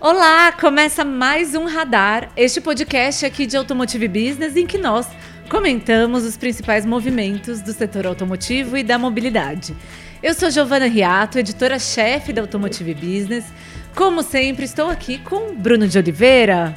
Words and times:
Olá, 0.00 0.52
começa 0.52 1.04
mais 1.04 1.56
um 1.56 1.64
Radar, 1.64 2.30
este 2.36 2.60
podcast 2.60 3.26
aqui 3.26 3.46
de 3.46 3.56
Automotive 3.56 4.06
Business 4.06 4.54
em 4.54 4.64
que 4.64 4.78
nós 4.78 5.08
comentamos 5.50 6.22
os 6.22 6.36
principais 6.36 6.86
movimentos 6.86 7.60
do 7.60 7.72
setor 7.72 8.06
automotivo 8.06 8.76
e 8.76 8.84
da 8.84 8.96
mobilidade. 8.96 9.74
Eu 10.22 10.34
sou 10.34 10.52
Giovana 10.52 10.86
Riato, 10.86 11.40
editora-chefe 11.40 12.32
da 12.32 12.42
Automotive 12.42 12.94
Business. 12.94 13.46
Como 13.92 14.22
sempre, 14.22 14.66
estou 14.66 14.88
aqui 14.88 15.18
com 15.18 15.56
Bruno 15.56 15.88
de 15.88 15.98
Oliveira. 15.98 16.72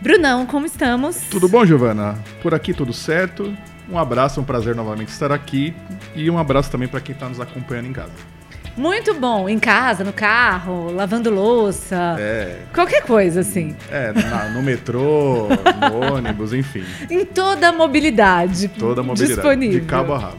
Brunão, 0.00 0.44
como 0.44 0.66
estamos? 0.66 1.20
Tudo 1.30 1.48
bom, 1.48 1.64
Giovana? 1.64 2.18
Por 2.42 2.52
aqui 2.52 2.74
tudo 2.74 2.92
certo. 2.92 3.56
Um 3.88 3.96
abraço, 3.96 4.40
um 4.40 4.44
prazer 4.44 4.74
novamente 4.74 5.10
estar 5.10 5.30
aqui 5.30 5.72
e 6.16 6.28
um 6.28 6.36
abraço 6.36 6.68
também 6.68 6.88
para 6.88 7.00
quem 7.00 7.14
está 7.14 7.28
nos 7.28 7.38
acompanhando 7.38 7.86
em 7.86 7.92
casa. 7.92 8.35
Muito 8.76 9.14
bom. 9.14 9.48
Em 9.48 9.58
casa, 9.58 10.04
no 10.04 10.12
carro, 10.12 10.92
lavando 10.92 11.30
louça. 11.30 12.16
É. 12.18 12.58
Qualquer 12.74 13.02
coisa, 13.02 13.40
assim. 13.40 13.74
É, 13.90 14.12
na, 14.12 14.50
no 14.50 14.62
metrô, 14.62 15.48
no 15.90 16.12
ônibus, 16.14 16.52
enfim. 16.52 16.84
Em 17.10 17.24
toda 17.24 17.68
a 17.68 17.72
mobilidade. 17.72 18.68
Toda 18.68 19.00
a 19.00 19.04
mobilidade. 19.04 19.34
Disponível. 19.36 19.80
De 19.80 19.86
cabo 19.86 20.12
a 20.12 20.18
rabo. 20.18 20.38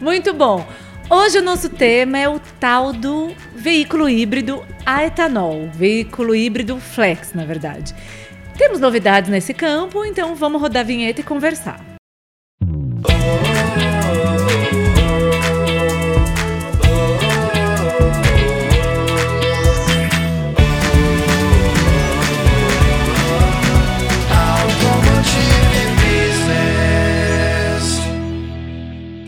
Muito 0.00 0.32
bom. 0.32 0.66
Hoje 1.10 1.38
o 1.38 1.42
nosso 1.42 1.68
tema 1.68 2.18
é 2.18 2.28
o 2.28 2.40
tal 2.60 2.92
do 2.92 3.34
veículo 3.54 4.08
híbrido 4.08 4.64
a 4.86 5.04
etanol. 5.04 5.68
Veículo 5.74 6.34
híbrido 6.34 6.78
flex, 6.78 7.32
na 7.34 7.44
verdade. 7.44 7.94
Temos 8.56 8.78
novidades 8.80 9.28
nesse 9.28 9.52
campo, 9.52 10.04
então 10.04 10.34
vamos 10.34 10.62
rodar 10.62 10.80
a 10.80 10.86
vinheta 10.86 11.20
e 11.20 11.24
conversar. 11.24 11.93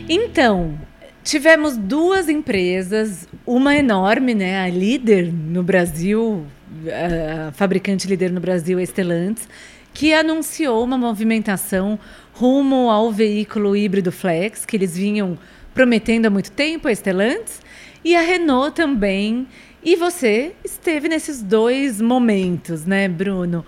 Então, 0.09 0.79
tivemos 1.21 1.75
duas 1.75 2.29
empresas, 2.29 3.27
uma 3.45 3.75
enorme, 3.75 4.33
né, 4.33 4.61
a 4.61 4.69
líder 4.69 5.33
no 5.33 5.61
Brasil, 5.61 6.45
a 7.47 7.51
fabricante 7.51 8.07
líder 8.07 8.31
no 8.31 8.39
Brasil, 8.39 8.79
a 8.79 8.85
Stellantis, 8.85 9.49
que 9.93 10.13
anunciou 10.13 10.81
uma 10.81 10.97
movimentação 10.97 11.99
rumo 12.31 12.89
ao 12.89 13.11
veículo 13.11 13.75
híbrido 13.75 14.11
flex, 14.11 14.65
que 14.65 14.77
eles 14.77 14.95
vinham 14.95 15.37
prometendo 15.73 16.27
há 16.27 16.29
muito 16.29 16.51
tempo, 16.51 16.87
a 16.87 16.95
Stellantis, 16.95 17.59
e 18.01 18.15
a 18.15 18.21
Renault 18.21 18.75
também. 18.75 19.45
E 19.83 19.97
você 19.97 20.53
esteve 20.63 21.09
nesses 21.09 21.41
dois 21.41 21.99
momentos, 21.99 22.85
né, 22.85 23.09
Bruno? 23.09 23.65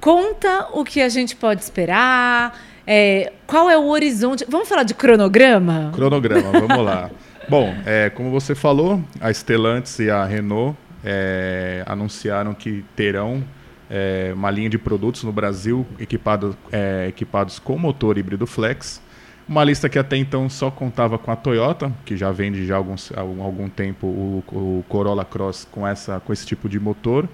Conta 0.00 0.68
o 0.72 0.84
que 0.84 1.00
a 1.00 1.08
gente 1.08 1.34
pode 1.34 1.62
esperar, 1.62 2.56
é, 2.86 3.32
qual 3.46 3.70
é 3.70 3.76
o 3.78 3.86
horizonte? 3.86 4.44
Vamos 4.48 4.68
falar 4.68 4.82
de 4.82 4.94
cronograma? 4.94 5.90
Cronograma, 5.94 6.50
vamos 6.66 6.84
lá. 6.84 7.10
Bom, 7.48 7.74
é, 7.84 8.10
como 8.10 8.30
você 8.30 8.54
falou, 8.54 9.02
a 9.20 9.32
Stellantis 9.32 9.98
e 9.98 10.10
a 10.10 10.24
Renault 10.24 10.76
é, 11.04 11.82
anunciaram 11.86 12.54
que 12.54 12.84
terão 12.96 13.44
é, 13.90 14.32
uma 14.34 14.50
linha 14.50 14.70
de 14.70 14.78
produtos 14.78 15.22
no 15.24 15.32
Brasil 15.32 15.86
equipado, 15.98 16.56
é, 16.72 17.06
equipados 17.08 17.58
com 17.58 17.78
motor 17.78 18.16
híbrido 18.16 18.46
flex. 18.46 19.02
Uma 19.46 19.62
lista 19.62 19.90
que 19.90 19.98
até 19.98 20.16
então 20.16 20.48
só 20.48 20.70
contava 20.70 21.18
com 21.18 21.30
a 21.30 21.36
Toyota, 21.36 21.92
que 22.06 22.16
já 22.16 22.32
vende 22.32 22.66
já 22.66 22.76
há 22.76 22.78
algum, 22.78 23.42
algum 23.42 23.68
tempo 23.68 24.06
o, 24.06 24.44
o 24.50 24.84
Corolla 24.88 25.24
Cross 25.24 25.68
com, 25.70 25.86
essa, 25.86 26.18
com 26.18 26.32
esse 26.32 26.46
tipo 26.46 26.66
de 26.66 26.80
motor. 26.80 27.28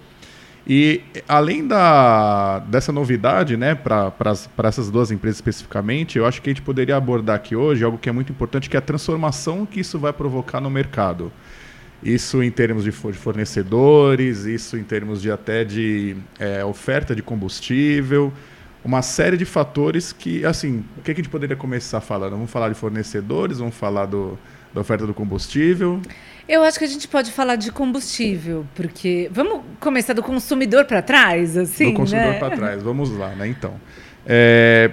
E 0.66 1.00
além 1.26 1.66
da, 1.66 2.58
dessa 2.60 2.92
novidade, 2.92 3.56
né, 3.56 3.74
para 3.74 4.12
essas 4.64 4.90
duas 4.90 5.10
empresas 5.10 5.38
especificamente, 5.38 6.18
eu 6.18 6.26
acho 6.26 6.40
que 6.42 6.50
a 6.50 6.52
gente 6.52 6.62
poderia 6.62 6.96
abordar 6.96 7.36
aqui 7.36 7.56
hoje 7.56 7.82
algo 7.82 7.98
que 7.98 8.08
é 8.08 8.12
muito 8.12 8.30
importante, 8.30 8.68
que 8.68 8.76
é 8.76 8.78
a 8.78 8.82
transformação 8.82 9.64
que 9.64 9.80
isso 9.80 9.98
vai 9.98 10.12
provocar 10.12 10.60
no 10.60 10.70
mercado. 10.70 11.32
Isso 12.02 12.42
em 12.42 12.50
termos 12.50 12.84
de 12.84 12.92
fornecedores, 12.92 14.44
isso 14.44 14.76
em 14.76 14.84
termos 14.84 15.20
de 15.20 15.30
até 15.30 15.64
de 15.64 16.16
é, 16.38 16.64
oferta 16.64 17.14
de 17.14 17.22
combustível, 17.22 18.32
uma 18.82 19.02
série 19.02 19.36
de 19.36 19.44
fatores 19.44 20.12
que, 20.12 20.44
assim, 20.44 20.82
o 20.96 21.02
que 21.02 21.10
a 21.10 21.14
gente 21.14 21.28
poderia 21.28 21.56
começar 21.56 22.00
falando? 22.00 22.32
Vamos 22.32 22.50
falar 22.50 22.70
de 22.70 22.74
fornecedores, 22.74 23.58
vamos 23.58 23.74
falar 23.74 24.06
do, 24.06 24.38
da 24.72 24.80
oferta 24.80 25.06
do 25.06 25.12
combustível. 25.12 26.00
Eu 26.50 26.64
acho 26.64 26.80
que 26.80 26.84
a 26.84 26.88
gente 26.88 27.06
pode 27.06 27.30
falar 27.30 27.54
de 27.54 27.70
combustível, 27.70 28.66
porque 28.74 29.30
vamos 29.32 29.60
começar 29.78 30.14
do 30.14 30.22
consumidor 30.22 30.84
para 30.84 31.00
trás, 31.00 31.56
assim, 31.56 31.92
Do 31.92 31.98
consumidor 31.98 32.32
né? 32.32 32.38
para 32.40 32.56
trás, 32.56 32.82
vamos 32.82 33.08
lá, 33.16 33.28
né? 33.36 33.46
Então, 33.46 33.74
é, 34.26 34.90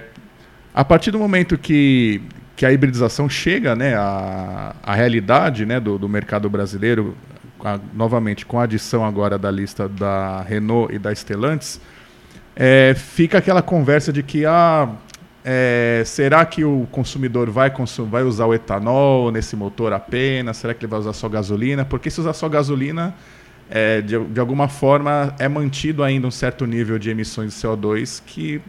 a 0.72 0.84
partir 0.84 1.10
do 1.10 1.18
momento 1.18 1.58
que, 1.58 2.22
que 2.54 2.64
a 2.64 2.70
hibridização 2.70 3.28
chega, 3.28 3.74
né, 3.74 3.96
a, 3.96 4.76
a 4.80 4.94
realidade, 4.94 5.66
né, 5.66 5.80
do, 5.80 5.98
do 5.98 6.08
mercado 6.08 6.48
brasileiro, 6.48 7.16
a, 7.64 7.80
novamente 7.92 8.46
com 8.46 8.60
a 8.60 8.62
adição 8.62 9.04
agora 9.04 9.36
da 9.36 9.50
lista 9.50 9.88
da 9.88 10.42
Renault 10.42 10.94
e 10.94 10.98
da 11.00 11.12
Stellantis, 11.12 11.80
é, 12.54 12.94
fica 12.94 13.38
aquela 13.38 13.62
conversa 13.62 14.12
de 14.12 14.22
que 14.22 14.46
ah, 14.46 14.90
é, 15.50 16.02
será 16.04 16.44
que 16.44 16.62
o 16.62 16.86
consumidor 16.92 17.48
vai, 17.48 17.72
vai 18.10 18.22
usar 18.22 18.44
o 18.44 18.52
etanol 18.52 19.32
nesse 19.32 19.56
motor 19.56 19.94
apenas? 19.94 20.58
Será 20.58 20.74
que 20.74 20.84
ele 20.84 20.90
vai 20.90 21.00
usar 21.00 21.14
só 21.14 21.26
gasolina? 21.26 21.86
Porque 21.86 22.10
se 22.10 22.20
usar 22.20 22.34
só 22.34 22.50
gasolina, 22.50 23.14
é, 23.70 24.02
de, 24.02 24.22
de, 24.22 24.38
alguma 24.38 24.68
forma 24.68 25.34
é 25.38 25.48
mantido 25.48 26.04
ainda 26.04 26.26
um 26.26 26.30
certo 26.30 26.66
nível 26.66 26.98
de 26.98 27.08
emissões 27.08 27.54
de 27.54 27.66
CO2 27.66 28.22
que 28.26 28.60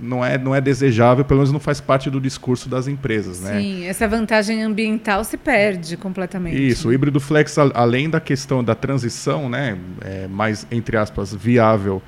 não 0.00 0.24
é, 0.24 0.38
não 0.38 0.54
é 0.54 0.60
desejável, 0.60 1.24
pelo 1.24 1.38
menos 1.38 1.50
não 1.50 1.58
faz 1.58 1.80
parte 1.80 2.08
do 2.08 2.20
discurso 2.20 2.68
das 2.68 2.86
empresas. 2.86 3.40
Né? 3.40 3.60
Sim, 3.60 3.84
essa 3.86 4.06
vantagem 4.06 4.62
ambiental 4.62 5.24
se 5.24 5.36
perde 5.36 5.96
completamente. 5.96 6.64
Isso, 6.64 6.90
o 6.90 6.92
híbrido 6.92 7.18
flex, 7.18 7.58
além 7.58 8.08
da 8.08 8.20
questão 8.20 8.62
da 8.62 8.76
transição, 8.76 9.48
né, 9.48 9.76
é, 10.00 10.28
mais, 10.28 10.64
entre 10.70 10.96
aspas, 10.96 11.34
viável 11.34 12.00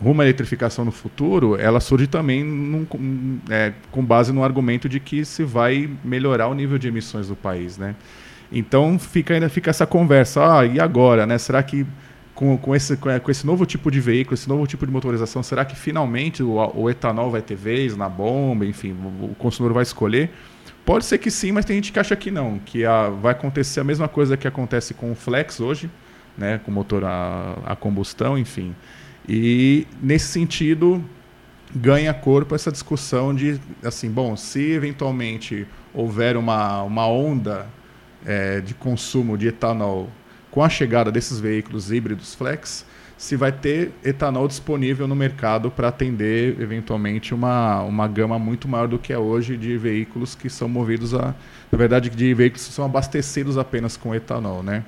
rumo 0.00 0.22
à 0.22 0.24
eletrificação 0.24 0.84
no 0.84 0.92
futuro, 0.92 1.56
ela 1.56 1.80
surge 1.80 2.06
também 2.06 2.44
num, 2.44 2.86
é, 3.50 3.72
com 3.90 4.04
base 4.04 4.32
no 4.32 4.44
argumento 4.44 4.88
de 4.88 5.00
que 5.00 5.24
se 5.24 5.42
vai 5.42 5.90
melhorar 6.04 6.48
o 6.48 6.54
nível 6.54 6.78
de 6.78 6.88
emissões 6.88 7.28
do 7.28 7.36
país, 7.36 7.76
né? 7.76 7.94
Então 8.50 8.98
fica 8.98 9.34
ainda 9.34 9.48
fica 9.48 9.70
essa 9.70 9.86
conversa, 9.86 10.58
ah, 10.60 10.64
e 10.64 10.80
agora, 10.80 11.26
né? 11.26 11.36
Será 11.36 11.62
que 11.62 11.86
com, 12.38 12.56
com, 12.56 12.72
esse, 12.74 12.96
com 12.96 13.30
esse 13.30 13.44
novo 13.44 13.66
tipo 13.66 13.90
de 13.90 13.98
veículo, 13.98 14.34
esse 14.34 14.48
novo 14.48 14.64
tipo 14.64 14.86
de 14.86 14.92
motorização, 14.92 15.42
será 15.42 15.64
que 15.64 15.74
finalmente 15.74 16.40
o, 16.40 16.54
o 16.72 16.88
etanol 16.88 17.32
vai 17.32 17.42
ter 17.42 17.56
vez 17.56 17.96
na 17.96 18.08
bomba, 18.08 18.64
enfim, 18.64 18.92
o, 18.92 19.24
o, 19.32 19.34
consumidor 19.36 19.74
vai 19.74 19.82
escolher? 19.82 20.30
Pode 20.84 21.04
ser 21.04 21.18
que 21.18 21.32
sim, 21.32 21.50
mas 21.50 21.64
tem 21.64 21.74
gente 21.74 21.92
que 21.92 21.98
acha 21.98 22.14
que 22.14 22.30
não, 22.30 22.60
que 22.60 22.84
a, 22.84 23.08
vai 23.08 23.32
acontecer 23.32 23.80
a 23.80 23.84
mesma 23.84 24.06
coisa 24.06 24.36
que 24.36 24.46
acontece 24.46 24.94
com 24.94 25.10
o 25.10 25.16
Flex 25.16 25.58
hoje, 25.58 25.90
né, 26.36 26.60
com 26.64 26.70
motor 26.70 27.04
a, 27.04 27.56
a 27.66 27.74
combustão, 27.74 28.38
enfim. 28.38 28.72
E, 29.28 29.86
nesse 30.02 30.28
sentido, 30.28 31.04
ganha 31.74 32.14
corpo 32.14 32.54
essa 32.54 32.72
discussão 32.72 33.34
de, 33.34 33.60
assim, 33.84 34.10
bom, 34.10 34.36
se 34.36 34.72
eventualmente 34.72 35.66
houver 35.92 36.36
uma, 36.36 36.82
uma 36.82 37.06
onda 37.06 37.66
é, 38.24 38.60
de 38.60 38.74
consumo 38.74 39.36
de 39.36 39.48
etanol 39.48 40.08
com 40.50 40.62
a 40.62 40.68
chegada 40.68 41.12
desses 41.12 41.38
veículos 41.38 41.92
híbridos 41.92 42.34
flex, 42.34 42.86
se 43.18 43.36
vai 43.36 43.50
ter 43.50 43.92
etanol 44.04 44.46
disponível 44.46 45.06
no 45.08 45.14
mercado 45.14 45.70
para 45.70 45.88
atender 45.88 46.58
eventualmente 46.60 47.34
uma, 47.34 47.82
uma 47.82 48.06
gama 48.06 48.38
muito 48.38 48.68
maior 48.68 48.86
do 48.86 48.98
que 48.98 49.12
é 49.12 49.18
hoje 49.18 49.56
de 49.56 49.76
veículos 49.76 50.36
que 50.36 50.48
são 50.48 50.68
movidos 50.68 51.14
a, 51.14 51.34
na 51.70 51.76
verdade, 51.76 52.08
de 52.08 52.32
veículos 52.32 52.66
que 52.68 52.72
são 52.72 52.84
abastecidos 52.84 53.58
apenas 53.58 53.96
com 53.96 54.14
etanol, 54.14 54.62
né? 54.62 54.84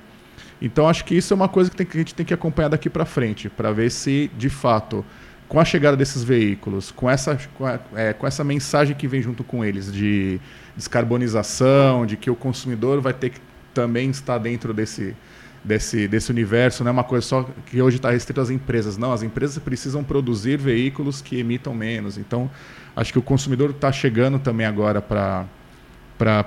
Então 0.61 0.89
acho 0.89 1.05
que 1.05 1.15
isso 1.15 1.33
é 1.33 1.37
uma 1.37 1.49
coisa 1.49 1.71
que, 1.71 1.77
tem, 1.77 1.87
que 1.87 1.97
a 1.97 2.01
gente 2.01 2.15
tem 2.15 2.27
que 2.27 2.35
acompanhar 2.35 2.69
daqui 2.69 2.91
para 2.91 3.05
frente, 3.05 3.49
para 3.49 3.73
ver 3.73 3.91
se 3.91 4.31
de 4.37 4.51
fato, 4.51 5.05
com 5.49 5.59
a 5.59 5.65
chegada 5.65 5.97
desses 5.97 6.23
veículos, 6.23 6.91
com 6.91 7.09
essa, 7.09 7.39
com, 7.55 7.67
a, 7.67 7.81
é, 7.95 8.13
com 8.13 8.27
essa 8.27 8.45
mensagem 8.45 8.95
que 8.95 9.09
vem 9.09 9.23
junto 9.23 9.43
com 9.43 9.65
eles 9.65 9.93
de 9.93 10.41
descarbonização, 10.77 12.07
de 12.07 12.17
que 12.17 12.31
o 12.31 12.37
consumidor 12.37 13.01
vai 13.01 13.13
ter 13.13 13.31
que 13.31 13.41
também 13.73 14.11
estar 14.11 14.39
dentro 14.39 14.75
desse, 14.75 15.17
desse, 15.65 16.09
desse 16.09 16.31
universo, 16.31 16.83
não 16.83 16.91
é 16.91 16.93
uma 16.93 17.05
coisa 17.05 17.27
só 17.27 17.49
que 17.67 17.81
hoje 17.81 17.97
está 17.97 18.11
restrito 18.11 18.41
às 18.41 18.51
empresas. 18.51 18.97
Não, 18.97 19.13
as 19.13 19.23
empresas 19.23 19.59
precisam 19.59 20.03
produzir 20.03 20.59
veículos 20.59 21.21
que 21.21 21.39
emitam 21.39 21.75
menos. 21.75 22.19
Então, 22.19 22.51
acho 22.97 23.13
que 23.13 23.19
o 23.19 23.23
consumidor 23.23 23.71
está 23.71 23.93
chegando 23.93 24.39
também 24.39 24.67
agora 24.67 25.01
para 25.03 25.47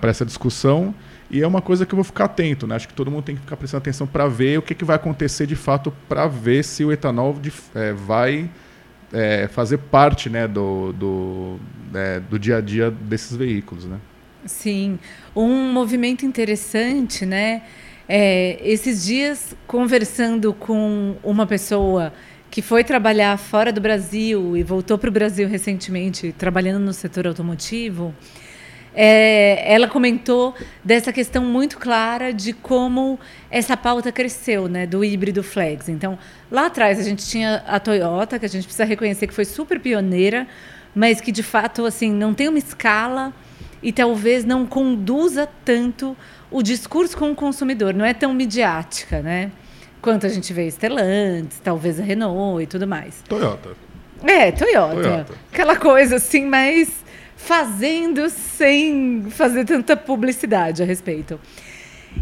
essa 0.04 0.26
discussão. 0.26 0.94
E 1.34 1.42
é 1.42 1.48
uma 1.48 1.64
coisa 1.64 1.84
que 1.84 1.92
eu 1.92 1.98
vou 1.98 2.04
ficar 2.04 2.26
atento, 2.26 2.68
né? 2.68 2.76
Acho 2.76 2.88
que 2.88 2.94
todo 2.94 3.10
mundo 3.10 3.24
tem 3.24 3.34
que 3.34 3.42
ficar 3.42 3.58
prestando 3.58 3.82
atenção 3.82 4.06
para 4.06 4.28
ver 4.28 4.60
o 4.60 4.62
que, 4.62 4.76
que 4.76 4.86
vai 4.86 4.98
acontecer 4.98 5.48
de 5.48 5.56
fato, 5.56 5.92
para 6.08 6.28
ver 6.28 6.64
se 6.64 6.86
o 6.86 6.92
etanol 6.92 7.34
de, 7.34 7.52
é, 7.74 7.92
vai 7.92 8.48
é, 9.12 9.48
fazer 9.48 9.80
parte 9.80 10.30
né, 10.30 10.48
do, 10.48 10.94
do, 10.94 11.60
é, 11.92 12.20
do 12.20 12.38
dia 12.38 12.58
a 12.58 12.62
dia 12.62 12.92
desses 12.92 13.36
veículos, 13.36 13.86
né? 13.86 13.98
Sim, 14.46 15.00
um 15.36 15.74
movimento 15.74 16.24
interessante, 16.24 17.26
né? 17.26 17.64
É, 18.08 18.60
esses 18.62 19.04
dias 19.04 19.56
conversando 19.66 20.54
com 20.54 21.16
uma 21.24 21.48
pessoa 21.48 22.14
que 22.52 22.62
foi 22.62 22.84
trabalhar 22.84 23.36
fora 23.40 23.74
do 23.74 23.82
Brasil 23.82 24.56
e 24.56 24.62
voltou 24.62 25.00
para 25.00 25.10
o 25.10 25.12
Brasil 25.12 25.48
recentemente, 25.48 26.32
trabalhando 26.32 26.84
no 26.84 26.94
setor 26.94 27.26
automotivo, 27.26 28.14
é, 28.96 29.74
ela 29.74 29.88
comentou 29.88 30.54
dessa 30.84 31.12
questão 31.12 31.44
muito 31.44 31.78
clara 31.78 32.32
de 32.32 32.54
como 32.54 33.20
essa 33.50 33.76
pauta 33.76 34.12
cresceu, 34.12 34.68
né, 34.68 34.86
do 34.86 35.04
híbrido 35.04 35.44
flex. 35.44 35.90
Então, 35.90 36.18
lá 36.52 36.68
atrás 36.68 37.00
a 37.00 37.04
gente 37.04 37.26
tinha 37.26 37.64
a 37.68 37.80
Toyota, 37.80 38.38
que 38.38 38.46
a 38.46 38.50
gente 38.50 38.64
precisa 38.64 38.86
reconhecer 38.86 39.28
que 39.28 39.34
foi 39.34 39.46
super 39.46 39.80
pioneira, 39.80 40.48
mas 40.94 41.20
que 41.20 41.32
de 41.32 41.44
fato 41.44 41.86
assim 41.86 42.12
não 42.12 42.34
tem 42.34 42.48
uma 42.48 42.60
escala 42.60 43.34
e 43.82 43.92
talvez 43.92 44.46
não 44.46 44.66
conduza 44.66 45.50
tanto 45.66 46.16
o 46.52 46.62
discurso 46.62 47.18
com 47.18 47.32
o 47.32 47.36
consumidor, 47.36 47.94
não 47.94 48.06
é 48.06 48.14
tão 48.14 48.34
midiática, 48.34 49.22
né? 49.22 49.52
Quanto 50.02 50.26
a 50.26 50.30
gente 50.30 50.54
vê 50.54 50.70
Stellantis, 50.70 51.60
talvez 51.64 52.00
a 52.00 52.04
Renault 52.04 52.62
e 52.62 52.68
tudo 52.68 52.86
mais. 52.86 53.24
Toyota. 53.28 53.72
É, 54.24 54.52
Toyota. 54.52 55.02
Toyota. 55.02 55.34
Aquela 55.52 55.76
coisa 55.78 56.18
assim, 56.18 56.46
mas 56.46 57.03
fazendo 57.44 58.30
sem 58.30 59.26
fazer 59.30 59.66
tanta 59.66 59.98
publicidade 59.98 60.82
a 60.82 60.86
respeito. 60.86 61.40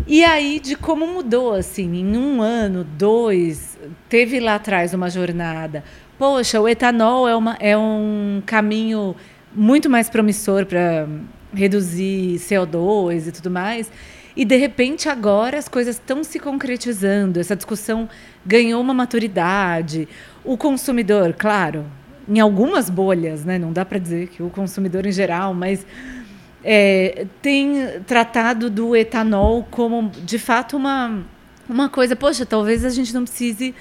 E 0.07 0.23
aí, 0.23 0.59
de 0.59 0.75
como 0.75 1.05
mudou, 1.05 1.53
assim, 1.53 1.97
em 1.97 2.17
um 2.17 2.41
ano, 2.41 2.83
dois, 2.83 3.77
teve 4.09 4.39
lá 4.39 4.55
atrás 4.55 4.93
uma 4.93 5.09
jornada. 5.09 5.83
Poxa, 6.17 6.59
o 6.59 6.67
etanol 6.67 7.27
é, 7.27 7.35
uma, 7.35 7.55
é 7.59 7.77
um 7.77 8.41
caminho 8.45 9.15
muito 9.53 9.89
mais 9.89 10.09
promissor 10.09 10.65
para 10.65 11.07
reduzir 11.53 12.37
CO2 12.39 13.27
e 13.27 13.31
tudo 13.31 13.51
mais. 13.51 13.91
E, 14.35 14.43
de 14.43 14.55
repente, 14.55 15.07
agora 15.07 15.59
as 15.59 15.67
coisas 15.67 15.97
estão 15.97 16.23
se 16.23 16.39
concretizando, 16.39 17.39
essa 17.39 17.55
discussão 17.55 18.09
ganhou 18.45 18.81
uma 18.81 18.93
maturidade. 18.93 20.07
O 20.43 20.57
consumidor, 20.57 21.35
claro, 21.37 21.85
em 22.31 22.39
algumas 22.39 22.89
bolhas, 22.89 23.43
né? 23.43 23.59
não 23.59 23.73
dá 23.73 23.83
para 23.83 23.99
dizer 23.99 24.29
que 24.29 24.41
o 24.41 24.49
consumidor 24.49 25.05
em 25.05 25.11
geral, 25.11 25.53
mas 25.53 25.85
é, 26.63 27.27
tem 27.41 27.99
tratado 28.07 28.69
do 28.69 28.95
etanol 28.95 29.67
como, 29.69 30.09
de 30.09 30.39
fato, 30.39 30.77
uma, 30.77 31.25
uma 31.67 31.89
coisa, 31.89 32.15
poxa, 32.15 32.45
talvez 32.45 32.85
a 32.85 32.89
gente 32.89 33.13
não 33.13 33.23
precise 33.23 33.75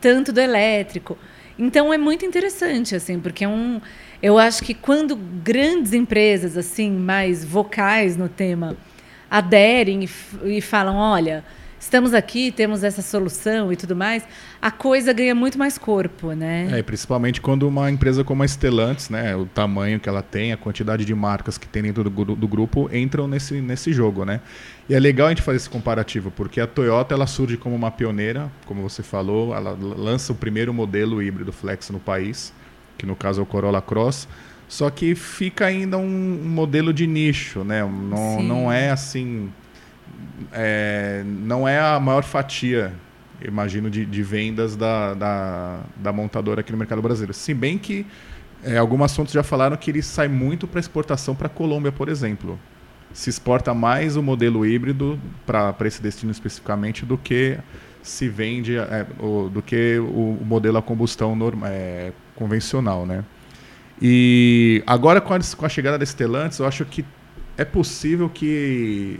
tanto 0.00 0.32
do 0.32 0.40
elétrico. 0.40 1.18
Então 1.58 1.92
é 1.92 1.98
muito 1.98 2.24
interessante, 2.24 2.94
assim, 2.94 3.18
porque 3.18 3.44
é 3.44 3.48
um, 3.48 3.80
eu 4.22 4.38
acho 4.38 4.62
que 4.62 4.72
quando 4.72 5.16
grandes 5.16 5.92
empresas 5.92 6.56
assim 6.56 6.92
mais 6.92 7.44
vocais 7.44 8.16
no 8.16 8.28
tema 8.28 8.76
aderem 9.28 10.04
e, 10.04 10.56
e 10.58 10.60
falam, 10.60 10.96
olha, 10.96 11.44
estamos 11.78 12.14
aqui, 12.14 12.50
temos 12.50 12.82
essa 12.82 13.02
solução 13.02 13.72
e 13.72 13.76
tudo 13.76 13.94
mais, 13.94 14.22
a 14.60 14.70
coisa 14.70 15.12
ganha 15.12 15.34
muito 15.34 15.58
mais 15.58 15.78
corpo, 15.78 16.32
né? 16.32 16.68
É, 16.72 16.82
principalmente 16.82 17.40
quando 17.40 17.68
uma 17.68 17.90
empresa 17.90 18.24
como 18.24 18.42
a 18.42 18.48
Stellantis, 18.48 19.10
né, 19.10 19.36
o 19.36 19.46
tamanho 19.46 20.00
que 20.00 20.08
ela 20.08 20.22
tem, 20.22 20.52
a 20.52 20.56
quantidade 20.56 21.04
de 21.04 21.14
marcas 21.14 21.58
que 21.58 21.68
tem 21.68 21.82
dentro 21.82 22.08
do, 22.08 22.24
do, 22.36 22.48
grupo 22.48 22.88
entram 22.92 23.28
nesse, 23.28 23.60
nesse 23.60 23.92
jogo, 23.92 24.24
né? 24.24 24.40
E 24.88 24.94
é 24.94 25.00
legal 25.00 25.26
a 25.26 25.30
gente 25.30 25.42
fazer 25.42 25.56
esse 25.56 25.70
comparativo, 25.70 26.30
porque 26.30 26.60
a 26.60 26.66
Toyota 26.66 27.14
ela 27.14 27.26
surge 27.26 27.56
como 27.56 27.74
uma 27.74 27.90
pioneira, 27.90 28.50
como 28.64 28.82
você 28.82 29.02
falou, 29.02 29.54
ela 29.54 29.76
lança 29.80 30.32
o 30.32 30.36
primeiro 30.36 30.72
modelo 30.72 31.22
híbrido 31.22 31.52
flex 31.52 31.90
no 31.90 31.98
país, 31.98 32.52
que 32.96 33.04
no 33.04 33.16
caso 33.16 33.40
é 33.40 33.42
o 33.42 33.46
Corolla 33.46 33.82
Cross, 33.82 34.28
só 34.68 34.90
que 34.90 35.14
fica 35.14 35.66
ainda 35.66 35.96
um, 35.96 36.40
modelo 36.44 36.92
de 36.92 37.06
nicho, 37.06 37.62
né? 37.62 37.82
Não, 37.84 38.42
não 38.42 38.72
é 38.72 38.90
assim 38.90 39.50
é, 40.52 41.22
não 41.24 41.66
é 41.66 41.78
a 41.78 41.98
maior 42.00 42.22
fatia, 42.22 42.92
imagino, 43.40 43.90
de, 43.90 44.04
de 44.06 44.22
vendas 44.22 44.76
da, 44.76 45.14
da, 45.14 45.80
da, 45.96 46.12
montadora 46.12 46.60
aqui 46.60 46.72
no 46.72 46.78
mercado 46.78 47.02
brasileiro. 47.02 47.34
Se 47.34 47.52
bem 47.52 47.78
que 47.78 48.06
é, 48.62 48.78
algumas 48.78 49.14
fontes 49.14 49.32
já 49.32 49.42
falaram 49.42 49.76
que 49.76 49.90
ele 49.90 50.02
sai 50.02 50.28
muito 50.28 50.66
para 50.66 50.80
exportação 50.80 51.34
para 51.34 51.46
a 51.46 51.50
Colômbia, 51.50 51.92
por 51.92 52.08
exemplo. 52.08 52.58
Se 53.12 53.30
exporta 53.30 53.72
mais 53.72 54.16
o 54.16 54.22
modelo 54.22 54.66
híbrido 54.66 55.18
para 55.46 55.74
esse 55.84 56.02
destino 56.02 56.32
especificamente 56.32 57.06
do 57.06 57.16
que 57.16 57.58
se 58.02 58.28
vende, 58.28 58.76
é, 58.76 59.06
o, 59.18 59.48
do 59.48 59.62
que 59.62 59.98
o, 59.98 60.38
o, 60.40 60.44
modelo 60.44 60.78
a 60.78 60.82
combustão 60.82 61.34
norma, 61.34 61.68
é, 61.68 62.12
convencional, 62.34 63.06
né? 63.06 63.24
E 64.00 64.82
agora 64.86 65.20
com 65.20 65.32
a, 65.32 65.38
com 65.56 65.66
a 65.66 65.68
chegada 65.68 65.98
da 65.98 66.04
Stellantis, 66.04 66.58
eu 66.58 66.66
acho 66.66 66.84
que 66.84 67.04
é 67.56 67.64
possível 67.64 68.28
que 68.28 69.18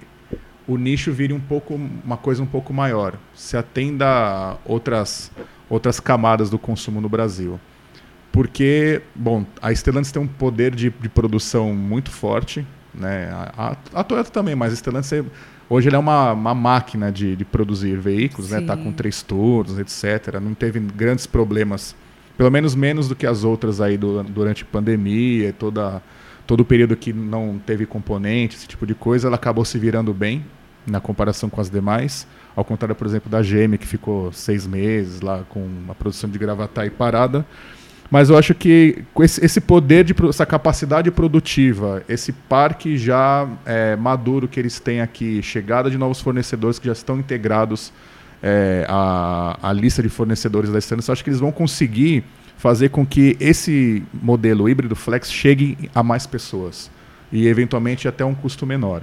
o 0.66 0.76
nicho 0.76 1.12
vire 1.12 1.32
um 1.32 1.40
pouco 1.40 1.74
uma 1.74 2.16
coisa 2.16 2.42
um 2.42 2.46
pouco 2.46 2.72
maior, 2.72 3.14
se 3.34 3.56
atenda 3.56 4.06
a 4.06 4.56
outras 4.64 5.30
outras 5.68 5.98
camadas 5.98 6.48
do 6.48 6.58
consumo 6.58 7.00
no 7.00 7.08
Brasil. 7.08 7.58
Porque, 8.30 9.00
bom, 9.14 9.44
a 9.62 9.72
Stellantis 9.72 10.12
tem 10.12 10.20
um 10.20 10.26
poder 10.26 10.74
de, 10.74 10.90
de 10.90 11.08
produção 11.08 11.74
muito 11.74 12.10
forte, 12.10 12.66
né? 12.94 13.30
A, 13.32 13.76
a, 13.94 14.00
a 14.00 14.04
Toyota 14.04 14.30
também, 14.30 14.54
mas 14.54 14.72
a 14.72 14.76
Stellantis 14.76 15.12
é, 15.12 15.24
hoje 15.70 15.88
é 15.88 15.98
uma, 15.98 16.32
uma 16.32 16.54
máquina 16.54 17.10
de, 17.10 17.34
de 17.34 17.44
produzir 17.44 17.98
veículos, 17.98 18.48
Sim. 18.48 18.56
né? 18.56 18.60
Tá 18.60 18.76
com 18.76 18.92
três 18.92 19.22
turnos, 19.22 19.78
etc. 19.78 20.38
Não 20.40 20.54
teve 20.54 20.78
grandes 20.80 21.26
problemas, 21.26 21.96
pelo 22.36 22.50
menos 22.50 22.74
menos 22.74 23.08
do 23.08 23.16
que 23.16 23.26
as 23.26 23.42
outras 23.42 23.80
aí 23.80 23.96
do, 23.96 24.22
durante 24.22 24.64
a 24.64 24.66
pandemia, 24.66 25.52
toda 25.52 26.02
todo 26.46 26.60
o 26.60 26.64
período 26.64 26.96
que 26.96 27.12
não 27.12 27.60
teve 27.64 27.84
componente, 27.86 28.56
esse 28.56 28.68
tipo 28.68 28.86
de 28.86 28.94
coisa, 28.94 29.26
ela 29.26 29.36
acabou 29.36 29.64
se 29.64 29.78
virando 29.78 30.14
bem 30.14 30.44
na 30.86 31.00
comparação 31.00 31.50
com 31.50 31.60
as 31.60 31.68
demais. 31.68 32.26
Ao 32.54 32.64
contrário, 32.64 32.94
por 32.94 33.06
exemplo, 33.06 33.30
da 33.30 33.42
GM, 33.42 33.76
que 33.78 33.86
ficou 33.86 34.32
seis 34.32 34.66
meses 34.66 35.20
lá 35.20 35.42
com 35.48 35.68
a 35.88 35.94
produção 35.94 36.30
de 36.30 36.38
Gravatar 36.38 36.86
e 36.86 36.90
parada. 36.90 37.44
Mas 38.08 38.30
eu 38.30 38.38
acho 38.38 38.54
que 38.54 39.04
esse 39.20 39.60
poder, 39.60 40.04
de, 40.04 40.14
essa 40.28 40.46
capacidade 40.46 41.10
produtiva, 41.10 42.04
esse 42.08 42.32
parque 42.32 42.96
já 42.96 43.48
é, 43.64 43.96
maduro 43.96 44.46
que 44.46 44.60
eles 44.60 44.78
têm 44.78 45.00
aqui, 45.00 45.42
chegada 45.42 45.90
de 45.90 45.98
novos 45.98 46.20
fornecedores 46.20 46.78
que 46.78 46.86
já 46.86 46.92
estão 46.92 47.18
integrados 47.18 47.92
é, 48.40 48.86
à, 48.88 49.58
à 49.60 49.72
lista 49.72 50.02
de 50.02 50.08
fornecedores 50.08 50.70
da 50.70 50.78
Stanley, 50.78 51.04
eu 51.06 51.12
acho 51.12 51.24
que 51.24 51.30
eles 51.30 51.40
vão 51.40 51.50
conseguir 51.50 52.22
fazer 52.56 52.88
com 52.88 53.04
que 53.04 53.36
esse 53.38 54.02
modelo 54.12 54.68
híbrido 54.68 54.96
flex 54.96 55.30
chegue 55.30 55.90
a 55.94 56.02
mais 56.02 56.26
pessoas 56.26 56.90
e 57.30 57.46
eventualmente 57.46 58.08
até 58.08 58.24
um 58.24 58.34
custo 58.34 58.66
menor. 58.66 59.02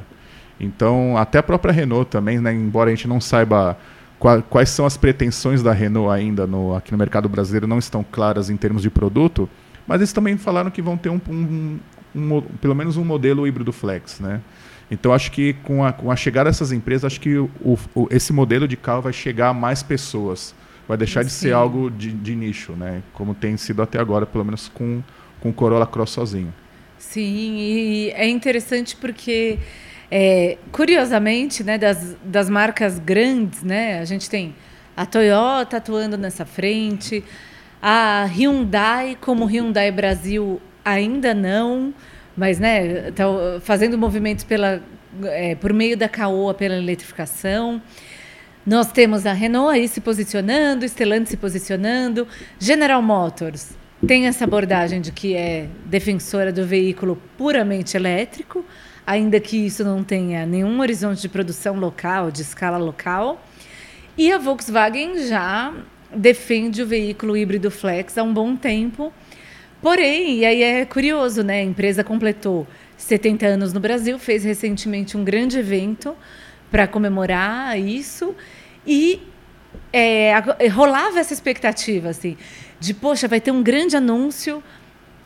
Então, 0.59 1.17
até 1.17 1.39
a 1.39 1.43
própria 1.43 1.73
Renault 1.73 2.09
também, 2.09 2.39
né, 2.39 2.53
embora 2.53 2.89
a 2.89 2.95
gente 2.95 3.07
não 3.07 3.19
saiba 3.19 3.77
quais 4.49 4.69
são 4.69 4.85
as 4.85 4.95
pretensões 4.95 5.61
da 5.61 5.73
Renault 5.73 6.09
ainda 6.09 6.47
no, 6.47 6.75
aqui 6.75 6.91
no 6.91 6.97
mercado 6.97 7.27
brasileiro, 7.27 7.67
não 7.67 7.79
estão 7.79 8.05
claras 8.09 8.49
em 8.49 8.55
termos 8.55 8.81
de 8.81 8.89
produto, 8.89 9.49
mas 9.85 9.99
eles 9.99 10.13
também 10.13 10.37
falaram 10.37 10.71
que 10.71 10.81
vão 10.81 10.95
ter 10.95 11.09
um, 11.09 11.19
um, 11.29 11.79
um, 12.15 12.41
pelo 12.61 12.73
menos 12.73 12.95
um 12.95 13.03
modelo 13.03 13.45
híbrido 13.45 13.73
flex, 13.73 14.19
né? 14.19 14.39
Então 14.89 15.11
acho 15.11 15.31
que 15.31 15.53
com 15.63 15.83
a, 15.83 15.91
com 15.91 16.11
a 16.11 16.15
chegada 16.15 16.49
dessas 16.49 16.71
empresas, 16.71 17.05
acho 17.05 17.19
que 17.19 17.37
o, 17.37 17.49
o, 17.95 18.07
esse 18.11 18.31
modelo 18.31 18.67
de 18.67 18.77
carro 18.77 19.01
vai 19.01 19.13
chegar 19.13 19.49
a 19.49 19.53
mais 19.53 19.83
pessoas, 19.83 20.55
vai 20.87 20.97
deixar 20.97 21.21
Sim. 21.21 21.27
de 21.27 21.33
ser 21.33 21.53
algo 21.53 21.89
de, 21.89 22.11
de, 22.11 22.35
nicho, 22.35 22.73
né? 22.73 23.01
Como 23.13 23.33
tem 23.33 23.55
sido 23.57 23.81
até 23.81 23.99
agora, 23.99 24.25
pelo 24.25 24.43
menos 24.43 24.67
com, 24.67 25.01
com 25.39 25.49
o 25.49 25.53
Corolla 25.53 25.87
Cross 25.87 26.11
sozinho. 26.11 26.53
Sim, 26.97 27.57
e 27.57 28.11
é 28.11 28.27
interessante 28.27 28.95
porque 28.95 29.59
é, 30.09 30.57
curiosamente, 30.71 31.63
né, 31.63 31.77
das, 31.77 32.15
das 32.23 32.49
marcas 32.49 32.99
grandes, 32.99 33.63
né, 33.63 33.99
a 33.99 34.05
gente 34.05 34.29
tem 34.29 34.55
a 34.95 35.05
Toyota 35.05 35.77
atuando 35.77 36.17
nessa 36.17 36.45
frente, 36.45 37.23
a 37.81 38.25
Hyundai, 38.25 39.17
como 39.19 39.45
Hyundai 39.45 39.91
Brasil 39.91 40.61
ainda 40.85 41.33
não, 41.33 41.93
mas 42.37 42.59
né, 42.59 43.11
tá 43.11 43.25
fazendo 43.61 43.97
movimentos 43.97 44.43
pela, 44.43 44.81
é, 45.23 45.55
por 45.55 45.73
meio 45.73 45.97
da 45.97 46.07
Caoa 46.07 46.53
pela 46.53 46.75
eletrificação. 46.75 47.81
Nós 48.65 48.91
temos 48.91 49.25
a 49.25 49.33
Renault 49.33 49.73
aí 49.73 49.87
se 49.87 49.99
posicionando, 49.99 50.87
Stellantis 50.87 51.29
se 51.29 51.37
posicionando, 51.37 52.27
General 52.59 53.01
Motors 53.01 53.71
tem 54.05 54.27
essa 54.27 54.43
abordagem 54.43 54.99
de 54.99 55.13
que 55.13 55.33
é 55.33 55.69
defensora 55.85 56.51
do 56.51 56.65
veículo 56.65 57.21
puramente 57.37 57.95
elétrico 57.95 58.65
ainda 59.05 59.39
que 59.39 59.65
isso 59.65 59.83
não 59.83 60.03
tenha 60.03 60.45
nenhum 60.45 60.79
horizonte 60.79 61.21
de 61.21 61.29
produção 61.29 61.75
local, 61.75 62.31
de 62.31 62.41
escala 62.41 62.77
local. 62.77 63.45
E 64.17 64.31
a 64.31 64.37
Volkswagen 64.37 65.27
já 65.27 65.73
defende 66.15 66.81
o 66.81 66.87
veículo 66.87 67.35
híbrido 67.35 67.69
flex 67.69 68.17
há 68.17 68.23
um 68.23 68.33
bom 68.33 68.55
tempo. 68.55 69.11
Porém, 69.81 70.37
e 70.37 70.45
aí 70.45 70.63
é 70.63 70.85
curioso, 70.85 71.43
né? 71.43 71.59
A 71.59 71.63
empresa 71.63 72.03
completou 72.03 72.65
70 72.95 73.45
anos 73.45 73.73
no 73.73 73.79
Brasil, 73.79 74.17
fez 74.17 74.43
recentemente 74.43 75.17
um 75.17 75.23
grande 75.23 75.57
evento 75.57 76.15
para 76.73 76.87
comemorar 76.87 77.79
isso 77.79 78.35
e 78.83 79.21
é, 79.93 80.33
rolava 80.71 81.19
essa 81.19 81.31
expectativa 81.31 82.09
assim 82.09 82.35
de 82.79 82.95
poxa 82.95 83.27
vai 83.27 83.39
ter 83.39 83.51
um 83.51 83.61
grande 83.61 83.95
anúncio 83.95 84.63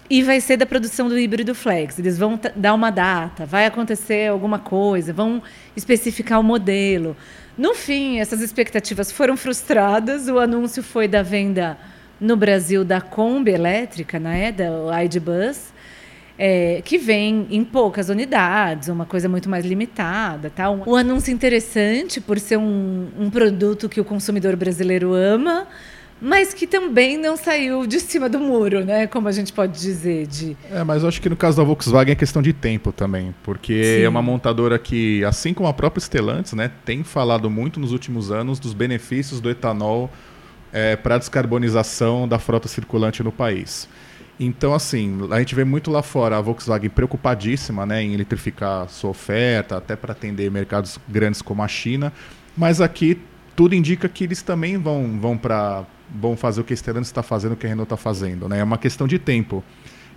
e 0.09 0.21
vai 0.21 0.41
ser 0.41 0.57
da 0.57 0.65
produção 0.65 1.07
do 1.07 1.17
híbrido 1.17 1.55
flex. 1.55 1.97
Eles 1.99 2.17
vão 2.17 2.37
dar 2.53 2.73
uma 2.73 2.91
data, 2.91 3.45
vai 3.45 3.65
acontecer 3.65 4.29
alguma 4.29 4.59
coisa, 4.59 5.13
vão 5.13 5.41
especificar 5.73 6.37
o 6.37 6.43
modelo. 6.43 7.15
No 7.57 7.73
fim, 7.73 8.19
essas 8.19 8.41
expectativas 8.41 9.09
foram 9.09 9.37
frustradas. 9.37 10.27
O 10.27 10.39
anúncio 10.39 10.83
foi 10.83 11.07
da 11.07 11.23
venda 11.23 11.77
no 12.19 12.35
Brasil 12.35 12.83
da 12.83 12.99
Kombi 12.99 13.51
elétrica, 13.51 14.19
né, 14.19 14.51
da 14.51 15.03
ID.Bus, 15.03 15.73
é, 16.38 16.82
que 16.86 16.98
vem 16.98 17.48
em 17.50 17.63
poucas 17.63 18.10
unidades, 18.10 18.89
uma 18.89 19.06
coisa 19.06 19.27
muito 19.27 19.50
mais 19.50 19.65
limitada. 19.65 20.50
Tá? 20.50 20.70
Um, 20.70 20.91
um 20.91 20.96
anúncio 20.96 21.34
interessante 21.34 22.22
por 22.22 22.39
ser 22.39 22.58
um, 22.58 23.08
um 23.17 23.29
produto 23.29 23.89
que 23.89 24.00
o 24.00 24.06
consumidor 24.06 24.56
brasileiro 24.56 25.13
ama, 25.13 25.67
mas 26.22 26.53
que 26.53 26.65
também 26.65 27.17
não 27.17 27.38
saiu 27.38 27.86
de 27.86 28.00
cima 28.00 28.27
do 28.27 28.39
muro, 28.39 28.84
né? 28.84 29.06
Como 29.06 29.27
a 29.27 29.32
gente 29.32 29.53
pode 29.53 29.79
dizer. 29.79 30.25
De... 30.25 30.58
É, 30.72 30.84
mas 30.84 31.03
eu 31.03 31.10
acho 31.10 31.22
que 31.22 31.29
no 31.29 31.36
caso 31.36 31.58
da 31.58 31.63
Volkswagen 31.63 32.12
é 32.12 32.15
questão 32.15 32.41
de 32.41 32.53
tempo 32.53 32.91
também, 32.91 33.36
porque 33.44 33.84
Sim. 33.84 34.01
é 34.01 34.10
uma 34.10 34.22
montadora 34.22 34.79
que, 34.79 35.24
assim 35.25 35.53
como 35.53 35.70
a 35.70 35.74
própria 35.74 36.01
Stellantis, 36.01 36.53
né, 36.53 36.72
tem 36.84 37.03
falado 37.03 37.50
muito 37.50 37.79
nos 37.79 37.91
últimos 37.91 38.32
anos 38.32 38.60
dos 38.60 38.74
benefícios 38.74 39.39
do 39.39 39.50
etanol 39.50 40.10
é, 40.74 40.96
para 40.96 41.15
a 41.15 41.17
descarbonização 41.20 42.27
da 42.27 42.39
frota 42.39 42.67
circulante 42.67 43.22
no 43.22 43.32
país. 43.32 43.88
Então, 44.39 44.74
assim, 44.74 45.27
a 45.32 45.39
gente 45.39 45.56
vê 45.56 45.63
muito 45.63 45.89
lá 45.89 46.03
fora 46.03 46.38
a 46.38 46.41
Volkswagen 46.41 46.89
preocupadíssima 46.89 47.86
né, 47.86 48.03
em 48.03 48.13
eletrificar 48.13 48.88
sua 48.88 49.10
oferta, 49.10 49.77
até 49.77 49.96
para 49.96 50.12
atender 50.12 50.51
mercados 50.51 51.00
grandes 51.08 51.41
como 51.41 51.63
a 51.63 51.67
China, 51.67 52.13
mas 52.56 52.79
aqui 52.79 53.20
tudo 53.56 53.74
indica 53.74 54.08
que 54.08 54.24
eles 54.24 54.44
também 54.44 54.77
vão, 54.77 55.20
vão 55.20 55.38
para 55.38 55.86
vão 56.10 56.38
fazer 56.38 56.62
o 56.62 56.63
que 56.63 56.74
a 56.74 56.77
Stellantis 56.77 57.10
está 57.10 57.22
fazendo, 57.22 57.53
o 57.53 57.56
que 57.56 57.65
a 57.65 57.70
Renault 57.70 57.86
está 57.86 57.98
fazendo. 57.98 58.48
Né? 58.48 58.60
É 58.60 58.63
uma 58.63 58.77
questão 58.77 59.08
de 59.08 59.20
tempo. 59.20 59.63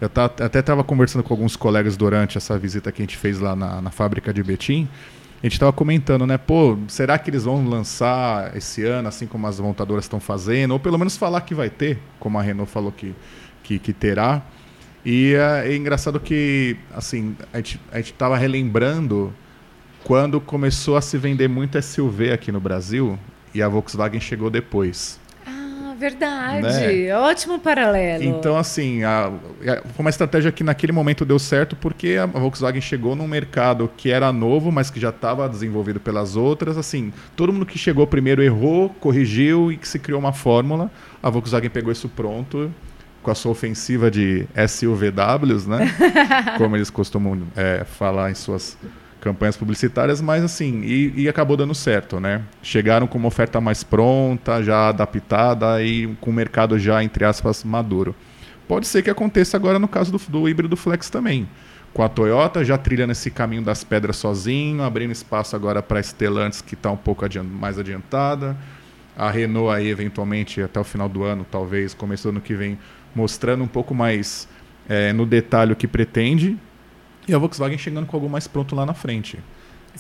Eu 0.00 0.09
tá, 0.09 0.27
até 0.27 0.61
estava 0.61 0.85
conversando 0.85 1.23
com 1.23 1.35
alguns 1.35 1.57
colegas 1.57 1.97
durante 1.97 2.39
essa 2.39 2.59
visita 2.59 2.91
que 2.93 3.03
a 3.03 3.05
gente 3.05 3.17
fez 3.17 3.39
lá 3.39 3.57
na, 3.57 3.83
na 3.83 3.91
fábrica 3.91 4.33
de 4.33 4.43
Betim. 4.43 4.89
A 5.43 5.47
gente 5.47 5.55
estava 5.55 5.73
comentando, 5.73 6.27
né? 6.27 6.37
Pô, 6.39 6.79
será 6.87 7.19
que 7.19 7.31
eles 7.31 7.45
vão 7.45 7.67
lançar 7.67 8.55
esse 8.57 8.85
ano, 8.85 9.09
assim 9.09 9.27
como 9.27 9.47
as 9.47 9.59
montadoras 9.59 10.05
estão 10.05 10.21
fazendo? 10.21 10.73
Ou 10.73 10.81
pelo 10.81 10.99
menos 10.99 11.17
falar 11.17 11.41
que 11.41 11.55
vai 11.55 11.71
ter, 11.71 11.99
como 12.19 12.39
a 12.39 12.43
Renault 12.43 12.71
falou 12.71 12.93
que, 12.93 13.15
que, 13.71 13.79
que 13.79 13.93
terá. 13.93 14.43
E 15.05 15.35
é, 15.35 15.69
é, 15.69 15.77
engraçado 15.77 16.19
que, 16.19 16.77
assim, 16.93 17.37
a 17.53 17.59
gente 17.59 17.81
estava 18.00 18.37
relembrando 18.37 19.33
quando 20.03 20.41
começou 20.41 20.97
a 20.97 21.00
se 21.00 21.17
vender 21.17 21.49
muito 21.49 21.81
SUV 21.81 22.33
aqui 22.33 22.50
no 22.50 22.61
Brasil 22.61 23.19
e 23.55 23.62
a 23.62 23.69
Volkswagen 23.69 24.21
chegou 24.21 24.50
depois. 24.50 25.21
Verdade. 25.99 26.62
Né? 26.62 27.15
Ótimo 27.15 27.59
paralelo. 27.59 28.25
Então, 28.25 28.57
assim, 28.57 29.05
a, 29.05 29.31
foi 29.62 29.99
uma 29.99 30.09
estratégia 30.09 30.50
que 30.50 30.65
naquele 30.65 30.93
momento 30.93 31.27
deu 31.27 31.39
certo 31.39 31.77
porque 31.77 32.17
a 32.17 32.25
Volkswagen 32.25 32.81
chegou 32.81 33.15
num 33.15 33.29
mercado 33.29 33.91
que 33.99 34.11
era 34.11 34.33
novo, 34.33 34.73
mas 34.73 34.89
que 34.89 34.99
já 34.99 35.11
estava 35.11 35.47
desenvolvido 35.47 36.00
pelas 36.00 36.37
outras. 36.37 36.79
Assim, 36.79 37.12
todo 37.37 37.53
mundo 37.53 37.67
que 37.67 37.77
chegou 37.77 38.07
primeiro 38.07 38.43
errou, 38.43 38.89
corrigiu 38.99 39.71
e 39.71 39.77
que 39.77 39.87
se 39.87 39.99
criou 39.99 40.19
uma 40.19 40.33
fórmula. 40.33 40.91
A 41.23 41.29
Volkswagen 41.29 41.69
pegou 41.69 41.93
isso 41.93 42.09
pronto 42.09 42.73
com 43.23 43.31
a 43.31 43.35
sua 43.35 43.53
ofensiva 43.53 44.11
de 44.11 44.47
SUVWs, 44.69 45.67
né? 45.67 45.95
Como 46.57 46.77
eles 46.77 46.91
costumam 46.91 47.43
é, 47.57 47.85
falar 47.85 48.31
em 48.31 48.35
suas 48.35 48.79
campanhas 49.21 49.57
publicitárias, 49.57 50.21
mas 50.21 50.43
assim, 50.43 50.81
e, 50.83 51.23
e, 51.23 51.29
acabou 51.29 51.57
dando 51.57 51.75
certo, 51.75 52.19
né? 52.19 52.43
Chegaram 52.62 53.07
com 53.07 53.19
uma 53.19 53.29
oferta 53.29 53.61
mais 53.61 53.85
pronta, 53.85 54.62
já 54.62 54.89
adaptada 54.89 55.83
e 55.83 56.07
com 56.21 56.31
o 56.31 56.33
mercado 56.33 56.79
já, 56.79 57.05
entre 57.05 57.25
aspas, 57.25 57.62
maduro. 57.62 58.15
Pode 58.67 58.87
ser 58.87 59.03
que 59.03 59.11
aconteça 59.11 59.57
agora 59.57 59.79
no 59.79 59.87
caso 59.87 60.11
do, 60.11 60.19
do 60.29 60.49
híbrido 60.49 60.77
Flex 60.77 61.11
também. 61.11 61.47
Com 61.93 62.03
a 62.03 62.09
Toyota 62.09 62.65
já 62.65 62.79
trilhando 62.79 63.12
esse 63.12 63.31
caminho 63.31 63.62
das 63.62 63.85
pedras 63.85 64.17
sozinho, 64.17 64.83
abrindo 64.83 65.11
espaço 65.11 65.57
agora 65.57 65.83
para 65.83 65.99
a 65.99 66.03
Stellantis, 66.03 66.62
que 66.62 66.75
está 66.75 66.91
um 66.91 66.97
pouco 66.97 67.25
mais 67.45 67.79
adiantada. 67.79 68.57
A 69.17 69.29
Renault 69.29 69.75
aí, 69.75 69.89
eventualmente, 69.89 70.62
até 70.62 70.79
o 70.79 70.85
final 70.85 71.09
do 71.09 71.25
ano, 71.25 71.45
talvez, 71.50 71.93
começando 71.93 72.37
ano 72.37 72.41
que 72.41 72.55
vem, 72.55 72.79
mostrando 73.14 73.64
um 73.64 73.69
pouco 73.69 73.95
mais 73.95 74.49
é, 74.88 75.12
no 75.12 75.26
detalhe 75.26 75.73
o 75.73 75.76
que 75.76 75.87
pretende, 75.87 76.57
e 77.29 77.35
a 77.35 77.38
Volkswagen 77.38 77.79
chegando 77.79 78.07
com 78.07 78.17
algo 78.17 78.29
mais 78.29 78.49
pronto 78.49 78.75
lá 78.75 78.85
na 78.85 78.95
frente. 78.95 79.38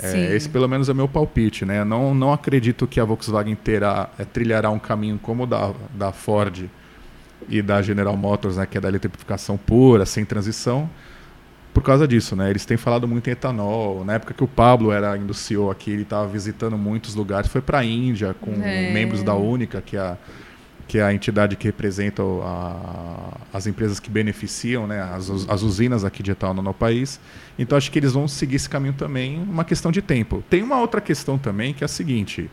É, 0.02 0.34
esse 0.34 0.48
pelo 0.48 0.68
menos 0.68 0.88
é 0.88 0.94
meu 0.94 1.08
palpite, 1.08 1.64
né? 1.64 1.84
Não, 1.84 2.14
não 2.14 2.32
acredito 2.32 2.86
que 2.86 3.00
a 3.00 3.04
Volkswagen 3.04 3.54
terá, 3.54 4.08
é, 4.18 4.24
trilhará 4.24 4.70
um 4.70 4.78
caminho 4.78 5.18
como 5.20 5.42
o 5.42 5.46
da, 5.46 5.72
da 5.94 6.12
Ford 6.12 6.68
e 7.48 7.60
da 7.60 7.82
General 7.82 8.16
Motors, 8.16 8.56
né, 8.56 8.66
que 8.66 8.78
é 8.78 8.80
da 8.80 8.88
eletrificação 8.88 9.56
pura, 9.56 10.06
sem 10.06 10.24
transição, 10.24 10.88
por 11.72 11.82
causa 11.82 12.06
disso, 12.06 12.34
né? 12.34 12.50
Eles 12.50 12.64
têm 12.64 12.76
falado 12.76 13.06
muito 13.06 13.28
em 13.28 13.32
etanol. 13.32 14.04
Na 14.04 14.14
época 14.14 14.34
que 14.34 14.44
o 14.44 14.48
Pablo 14.48 14.92
era 14.92 15.12
ainda 15.12 15.32
CEO 15.32 15.70
aqui, 15.70 15.90
ele 15.90 16.02
estava 16.02 16.26
visitando 16.26 16.76
muitos 16.76 17.14
lugares, 17.14 17.50
foi 17.50 17.60
para 17.60 17.78
a 17.78 17.84
Índia 17.84 18.34
com 18.40 18.52
é. 18.62 18.92
membros 18.92 19.22
da 19.22 19.34
Única, 19.34 19.80
que 19.80 19.96
é 19.96 20.00
a 20.00 20.16
que 20.90 20.98
é 20.98 21.04
a 21.04 21.14
entidade 21.14 21.54
que 21.54 21.68
representa 21.68 22.20
a, 22.20 23.38
as 23.52 23.68
empresas 23.68 24.00
que 24.00 24.10
beneficiam 24.10 24.88
né, 24.88 25.00
as, 25.00 25.30
as, 25.48 25.62
usinas 25.62 26.04
aqui 26.04 26.20
de 26.20 26.32
etanol 26.32 26.64
no 26.64 26.74
país. 26.74 27.20
Então, 27.56 27.78
acho 27.78 27.92
que 27.92 27.98
eles 28.00 28.14
vão 28.14 28.26
seguir 28.26 28.56
esse 28.56 28.68
caminho 28.68 28.94
também, 28.94 29.40
uma 29.40 29.64
questão 29.64 29.92
de 29.92 30.02
tempo. 30.02 30.42
Tem 30.50 30.64
uma 30.64 30.80
outra 30.80 31.00
questão 31.00 31.38
também, 31.38 31.72
que 31.72 31.84
é 31.84 31.86
a 31.86 31.88
seguinte, 31.88 32.50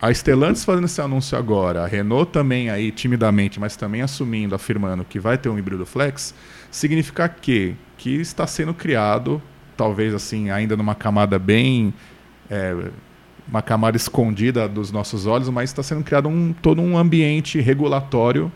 a 0.00 0.14
Stellantis 0.14 0.64
fazendo 0.64 0.84
esse 0.84 1.00
anúncio 1.00 1.36
agora, 1.36 1.82
a 1.82 1.86
Renault 1.88 2.30
também 2.30 2.70
aí 2.70 2.92
timidamente, 2.92 3.58
mas 3.58 3.74
também 3.74 4.02
assumindo, 4.02 4.54
afirmando 4.54 5.04
que 5.04 5.18
vai 5.18 5.36
ter 5.36 5.48
um 5.48 5.58
híbrido 5.58 5.84
flex, 5.84 6.32
significa 6.70 7.28
que, 7.28 7.74
que 7.96 8.20
está 8.20 8.46
sendo 8.46 8.72
criado, 8.72 9.42
talvez 9.76 10.14
assim, 10.14 10.48
ainda 10.48 10.76
numa 10.76 10.94
camada 10.94 11.40
bem... 11.40 11.92
É, 12.48 12.72
uma 13.48 13.62
camada 13.62 13.96
escondida 13.96 14.68
dos 14.68 14.92
nossos 14.92 15.26
olhos, 15.26 15.48
mas 15.48 15.70
está 15.70 15.82
sendo 15.82 16.04
criado 16.04 16.28
um, 16.28 16.52
todo 16.52 16.82
um 16.82 16.96
ambiente 16.98 17.60
regulatório 17.60 18.52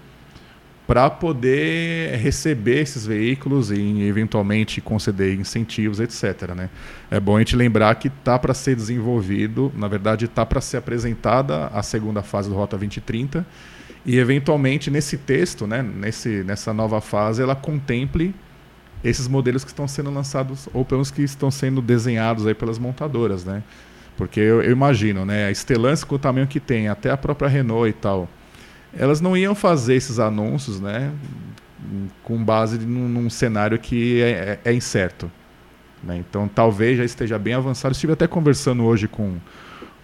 para 0.86 1.08
poder 1.08 2.16
receber 2.18 2.82
esses 2.82 3.06
veículos 3.06 3.70
e 3.70 4.02
eventualmente 4.02 4.80
conceder 4.80 5.38
incentivos, 5.38 6.00
etc. 6.00 6.54
Né? 6.54 6.68
É 7.10 7.18
bom 7.18 7.36
a 7.36 7.38
gente 7.38 7.56
lembrar 7.56 7.94
que 7.94 8.08
está 8.08 8.38
para 8.38 8.52
ser 8.52 8.76
desenvolvido, 8.76 9.72
na 9.74 9.88
verdade 9.88 10.26
está 10.26 10.44
para 10.44 10.60
ser 10.60 10.76
apresentada 10.76 11.68
a 11.68 11.82
segunda 11.82 12.22
fase 12.22 12.50
do 12.50 12.54
Rota 12.54 12.76
2030 12.76 13.46
e 14.04 14.18
eventualmente 14.18 14.90
nesse 14.90 15.16
texto, 15.16 15.66
né, 15.66 15.82
nesse, 15.82 16.42
nessa 16.42 16.74
nova 16.74 17.00
fase, 17.00 17.40
ela 17.40 17.54
contemple 17.54 18.34
esses 19.04 19.28
modelos 19.28 19.64
que 19.64 19.70
estão 19.70 19.86
sendo 19.86 20.10
lançados 20.10 20.68
ou 20.74 20.84
pelo 20.84 20.98
menos 20.98 21.10
que 21.10 21.22
estão 21.22 21.50
sendo 21.50 21.80
desenhados 21.80 22.46
aí 22.46 22.54
pelas 22.54 22.78
montadoras, 22.78 23.44
né? 23.44 23.62
Porque 24.22 24.38
eu, 24.38 24.62
eu 24.62 24.70
imagino, 24.70 25.26
né? 25.26 25.48
A 25.48 25.50
Stellantis 25.50 26.04
com 26.04 26.14
o 26.14 26.18
tamanho 26.18 26.46
que 26.46 26.60
tem, 26.60 26.86
até 26.86 27.10
a 27.10 27.16
própria 27.16 27.48
Renault 27.48 27.90
e 27.90 27.92
tal, 27.92 28.28
elas 28.96 29.20
não 29.20 29.36
iam 29.36 29.52
fazer 29.52 29.96
esses 29.96 30.20
anúncios, 30.20 30.80
né? 30.80 31.10
Com 32.22 32.36
base 32.44 32.78
num, 32.78 33.08
num 33.08 33.28
cenário 33.28 33.76
que 33.80 34.22
é, 34.22 34.60
é, 34.64 34.70
é 34.70 34.72
incerto. 34.72 35.28
Né? 36.04 36.18
Então, 36.18 36.46
talvez 36.46 36.98
já 36.98 37.04
esteja 37.04 37.36
bem 37.36 37.54
avançado. 37.54 37.90
Estive 37.90 38.12
até 38.12 38.28
conversando 38.28 38.84
hoje 38.84 39.08
com, 39.08 39.38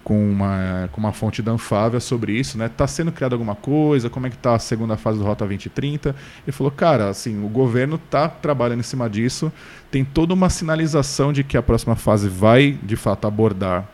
com, 0.03 0.29
uma, 0.29 0.91
com 0.91 1.01
uma 1.01 1.13
fonte 1.13 1.41
da 1.41 1.53
Anfávia 1.53 2.01
sobre 2.01 2.33
isso, 2.33 2.59
né? 2.59 2.67
Está 2.67 2.89
sendo 2.89 3.13
criada 3.13 3.37
alguma 3.37 3.55
coisa? 3.55 4.11
Como 4.11 4.27
é 4.27 4.31
que 4.31 4.37
está 4.37 4.57
a 4.57 4.59
segunda 4.59 4.97
fase 4.97 5.21
do 5.21 5.25
Rota 5.25 5.47
2030? 5.47 6.17
Ele 6.45 6.51
falou, 6.53 6.73
cara, 6.73 7.09
assim, 7.09 7.41
o 7.45 7.49
governo 7.49 7.95
está 7.95 8.29
trabalhando 8.29 8.81
em 8.81 8.83
cima 8.83 9.09
disso. 9.09 9.53
Tem 9.93 10.05
toda 10.05 10.35
uma 10.35 10.51
sinalização 10.51 11.33
de 11.33 11.45
que 11.45 11.57
a 11.57 11.63
próxima 11.63 11.95
fase 11.95 12.29
vai, 12.29 12.77
de 12.83 12.97
fato, 12.97 13.25
abordar 13.25 13.89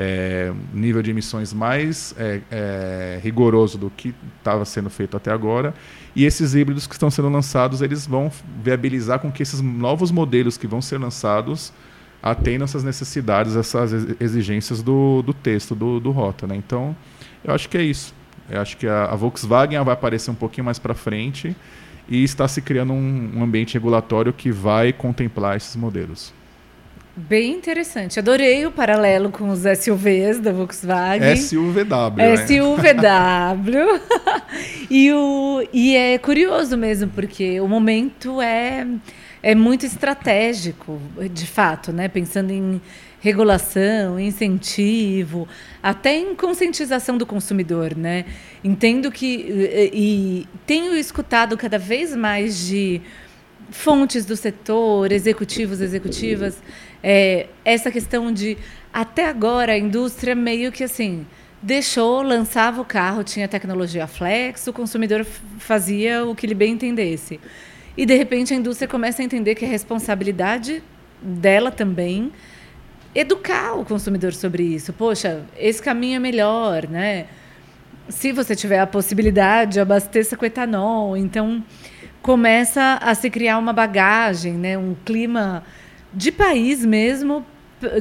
é, 0.00 0.52
nível 0.72 1.02
de 1.02 1.10
emissões 1.10 1.52
mais 1.52 2.14
é, 2.16 2.40
é, 2.52 3.20
rigoroso 3.20 3.76
do 3.76 3.90
que 3.90 4.14
estava 4.38 4.64
sendo 4.64 4.88
feito 4.88 5.16
até 5.16 5.32
agora. 5.32 5.74
E 6.14 6.24
esses 6.24 6.54
híbridos 6.54 6.86
que 6.86 6.94
estão 6.94 7.10
sendo 7.10 7.28
lançados, 7.28 7.82
eles 7.82 8.06
vão 8.06 8.30
viabilizar 8.62 9.18
com 9.18 9.32
que 9.32 9.42
esses 9.42 9.60
novos 9.60 10.12
modelos 10.12 10.56
que 10.56 10.68
vão 10.68 10.80
ser 10.80 10.98
lançados 10.98 11.72
atendam 12.22 12.64
essas 12.64 12.84
necessidades, 12.84 13.56
essas 13.56 13.92
exigências 14.20 14.82
do, 14.82 15.20
do 15.22 15.34
texto, 15.34 15.74
do, 15.74 15.98
do 15.98 16.12
rota. 16.12 16.46
Né? 16.46 16.54
Então, 16.54 16.96
eu 17.42 17.52
acho 17.52 17.68
que 17.68 17.76
é 17.76 17.82
isso. 17.82 18.14
Eu 18.48 18.60
acho 18.60 18.76
que 18.76 18.86
a, 18.86 19.06
a 19.06 19.16
Volkswagen 19.16 19.82
vai 19.82 19.94
aparecer 19.94 20.30
um 20.30 20.34
pouquinho 20.34 20.64
mais 20.64 20.78
para 20.78 20.94
frente 20.94 21.56
e 22.08 22.22
está 22.22 22.46
se 22.46 22.62
criando 22.62 22.92
um, 22.92 23.32
um 23.36 23.42
ambiente 23.42 23.74
regulatório 23.74 24.32
que 24.32 24.52
vai 24.52 24.92
contemplar 24.92 25.56
esses 25.56 25.74
modelos. 25.74 26.32
Bem 27.18 27.54
interessante. 27.54 28.16
Adorei 28.20 28.64
o 28.64 28.70
paralelo 28.70 29.32
com 29.32 29.50
os 29.50 29.62
SUVs 29.62 30.38
da 30.38 30.52
Volkswagen. 30.52 31.34
SUVW. 31.34 32.16
Né? 32.16 32.36
SUVW. 32.46 34.00
e, 34.88 35.12
o, 35.12 35.66
e 35.72 35.96
é 35.96 36.16
curioso 36.16 36.76
mesmo, 36.76 37.10
porque 37.10 37.60
o 37.60 37.66
momento 37.66 38.40
é, 38.40 38.86
é 39.42 39.52
muito 39.52 39.84
estratégico, 39.84 41.00
de 41.32 41.44
fato, 41.44 41.90
né? 41.92 42.06
Pensando 42.06 42.52
em 42.52 42.80
regulação, 43.20 44.20
incentivo, 44.20 45.48
até 45.82 46.16
em 46.16 46.36
conscientização 46.36 47.18
do 47.18 47.26
consumidor, 47.26 47.96
né? 47.96 48.26
Entendo 48.62 49.10
que 49.10 49.26
e, 49.26 49.90
e 49.92 50.48
tenho 50.64 50.94
escutado 50.94 51.56
cada 51.56 51.80
vez 51.80 52.14
mais 52.14 52.68
de 52.68 53.02
fontes 53.70 54.24
do 54.24 54.36
setor, 54.36 55.12
executivos, 55.12 55.80
executivas, 55.80 56.56
é, 57.02 57.46
essa 57.64 57.90
questão 57.90 58.32
de 58.32 58.56
até 58.92 59.26
agora 59.26 59.72
a 59.72 59.78
indústria 59.78 60.34
meio 60.34 60.72
que 60.72 60.82
assim 60.84 61.26
deixou, 61.62 62.22
lançava 62.22 62.80
o 62.80 62.84
carro, 62.84 63.24
tinha 63.24 63.48
tecnologia 63.48 64.06
flex, 64.06 64.66
o 64.66 64.72
consumidor 64.72 65.24
fazia 65.58 66.24
o 66.24 66.34
que 66.34 66.46
ele 66.46 66.54
bem 66.54 66.74
entendesse. 66.74 67.40
E 67.96 68.06
de 68.06 68.14
repente 68.14 68.54
a 68.54 68.56
indústria 68.56 68.86
começa 68.86 69.22
a 69.22 69.24
entender 69.24 69.54
que 69.56 69.64
é 69.64 69.68
responsabilidade 69.68 70.82
dela 71.20 71.70
também 71.70 72.32
educar 73.14 73.74
o 73.74 73.84
consumidor 73.84 74.32
sobre 74.32 74.62
isso. 74.62 74.92
Poxa, 74.92 75.42
esse 75.58 75.82
caminho 75.82 76.16
é 76.16 76.18
melhor, 76.20 76.86
né? 76.88 77.26
Se 78.08 78.32
você 78.32 78.54
tiver 78.54 78.78
a 78.78 78.86
possibilidade, 78.86 79.80
abasteça 79.80 80.36
com 80.36 80.46
etanol. 80.46 81.16
Então 81.16 81.64
começa 82.22 82.98
a 83.02 83.14
se 83.14 83.28
criar 83.28 83.58
uma 83.58 83.72
bagagem, 83.72 84.52
né? 84.52 84.78
Um 84.78 84.94
clima 85.04 85.64
de 86.12 86.32
país 86.32 86.84
mesmo 86.84 87.44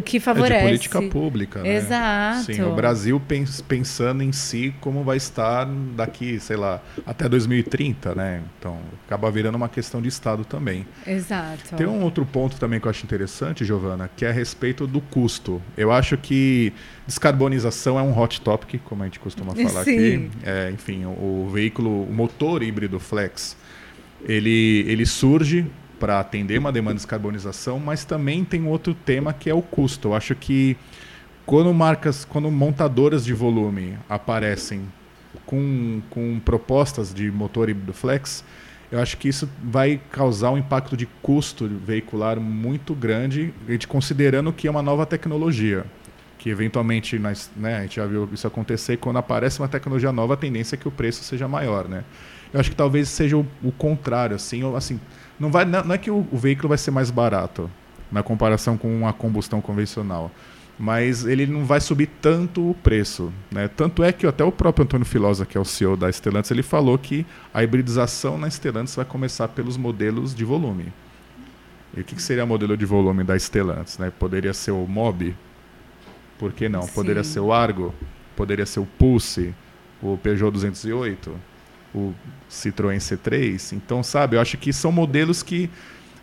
que 0.03 0.19
favorece. 0.19 0.53
É 0.53 0.57
de 0.57 0.65
política 0.65 1.01
pública, 1.03 1.61
né? 1.61 1.75
Exato. 1.75 2.45
Sim, 2.45 2.63
o 2.63 2.73
Brasil 2.73 3.19
pens 3.19 3.61
pensando 3.61 4.23
em 4.23 4.31
si 4.31 4.73
como 4.81 5.03
vai 5.03 5.17
estar 5.17 5.65
daqui, 5.95 6.39
sei 6.39 6.57
lá, 6.57 6.81
até 7.05 7.29
2030, 7.29 8.15
né? 8.15 8.41
Então, 8.57 8.79
acaba 9.05 9.29
virando 9.29 9.55
uma 9.55 9.69
questão 9.69 10.01
de 10.01 10.07
Estado 10.07 10.43
também. 10.43 10.85
Exato. 11.05 11.75
Tem 11.75 11.85
um 11.85 12.01
outro 12.01 12.25
ponto 12.25 12.57
também 12.57 12.79
que 12.79 12.87
eu 12.87 12.89
acho 12.89 13.03
interessante, 13.03 13.63
Giovana, 13.63 14.09
que 14.15 14.25
é 14.25 14.29
a 14.29 14.33
respeito 14.33 14.87
do 14.87 15.01
custo. 15.01 15.61
Eu 15.77 15.91
acho 15.91 16.17
que 16.17 16.73
descarbonização 17.05 17.99
é 17.99 18.01
um 18.01 18.17
hot 18.17 18.41
topic, 18.41 18.81
como 18.83 19.03
a 19.03 19.05
gente 19.05 19.19
costuma 19.19 19.53
falar 19.55 19.83
Sim. 19.83 19.91
aqui. 19.91 20.31
É, 20.43 20.71
enfim, 20.71 21.05
o, 21.05 21.45
o 21.45 21.49
veículo, 21.51 22.03
o 22.03 22.13
motor 22.13 22.63
híbrido 22.63 22.99
flex, 22.99 23.55
ele, 24.27 24.83
ele 24.87 25.05
surge 25.05 25.65
para 25.99 26.19
atender 26.19 26.59
uma 26.59 26.71
demanda 26.71 26.95
de 26.95 27.01
descarbonização, 27.01 27.79
mas 27.79 28.05
também 28.05 28.43
tem 28.43 28.65
outro 28.65 28.93
tema 28.93 29.33
que 29.33 29.49
é 29.49 29.53
o 29.53 29.61
custo. 29.61 30.09
Eu 30.09 30.13
acho 30.13 30.35
que 30.35 30.77
quando 31.45 31.73
marcas, 31.73 32.25
quando 32.25 32.51
montadoras 32.51 33.23
de 33.23 33.33
volume 33.33 33.97
aparecem 34.09 34.81
com, 35.45 36.01
com 36.09 36.39
propostas 36.43 37.13
de 37.13 37.31
motor 37.31 37.69
híbrido 37.69 37.93
flex, 37.93 38.43
eu 38.91 38.99
acho 38.99 39.17
que 39.17 39.27
isso 39.27 39.49
vai 39.61 39.99
causar 40.11 40.51
um 40.51 40.57
impacto 40.57 40.95
de 40.95 41.05
custo 41.21 41.67
veicular 41.67 42.39
muito 42.39 42.95
grande, 42.95 43.53
considerando 43.87 44.53
que 44.53 44.67
é 44.67 44.71
uma 44.71 44.81
nova 44.81 45.05
tecnologia. 45.05 45.85
Que 46.37 46.49
eventualmente 46.49 47.17
nós, 47.17 47.49
né, 47.55 47.77
a 47.77 47.81
gente 47.81 47.95
já 47.95 48.05
viu 48.05 48.29
isso 48.31 48.47
acontecer, 48.47 48.97
quando 48.97 49.17
aparece 49.17 49.59
uma 49.59 49.67
tecnologia 49.67 50.11
nova, 50.11 50.35
a 50.35 50.37
tendência 50.37 50.75
é 50.75 50.77
que 50.77 50.87
o 50.87 50.91
preço 50.91 51.23
seja 51.23 51.47
maior. 51.47 51.87
Né? 51.87 52.03
Eu 52.53 52.59
acho 52.59 52.69
que 52.69 52.75
talvez 52.75 53.09
seja 53.09 53.35
o, 53.37 53.45
o 53.63 53.71
contrário, 53.71 54.35
assim, 54.35 54.63
ou, 54.63 54.75
assim 54.75 54.99
não, 55.39 55.51
vai, 55.51 55.65
não 55.65 55.93
é 55.93 55.97
que 55.97 56.11
o, 56.11 56.27
o 56.31 56.37
veículo 56.37 56.69
vai 56.69 56.77
ser 56.77 56.91
mais 56.91 57.11
barato 57.11 57.69
na 58.11 58.23
comparação 58.23 58.77
com 58.77 59.07
a 59.07 59.13
combustão 59.13 59.61
convencional 59.61 60.31
mas 60.79 61.25
ele 61.25 61.47
não 61.47 61.65
vai 61.65 61.79
subir 61.79 62.07
tanto 62.21 62.69
o 62.69 62.73
preço. 62.75 63.33
Né? 63.51 63.67
Tanto 63.67 64.03
é 64.03 64.11
que 64.11 64.27
até 64.27 64.43
o 64.43 64.51
próprio 64.51 64.83
Antônio 64.83 65.05
Filosa, 65.05 65.45
que 65.45 65.57
é 65.57 65.61
o 65.61 65.65
CEO 65.65 65.97
da 65.97 66.11
Stellantis, 66.11 66.51
ele 66.51 66.61
falou 66.61 66.97
que 66.97 67.25
a 67.53 67.63
hibridização 67.63 68.37
na 68.37 68.49
Stellantis 68.49 68.95
vai 68.95 69.05
começar 69.05 69.47
pelos 69.47 69.75
modelos 69.75 70.35
de 70.35 70.45
volume. 70.45 70.93
E 71.95 72.01
o 72.01 72.03
que, 72.03 72.15
que 72.15 72.21
seria 72.21 72.43
o 72.43 72.47
modelo 72.47 72.77
de 72.77 72.85
volume 72.85 73.23
da 73.23 73.37
Stellantis? 73.37 73.97
Né? 73.97 74.11
Poderia 74.11 74.53
ser 74.53 74.71
o 74.71 74.85
Mob? 74.85 75.35
Por 76.37 76.53
que 76.53 76.69
não? 76.69 76.83
Sim. 76.83 76.93
Poderia 76.93 77.23
ser 77.23 77.39
o 77.39 77.51
Argo? 77.51 77.93
Poderia 78.35 78.65
ser 78.65 78.79
o 78.79 78.85
Pulse? 78.85 79.55
O 79.99 80.15
Peugeot 80.15 80.51
208? 80.51 81.35
O 81.93 82.13
Citroën 82.49 82.97
C3? 82.97 83.73
Então, 83.73 84.03
sabe, 84.03 84.35
eu 84.35 84.41
acho 84.41 84.57
que 84.57 84.71
são 84.71 84.91
modelos 84.91 85.41
que, 85.41 85.69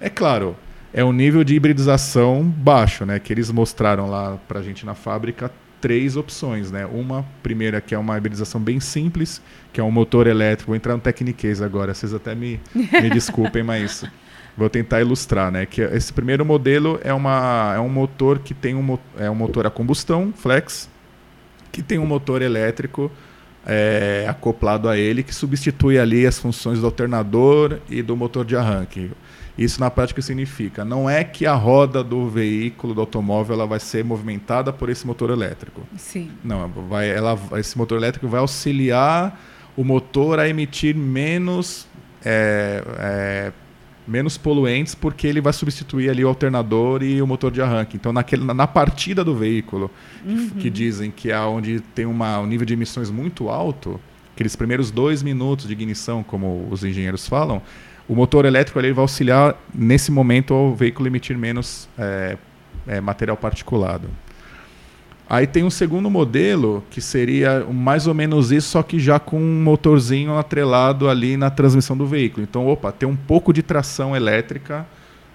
é 0.00 0.09
claro, 0.09 0.56
é 0.92 1.04
um 1.04 1.12
nível 1.12 1.42
de 1.42 1.54
hibridização 1.54 2.44
baixo, 2.44 3.04
né? 3.04 3.18
Que 3.18 3.33
eles 3.33 3.50
mostraram 3.50 4.09
lá 4.09 4.38
para 4.47 4.61
a 4.61 4.62
gente 4.62 4.87
na 4.87 4.94
fábrica 4.94 5.50
três 5.80 6.16
opções, 6.16 6.71
né? 6.71 6.87
Uma 6.87 7.26
primeira 7.42 7.80
que 7.80 7.94
é 7.94 7.99
uma 7.99 8.16
hibridização 8.16 8.61
bem 8.61 8.80
simples, 8.80 9.42
que 9.73 9.80
é 9.80 9.85
um 9.85 9.90
motor 9.90 10.26
elétrico. 10.26 10.68
Vou 10.68 10.76
entrar 10.76 10.94
no 10.94 11.00
Techniquez 11.00 11.61
agora, 11.61 11.92
vocês 11.92 12.14
até 12.14 12.35
me, 12.35 12.61
me 12.75 13.11
desculpem, 13.12 13.62
mas 13.62 14.04
vou 14.56 14.71
tentar 14.71 15.00
ilustrar, 15.00 15.50
né? 15.50 15.66
Que 15.66 15.83
esse 15.83 16.12
primeiro 16.12 16.44
modelo 16.44 16.98
é, 17.03 17.12
uma, 17.12 17.74
é 17.77 17.81
um 17.81 17.88
motor 17.88 18.38
que 18.38 18.55
tem 18.55 18.74
um, 18.74 18.98
é 19.18 19.29
um 19.29 19.35
motor 19.35 19.66
a 19.66 19.70
combustão, 19.70 20.33
flex, 20.35 20.88
que 21.70 21.83
tem 21.83 21.98
um 21.98 22.07
motor 22.07 22.40
elétrico 22.40 23.11
é, 23.66 24.27
acoplado 24.29 24.88
a 24.88 24.96
ele, 24.96 25.22
que 25.22 25.35
substitui 25.35 25.98
ali 25.98 26.27
as 26.27 26.38
funções 26.38 26.81
do 26.81 26.87
alternador 26.87 27.79
e 27.88 28.03
do 28.03 28.16
motor 28.16 28.44
de 28.44 28.57
arranque. 28.57 29.11
Isso 29.57 29.79
na 29.79 29.88
prática 29.88 30.20
significa, 30.20 30.85
não 30.85 31.09
é 31.09 31.22
que 31.22 31.46
a 31.46 31.55
roda 31.55 32.03
do 32.03 32.29
veículo, 32.29 32.92
do 32.92 33.00
automóvel, 33.00 33.55
ela 33.55 33.66
vai 33.66 33.79
ser 33.79 34.05
movimentada 34.05 34.72
por 34.72 34.88
esse 34.88 35.07
motor 35.07 35.31
elétrico. 35.31 35.83
Sim. 35.96 36.31
Não, 36.42 36.68
vai, 36.68 37.09
ela, 37.09 37.38
esse 37.57 37.79
motor 37.79 37.96
elétrico 37.96 38.27
vai 38.27 38.40
auxiliar 38.40 39.40
o 39.77 39.85
motor 39.85 40.40
a 40.40 40.48
emitir 40.48 40.96
menos, 40.96 41.87
é, 42.24 42.83
é, 42.98 43.53
menos 44.06 44.36
poluentes, 44.36 44.94
porque 44.94 45.26
ele 45.26 45.40
vai 45.40 45.52
substituir 45.52 46.10
ali 46.10 46.24
o 46.24 46.28
alternador 46.28 47.02
e 47.02 47.20
o 47.22 47.26
motor 47.26 47.50
de 47.50 47.62
arranque. 47.62 47.96
Então, 47.96 48.12
naquele, 48.12 48.44
na 48.44 48.66
partida 48.66 49.24
do 49.24 49.34
veículo, 49.34 49.90
uhum. 50.24 50.50
que, 50.50 50.60
que, 50.62 50.70
dizem 50.70 51.10
que 51.10 51.30
é 51.30 51.40
onde 51.40 51.80
tem 51.80 52.04
uma, 52.04 52.38
um 52.38 52.46
nível 52.46 52.66
de 52.66 52.74
emissões 52.74 53.10
muito 53.10 53.48
alto, 53.48 54.00
aqueles 54.34 54.54
primeiros 54.54 54.90
dois 54.90 55.22
minutos 55.22 55.66
de 55.66 55.72
ignição, 55.72 56.22
como 56.22 56.68
os 56.70 56.84
engenheiros 56.84 57.26
falam, 57.26 57.62
o 58.06 58.14
motor 58.14 58.44
elétrico 58.44 58.78
ele 58.78 58.92
vai 58.92 59.02
auxiliar 59.02 59.56
nesse 59.74 60.10
momento 60.10 60.52
ao 60.52 60.74
veículo 60.74 61.08
emitir 61.08 61.38
menos 61.38 61.88
é, 61.98 62.36
é, 62.86 63.00
material 63.00 63.36
particulado. 63.36 64.08
Aí 65.28 65.46
tem 65.46 65.64
um 65.64 65.70
segundo 65.70 66.10
modelo 66.10 66.84
que 66.90 67.00
seria 67.00 67.64
mais 67.64 68.06
ou 68.06 68.12
menos 68.12 68.52
isso, 68.52 68.68
só 68.68 68.82
que 68.82 68.98
já 68.98 69.18
com 69.18 69.40
um 69.40 69.62
motorzinho 69.62 70.37
atrelado 70.37 71.08
ali 71.08 71.37
na 71.37 71.50
transmissão 71.50 71.96
do 71.96 72.06
veículo. 72.06 72.42
Então, 72.42 72.66
opa, 72.66 72.92
tem 72.92 73.08
um 73.08 73.16
pouco 73.16 73.52
de 73.52 73.62
tração 73.62 74.14
elétrica 74.14 74.87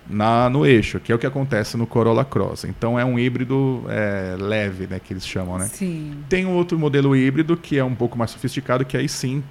na, 0.09 0.49
no 0.49 0.65
eixo, 0.65 0.99
que 0.99 1.11
é 1.11 1.15
o 1.15 1.19
que 1.19 1.27
acontece 1.27 1.77
no 1.77 1.85
Corolla 1.85 2.25
Cross. 2.25 2.65
Então 2.65 2.99
é 2.99 3.05
um 3.05 3.17
híbrido 3.19 3.83
é, 3.87 4.35
leve, 4.39 4.87
né, 4.87 4.99
que 4.99 5.13
eles 5.13 5.25
chamam, 5.25 5.57
né? 5.57 5.65
Sim. 5.65 6.17
Tem 6.27 6.45
um 6.45 6.53
outro 6.55 6.77
modelo 6.79 7.15
híbrido 7.15 7.55
que 7.55 7.77
é 7.77 7.83
um 7.83 7.93
pouco 7.93 8.17
mais 8.17 8.31
sofisticado, 8.31 8.83
que 8.83 8.97
aí 8.97 9.07
sim 9.07 9.43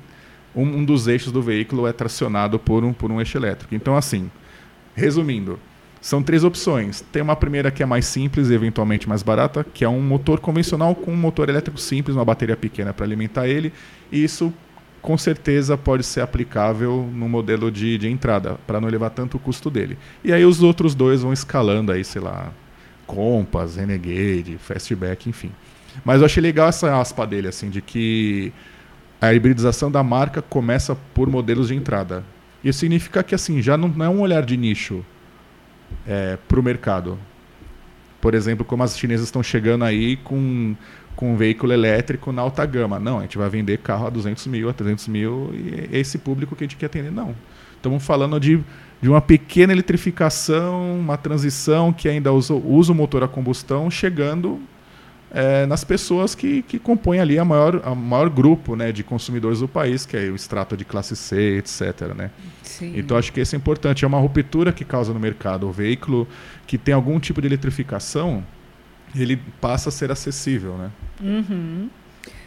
um, 0.54 0.62
um 0.62 0.84
dos 0.84 1.06
eixos 1.06 1.32
do 1.32 1.40
veículo 1.40 1.86
é 1.86 1.92
tracionado 1.92 2.58
por 2.58 2.84
um, 2.84 2.92
por 2.92 3.10
um 3.10 3.20
eixo 3.20 3.38
elétrico. 3.38 3.74
Então, 3.74 3.96
assim, 3.96 4.30
resumindo, 4.94 5.58
são 6.00 6.22
três 6.22 6.44
opções. 6.44 7.04
Tem 7.12 7.22
uma 7.22 7.36
primeira 7.36 7.70
que 7.70 7.82
é 7.82 7.86
mais 7.86 8.06
simples 8.06 8.50
eventualmente 8.50 9.08
mais 9.08 9.22
barata, 9.22 9.64
que 9.64 9.84
é 9.84 9.88
um 9.88 10.00
motor 10.00 10.40
convencional 10.40 10.94
com 10.94 11.12
um 11.12 11.16
motor 11.16 11.48
elétrico 11.48 11.78
simples, 11.78 12.16
uma 12.16 12.24
bateria 12.24 12.56
pequena 12.56 12.92
para 12.92 13.04
alimentar 13.04 13.48
ele. 13.48 13.72
E 14.10 14.22
isso, 14.22 14.52
com 15.02 15.18
certeza, 15.18 15.76
pode 15.76 16.04
ser 16.04 16.20
aplicável 16.20 17.08
no 17.12 17.28
modelo 17.28 17.70
de, 17.70 17.98
de 17.98 18.08
entrada, 18.08 18.58
para 18.66 18.80
não 18.80 18.88
elevar 18.88 19.10
tanto 19.10 19.36
o 19.36 19.40
custo 19.40 19.70
dele. 19.70 19.98
E 20.22 20.32
aí 20.32 20.44
os 20.44 20.62
outros 20.62 20.94
dois 20.94 21.22
vão 21.22 21.32
escalando 21.32 21.92
aí, 21.92 22.04
sei 22.04 22.22
lá, 22.22 22.52
Compass, 23.06 23.76
Renegade, 23.76 24.58
Fastback, 24.58 25.28
enfim. 25.28 25.50
Mas 26.04 26.20
eu 26.20 26.26
achei 26.26 26.42
legal 26.42 26.68
essa 26.68 27.00
aspa 27.00 27.26
dele, 27.26 27.48
assim, 27.48 27.70
de 27.70 27.80
que 27.80 28.52
a 29.20 29.34
hibridização 29.34 29.90
da 29.90 30.02
marca 30.02 30.40
começa 30.40 30.96
por 31.12 31.28
modelos 31.28 31.68
de 31.68 31.74
entrada. 31.74 32.22
Isso 32.62 32.80
significa 32.80 33.22
que 33.22 33.34
assim 33.34 33.60
já 33.60 33.76
não, 33.76 33.88
não 33.88 34.04
é 34.04 34.08
um 34.08 34.20
olhar 34.20 34.44
de 34.44 34.56
nicho 34.56 35.04
é, 36.06 36.36
para 36.48 36.58
o 36.58 36.62
mercado. 36.62 37.18
Por 38.20 38.34
exemplo, 38.34 38.64
como 38.64 38.82
as 38.82 38.98
chinesas 38.98 39.26
estão 39.26 39.42
chegando 39.42 39.84
aí 39.84 40.16
com, 40.16 40.74
com 41.14 41.32
um 41.32 41.36
veículo 41.36 41.72
elétrico 41.72 42.32
na 42.32 42.42
alta 42.42 42.64
gama. 42.66 42.98
Não, 42.98 43.18
a 43.18 43.22
gente 43.22 43.38
vai 43.38 43.48
vender 43.48 43.78
carro 43.78 44.06
a 44.06 44.10
200 44.10 44.46
mil, 44.48 44.68
a 44.68 44.72
300 44.72 45.08
mil, 45.08 45.50
e 45.54 45.88
é 45.92 45.98
esse 45.98 46.18
público 46.18 46.56
que 46.56 46.64
a 46.64 46.66
gente 46.66 46.76
quer 46.76 46.86
atender. 46.86 47.12
Não. 47.12 47.34
Estamos 47.76 48.04
falando 48.04 48.40
de, 48.40 48.60
de 49.00 49.08
uma 49.08 49.20
pequena 49.20 49.72
eletrificação, 49.72 50.98
uma 50.98 51.16
transição 51.16 51.92
que 51.92 52.08
ainda 52.08 52.32
usa, 52.32 52.54
usa 52.54 52.90
o 52.90 52.94
motor 52.94 53.22
a 53.22 53.28
combustão, 53.28 53.88
chegando 53.88 54.60
é, 55.30 55.66
nas 55.66 55.84
pessoas 55.84 56.34
que, 56.34 56.62
que 56.62 56.78
compõem 56.78 57.20
ali 57.20 57.38
a 57.38 57.44
maior, 57.44 57.82
a 57.84 57.94
maior 57.94 58.30
grupo 58.30 58.74
né, 58.74 58.92
de 58.92 59.02
consumidores 59.02 59.60
do 59.60 59.68
país, 59.68 60.06
que 60.06 60.16
é 60.16 60.20
o 60.30 60.34
extrato 60.34 60.76
de 60.76 60.84
classe 60.84 61.14
C, 61.14 61.58
etc. 61.58 62.14
Né? 62.16 62.30
Sim. 62.62 62.94
Então 62.96 63.16
acho 63.16 63.32
que 63.32 63.40
isso 63.40 63.54
é 63.54 63.58
importante. 63.58 64.04
É 64.04 64.08
uma 64.08 64.18
ruptura 64.18 64.72
que 64.72 64.84
causa 64.84 65.12
no 65.12 65.20
mercado. 65.20 65.68
O 65.68 65.72
veículo 65.72 66.26
que 66.66 66.78
tem 66.78 66.94
algum 66.94 67.20
tipo 67.20 67.40
de 67.40 67.46
eletrificação, 67.46 68.44
ele 69.14 69.36
passa 69.60 69.90
a 69.90 69.92
ser 69.92 70.10
acessível. 70.10 70.76
Né? 70.78 70.90
Uhum. 71.22 71.90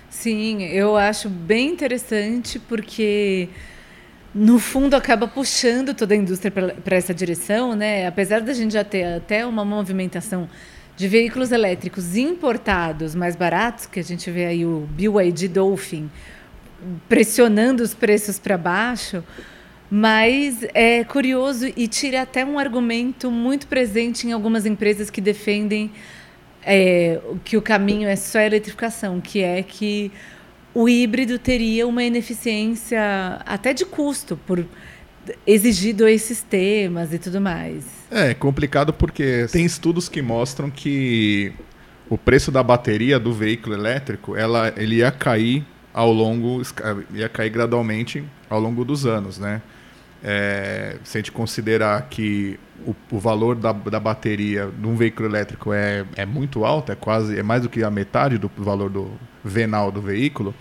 Sim, 0.10 0.64
eu 0.64 0.98
acho 0.98 1.30
bem 1.30 1.70
interessante 1.70 2.60
porque 2.60 3.48
no 4.34 4.60
fundo 4.60 4.96
acaba 4.96 5.28
puxando 5.28 5.94
toda 5.94 6.14
a 6.14 6.18
indústria 6.18 6.52
para 6.52 6.96
essa 6.96 7.14
direção, 7.14 7.76
né? 7.76 8.08
Apesar 8.08 8.42
da 8.42 8.54
gente 8.54 8.74
já 8.74 8.84
ter 8.84 9.04
até 9.04 9.46
uma 9.46 9.64
movimentação 9.64 10.50
de 11.02 11.08
veículos 11.08 11.52
elétricos 11.52 12.16
importados 12.16 13.16
mais 13.16 13.36
baratos, 13.36 13.88
que 13.88 14.00
a 14.00 14.04
gente 14.04 14.30
vê 14.30 14.46
aí 14.46 14.64
o 14.64 14.88
BYD 14.92 15.48
Dolphin 15.48 16.12
pressionando 17.10 17.82
os 17.82 17.96
preços 17.96 18.38
para 18.38 18.56
baixo, 18.56 19.24
mas 19.90 20.60
é 20.76 21.04
curioso 21.04 21.66
e 21.76 21.88
tira 21.88 22.22
até 22.22 22.46
um 22.46 22.60
argumento 22.60 23.32
muito 23.32 23.66
presente 23.66 24.28
em 24.28 24.32
algumas 24.32 24.64
empresas 24.68 25.10
que 25.10 25.20
defendem 25.20 25.92
é, 26.64 27.20
que 27.44 27.58
o 27.58 27.64
caminho 27.64 28.08
é 28.08 28.16
só 28.16 28.38
a 28.38 28.46
eletrificação, 28.46 29.20
que 29.20 29.42
é 29.42 29.64
que 29.64 30.12
o 30.72 30.88
híbrido 30.88 31.40
teria 31.40 31.88
uma 31.88 32.04
ineficiência 32.04 33.42
até 33.44 33.74
de 33.74 33.86
custo, 33.86 34.40
por 34.46 34.64
exigir 35.46 35.96
dois 35.96 36.22
sistemas 36.22 37.14
e 37.14 37.20
tudo 37.20 37.40
mais. 37.40 37.86
É 38.10 38.34
complicado 38.34 38.92
porque 38.94 39.48
tem 39.52 39.66
estudos 39.66 40.10
que 40.10 40.22
mostram 40.22 40.70
que 40.70 41.54
o 42.10 42.18
preço 42.18 42.52
da 42.52 42.62
bateria 42.62 43.20
do 43.20 43.32
veículo 43.34 43.76
elétrico 43.76 44.36
ela, 44.36 44.74
ele 44.76 44.98
ia 44.98 45.12
cair 45.12 45.66
ao 45.94 46.12
longo, 46.12 46.62
ia 47.14 47.30
cair 47.30 47.50
gradualmente 47.50 48.24
ao 48.50 48.60
longo 48.60 48.84
dos 48.84 49.06
anos, 49.06 49.38
né? 49.40 49.62
É, 50.24 50.98
se 51.04 51.18
a 51.18 51.20
gente 51.20 51.32
considerar 51.32 52.08
que 52.10 52.60
o, 52.86 52.96
o 53.12 53.20
valor 53.20 53.56
da, 53.56 53.72
da, 53.72 54.00
bateria 54.00 54.68
de 54.68 54.88
um 54.88 54.96
veículo 54.96 55.28
elétrico 55.28 55.74
é, 55.74 56.06
é 56.16 56.26
muito 56.26 56.64
alto, 56.64 56.92
é 56.92 56.96
quase 56.96 57.40
é 57.40 57.44
mais 57.44 57.64
do 57.64 57.70
que 57.70 57.84
a 57.84 57.90
metade 57.90 58.38
do 58.38 58.50
valor 58.56 58.90
do 58.90 59.12
venal 59.44 59.92
do 59.92 60.00
veículo, 60.00 60.54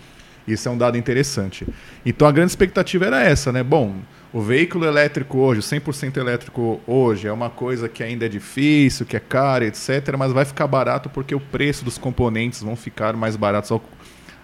isso 0.47 0.67
é 0.67 0.71
um 0.71 0.77
dado 0.77 0.97
interessante. 0.97 1.67
Então 2.05 2.27
a 2.27 2.31
grande 2.31 2.51
expectativa 2.51 3.05
era 3.05 3.23
essa, 3.23 3.51
né? 3.51 3.63
Bom, 3.63 3.95
o 4.33 4.41
veículo 4.41 4.85
elétrico 4.85 5.39
hoje, 5.39 5.61
100% 5.61 6.17
elétrico 6.17 6.79
hoje, 6.87 7.27
é 7.27 7.31
uma 7.33 7.49
coisa 7.49 7.89
que 7.89 8.01
ainda 8.01 8.25
é 8.25 8.29
difícil, 8.29 9.05
que 9.05 9.17
é 9.17 9.19
cara, 9.19 9.65
etc., 9.65 10.15
mas 10.17 10.31
vai 10.31 10.45
ficar 10.45 10.67
barato 10.67 11.09
porque 11.09 11.35
o 11.35 11.39
preço 11.39 11.83
dos 11.83 11.97
componentes 11.97 12.61
vão 12.61 12.75
ficar 12.75 13.13
mais 13.13 13.35
baratos 13.35 13.71
ao, 13.71 13.83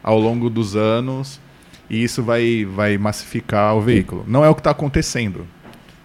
ao 0.03 0.19
longo 0.19 0.49
dos 0.49 0.75
anos 0.75 1.39
e 1.89 2.03
isso 2.03 2.21
vai, 2.21 2.65
vai 2.65 2.97
massificar 2.97 3.75
o 3.75 3.81
veículo. 3.81 4.25
Não 4.27 4.43
é 4.43 4.49
o 4.49 4.55
que 4.55 4.59
está 4.59 4.71
acontecendo. 4.71 5.47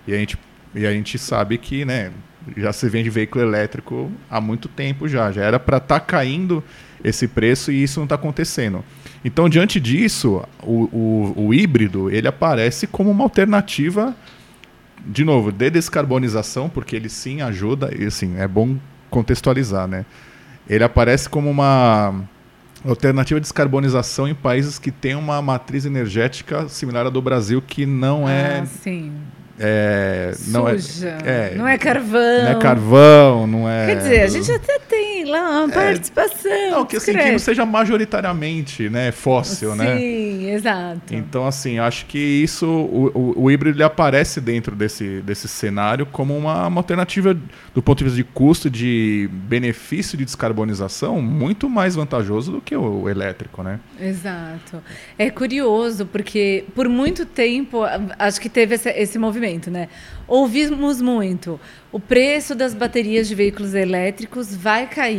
E 0.07 0.15
a, 0.15 0.17
gente, 0.17 0.39
e 0.75 0.87
a 0.87 0.93
gente 0.93 1.19
sabe 1.19 1.59
que 1.59 1.85
né, 1.85 2.13
já 2.57 2.73
se 2.73 2.89
vende 2.89 3.11
veículo 3.11 3.45
elétrico 3.45 4.11
há 4.31 4.41
muito 4.41 4.69
tempo 4.69 5.09
já. 5.09 5.33
Já 5.33 5.43
era 5.43 5.59
para 5.59 5.79
estar 5.79 6.01
tá 6.01 6.07
caindo 6.07 6.63
esse 7.05 7.27
preço 7.27 7.73
e 7.73 7.83
isso 7.83 8.01
não 8.01 8.05
está 8.05 8.15
acontecendo. 8.15 8.85
Então, 9.25 9.49
diante 9.49 9.79
disso, 9.79 10.43
o, 10.63 10.85
o, 10.93 11.47
o, 11.47 11.55
híbrido 11.55 12.11
ele 12.11 12.27
aparece 12.27 12.87
como 12.87 13.11
uma 13.11 13.25
alternativa, 13.25 14.15
de 15.05 15.25
novo, 15.25 15.53
de 15.53 15.71
descarbonização, 15.71 16.69
porque 16.69 16.97
ele 16.97 17.09
sim 17.09 17.41
ajuda, 17.41 17.93
e 17.97 18.07
assim, 18.07 18.37
é 18.39 18.49
bom 18.49 18.77
contextualizar, 19.11 19.87
né? 19.87 20.05
Ele 20.69 20.83
aparece 20.83 21.29
como 21.29 21.51
uma 21.51 22.25
alternativa 22.85 23.39
de 23.39 23.45
descarbonização 23.45 24.27
em 24.27 24.35
países 24.35 24.79
que 24.79 24.91
têm 24.91 25.15
uma 25.15 25.41
matriz 25.41 25.85
energética 25.85 26.69
similar 26.69 27.07
à 27.07 27.11
do 27.11 27.23
Brasil, 27.23 27.63
que 27.63 27.87
não 27.87 28.29
é 28.29 28.65
ah. 28.65 29.33
É, 29.65 30.35
não 30.49 30.69
é, 30.69 30.77
é, 31.25 31.55
não 31.55 31.69
é 31.69 31.79
carvão. 31.79 32.43
Não 32.43 32.51
é 32.51 32.55
carvão, 32.59 33.47
não 33.47 33.69
é. 33.69 33.87
Quer 33.87 33.97
dizer, 33.97 34.21
a 34.23 34.27
gente 34.27 34.51
até 34.51 34.79
tem 34.79 35.12
lá 35.25 35.65
uma 35.65 35.73
é, 35.73 35.75
participação. 35.75 36.71
Não, 36.71 36.87
que 36.87 36.97
assim, 36.97 37.13
que 37.13 37.33
não 37.33 37.39
seja 37.39 37.65
majoritariamente 37.65 38.89
né, 38.89 39.13
fóssil, 39.13 39.73
Sim, 39.73 39.79
né? 39.79 39.99
Sim, 39.99 40.51
exato. 40.51 41.15
Então, 41.15 41.47
assim, 41.47 41.79
acho 41.79 42.07
que 42.07 42.19
isso, 42.19 42.67
o, 42.67 43.11
o, 43.15 43.45
o 43.45 43.51
híbrido 43.51 43.77
ele 43.77 43.85
aparece 43.85 44.41
dentro 44.41 44.75
desse, 44.77 45.21
desse 45.21 45.49
cenário 45.49 46.07
como 46.07 46.37
uma, 46.37 46.67
uma 46.67 46.81
alternativa 46.81 47.37
do 47.75 47.83
ponto 47.83 47.99
de 47.99 48.05
vista 48.05 48.17
de 48.17 48.25
custo, 48.25 48.71
de 48.71 49.29
benefício 49.33 50.17
de 50.17 50.25
descarbonização, 50.25 51.21
muito 51.21 51.69
mais 51.69 51.95
vantajoso 51.95 52.53
do 52.53 52.61
que 52.61 52.77
o, 52.77 53.03
o 53.03 53.09
elétrico, 53.09 53.63
né? 53.63 53.81
Exato. 54.01 54.83
É 55.19 55.31
curioso, 55.31 56.07
porque 56.07 56.65
por 56.75 56.89
muito 56.89 57.25
tempo, 57.25 57.81
acho 58.19 58.41
que 58.41 58.49
teve 58.49 58.75
esse, 58.75 58.91
esse 58.91 59.19
movimento 59.19 59.63
né? 59.71 59.89
Ouvimos 60.27 61.01
muito. 61.03 61.61
O 61.91 62.01
preço 62.01 62.55
das 62.55 62.73
baterias 62.75 63.29
de 63.29 63.35
veículos 63.35 63.75
elétricos 63.75 64.55
vai 64.55 64.87
cair 64.87 65.12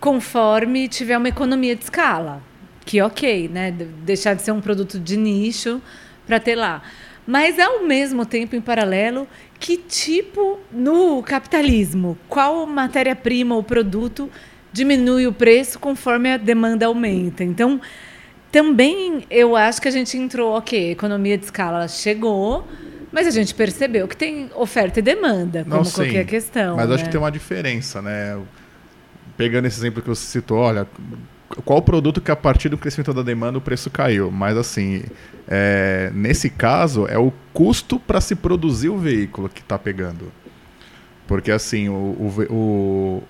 conforme 0.00 0.88
tiver 0.88 1.16
uma 1.16 1.28
economia 1.28 1.74
de 1.74 1.84
escala. 1.84 2.42
Que 2.84 3.02
ok, 3.02 3.48
né? 3.48 3.70
Deixar 3.70 4.34
de 4.34 4.42
ser 4.42 4.52
um 4.52 4.60
produto 4.60 4.98
de 4.98 5.16
nicho 5.16 5.80
para 6.26 6.40
ter 6.40 6.54
lá. 6.54 6.82
Mas 7.26 7.58
ao 7.58 7.84
mesmo 7.84 8.24
tempo, 8.24 8.56
em 8.56 8.60
paralelo, 8.60 9.28
que 9.60 9.76
tipo 9.76 10.58
no 10.72 11.22
capitalismo? 11.22 12.16
Qual 12.28 12.66
matéria-prima 12.66 13.54
ou 13.54 13.62
produto 13.62 14.30
diminui 14.72 15.26
o 15.26 15.32
preço 15.32 15.78
conforme 15.78 16.32
a 16.32 16.36
demanda 16.38 16.86
aumenta? 16.86 17.44
Então, 17.44 17.80
também 18.50 19.26
eu 19.30 19.54
acho 19.56 19.82
que 19.82 19.88
a 19.88 19.90
gente 19.90 20.16
entrou, 20.16 20.56
ok, 20.56 20.92
economia 20.92 21.36
de 21.36 21.44
escala 21.44 21.86
chegou, 21.86 22.66
mas 23.12 23.26
a 23.26 23.30
gente 23.30 23.54
percebeu 23.54 24.08
que 24.08 24.16
tem 24.16 24.50
oferta 24.54 25.00
e 25.00 25.02
demanda, 25.02 25.64
como 25.64 25.82
Não, 25.82 25.90
qualquer 25.90 26.24
questão. 26.24 26.76
Mas 26.76 26.88
né? 26.88 26.94
acho 26.94 27.04
que 27.04 27.10
tem 27.10 27.20
uma 27.20 27.30
diferença, 27.30 28.00
né? 28.00 28.38
Pegando 29.38 29.66
esse 29.66 29.78
exemplo 29.78 30.02
que 30.02 30.08
você 30.08 30.26
citou, 30.26 30.58
olha, 30.58 30.86
qual 31.64 31.80
produto 31.80 32.20
que 32.20 32.30
a 32.30 32.36
partir 32.36 32.68
do 32.68 32.76
crescimento 32.76 33.14
da 33.14 33.22
demanda 33.22 33.56
o 33.56 33.60
preço 33.60 33.88
caiu? 33.88 34.30
Mas 34.30 34.56
assim, 34.56 35.04
é, 35.46 36.10
nesse 36.12 36.50
caso 36.50 37.06
é 37.06 37.16
o 37.16 37.32
custo 37.52 37.98
para 38.00 38.20
se 38.20 38.34
produzir 38.34 38.88
o 38.88 38.98
veículo 38.98 39.48
que 39.48 39.60
está 39.60 39.78
pegando. 39.78 40.30
Porque 41.26 41.52
assim, 41.52 41.88
o, 41.88 41.92
o, 41.92 42.46
o, 42.50 43.22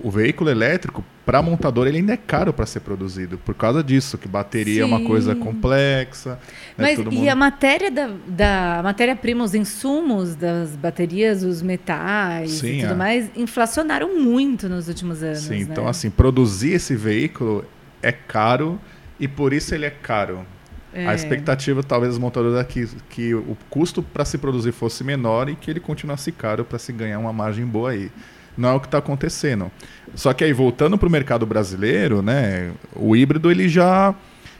o 0.00 0.10
veículo 0.10 0.50
elétrico, 0.50 1.02
para 1.26 1.42
montador, 1.42 1.88
ele 1.88 1.98
ainda 1.98 2.12
é 2.12 2.16
caro 2.16 2.52
para 2.52 2.64
ser 2.66 2.78
produzido. 2.78 3.36
Por 3.36 3.52
causa 3.52 3.82
disso, 3.82 4.16
que 4.16 4.28
bateria 4.28 4.74
Sim. 4.74 4.80
é 4.82 4.84
uma 4.84 5.04
coisa 5.04 5.34
complexa. 5.34 6.38
Né, 6.78 6.94
Mas 6.96 7.12
e 7.12 7.28
a 7.28 7.34
matéria 7.34 7.90
da, 7.90 8.10
da 8.28 8.80
matéria-prima, 8.84 9.42
os 9.42 9.52
insumos 9.52 10.36
das 10.36 10.76
baterias, 10.76 11.42
os 11.42 11.60
metais 11.60 12.52
Sim, 12.52 12.78
e 12.78 12.80
tudo 12.82 12.92
é. 12.92 12.94
mais, 12.94 13.28
inflacionaram 13.34 14.16
muito 14.22 14.68
nos 14.68 14.86
últimos 14.86 15.20
anos. 15.20 15.40
Sim, 15.40 15.64
né? 15.64 15.68
então 15.68 15.88
assim, 15.88 16.10
produzir 16.10 16.74
esse 16.74 16.94
veículo 16.94 17.64
é 18.00 18.12
caro 18.12 18.80
e 19.18 19.26
por 19.26 19.52
isso 19.52 19.74
ele 19.74 19.84
é 19.84 19.90
caro. 19.90 20.46
É. 20.94 21.08
A 21.08 21.14
expectativa, 21.14 21.82
talvez, 21.82 22.12
dos 22.12 22.20
montadores 22.20 22.56
é 22.56 22.64
que, 22.64 22.88
que 23.10 23.34
o 23.34 23.56
custo 23.68 24.00
para 24.00 24.24
se 24.24 24.38
produzir 24.38 24.70
fosse 24.70 25.02
menor 25.02 25.48
e 25.48 25.56
que 25.56 25.72
ele 25.72 25.80
continuasse 25.80 26.30
caro 26.30 26.64
para 26.64 26.78
se 26.78 26.92
ganhar 26.92 27.18
uma 27.18 27.32
margem 27.32 27.66
boa 27.66 27.90
aí 27.90 28.12
não 28.56 28.70
é 28.70 28.72
o 28.72 28.80
que 28.80 28.86
está 28.86 28.98
acontecendo. 28.98 29.70
Só 30.14 30.32
que 30.32 30.44
aí, 30.44 30.52
voltando 30.52 30.96
para 30.96 31.08
o 31.08 31.10
mercado 31.10 31.44
brasileiro, 31.44 32.22
né, 32.22 32.70
o 32.94 33.14
híbrido 33.14 33.50
ele 33.50 33.68
já, 33.68 34.14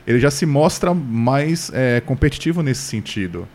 ele 0.06 0.20
já 0.20 0.30
se 0.30 0.44
mostra 0.44 0.92
mais 0.92 1.70
é, 1.72 2.00
competitivo 2.00 2.62
nesse 2.62 2.82
sentido. 2.82 3.48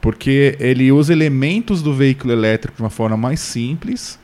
Porque 0.00 0.56
ele 0.58 0.90
usa 0.90 1.12
elementos 1.12 1.82
do 1.82 1.92
veículo 1.92 2.32
elétrico 2.32 2.76
de 2.76 2.82
uma 2.82 2.90
forma 2.90 3.16
mais 3.16 3.40
simples. 3.40 4.18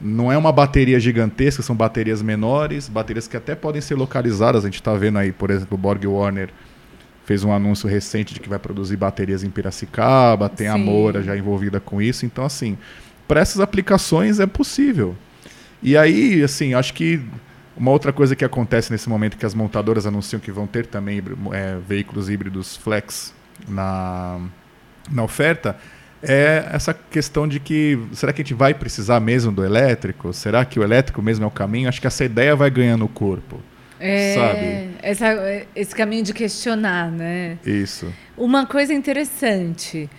Não 0.00 0.30
é 0.30 0.38
uma 0.38 0.52
bateria 0.52 1.00
gigantesca, 1.00 1.62
são 1.62 1.74
baterias 1.74 2.22
menores, 2.22 2.88
baterias 2.88 3.26
que 3.26 3.36
até 3.36 3.54
podem 3.54 3.80
ser 3.80 3.96
localizadas. 3.96 4.64
A 4.64 4.68
gente 4.68 4.80
está 4.80 4.94
vendo 4.94 5.18
aí, 5.18 5.32
por 5.32 5.50
exemplo, 5.50 5.74
o 5.74 5.78
Borg 5.78 6.06
Warner 6.06 6.50
fez 7.24 7.44
um 7.44 7.52
anúncio 7.52 7.88
recente 7.88 8.34
de 8.34 8.40
que 8.40 8.48
vai 8.48 8.58
produzir 8.58 8.96
baterias 8.96 9.44
em 9.44 9.50
Piracicaba, 9.50 10.48
tem 10.48 10.66
Sim. 10.66 10.72
a 10.72 10.78
Moura 10.78 11.22
já 11.22 11.36
envolvida 11.36 11.78
com 11.78 12.00
isso. 12.00 12.24
Então, 12.26 12.44
assim, 12.44 12.76
para 13.30 13.40
essas 13.40 13.60
aplicações 13.60 14.40
é 14.40 14.46
possível. 14.46 15.14
E 15.80 15.96
aí, 15.96 16.42
assim, 16.42 16.74
acho 16.74 16.92
que 16.92 17.20
uma 17.76 17.92
outra 17.92 18.12
coisa 18.12 18.34
que 18.34 18.44
acontece 18.44 18.90
nesse 18.90 19.08
momento 19.08 19.36
que 19.36 19.46
as 19.46 19.54
montadoras 19.54 20.04
anunciam 20.04 20.40
que 20.40 20.50
vão 20.50 20.66
ter 20.66 20.84
também 20.84 21.22
é, 21.52 21.76
veículos 21.86 22.28
híbridos 22.28 22.76
flex 22.76 23.32
na, 23.68 24.40
na 25.08 25.22
oferta 25.22 25.76
é 26.20 26.70
essa 26.72 26.92
questão 26.92 27.46
de 27.46 27.60
que 27.60 28.00
será 28.12 28.32
que 28.32 28.42
a 28.42 28.44
gente 28.44 28.52
vai 28.52 28.74
precisar 28.74 29.20
mesmo 29.20 29.52
do 29.52 29.64
elétrico? 29.64 30.32
Será 30.32 30.64
que 30.64 30.80
o 30.80 30.82
elétrico 30.82 31.22
mesmo 31.22 31.44
é 31.44 31.46
o 31.46 31.52
caminho? 31.52 31.88
Acho 31.88 32.00
que 32.00 32.08
essa 32.08 32.24
ideia 32.24 32.56
vai 32.56 32.68
ganhando 32.68 33.06
corpo. 33.06 33.60
É, 34.00 34.34
sabe? 34.34 34.90
Essa, 35.02 35.66
esse 35.76 35.94
caminho 35.94 36.24
de 36.24 36.32
questionar, 36.32 37.12
né? 37.12 37.58
Isso. 37.64 38.12
Uma 38.36 38.66
coisa 38.66 38.92
interessante. 38.92 40.10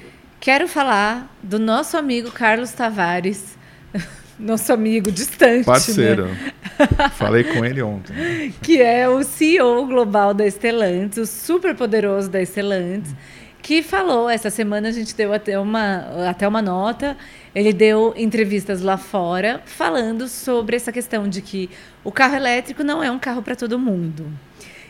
Quero 0.41 0.67
falar 0.67 1.31
do 1.43 1.59
nosso 1.59 1.95
amigo 1.95 2.31
Carlos 2.31 2.71
Tavares, 2.71 3.55
nosso 4.39 4.73
amigo 4.73 5.11
distante. 5.11 5.65
Parceiro. 5.65 6.29
Né? 6.29 6.53
Falei 7.13 7.43
com 7.43 7.63
ele 7.63 7.79
ontem. 7.83 8.51
Que 8.59 8.81
é 8.81 9.07
o 9.07 9.21
CEO 9.21 9.85
global 9.85 10.33
da 10.33 10.49
Stellantis, 10.49 11.17
o 11.19 11.27
super 11.27 11.75
poderoso 11.75 12.27
da 12.27 12.43
Stellantis, 12.43 13.13
que 13.61 13.83
falou, 13.83 14.27
essa 14.27 14.49
semana 14.49 14.89
a 14.89 14.91
gente 14.91 15.15
deu 15.15 15.31
até 15.31 15.59
uma, 15.59 16.07
até 16.27 16.47
uma 16.47 16.59
nota, 16.59 17.15
ele 17.53 17.71
deu 17.71 18.11
entrevistas 18.17 18.81
lá 18.81 18.97
fora 18.97 19.61
falando 19.63 20.27
sobre 20.27 20.75
essa 20.75 20.91
questão 20.91 21.29
de 21.29 21.43
que 21.43 21.69
o 22.03 22.11
carro 22.11 22.35
elétrico 22.35 22.83
não 22.83 23.03
é 23.03 23.11
um 23.11 23.19
carro 23.19 23.43
para 23.43 23.55
todo 23.55 23.77
mundo. 23.77 24.25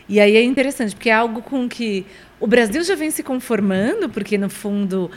E 0.08 0.18
aí 0.18 0.34
é 0.34 0.42
interessante, 0.42 0.94
porque 0.94 1.10
é 1.10 1.12
algo 1.12 1.42
com 1.42 1.68
que 1.68 2.06
o 2.40 2.46
Brasil 2.46 2.82
já 2.82 2.94
vem 2.94 3.10
se 3.10 3.22
conformando, 3.22 4.08
porque 4.08 4.36
no 4.36 4.50
fundo 4.50 5.10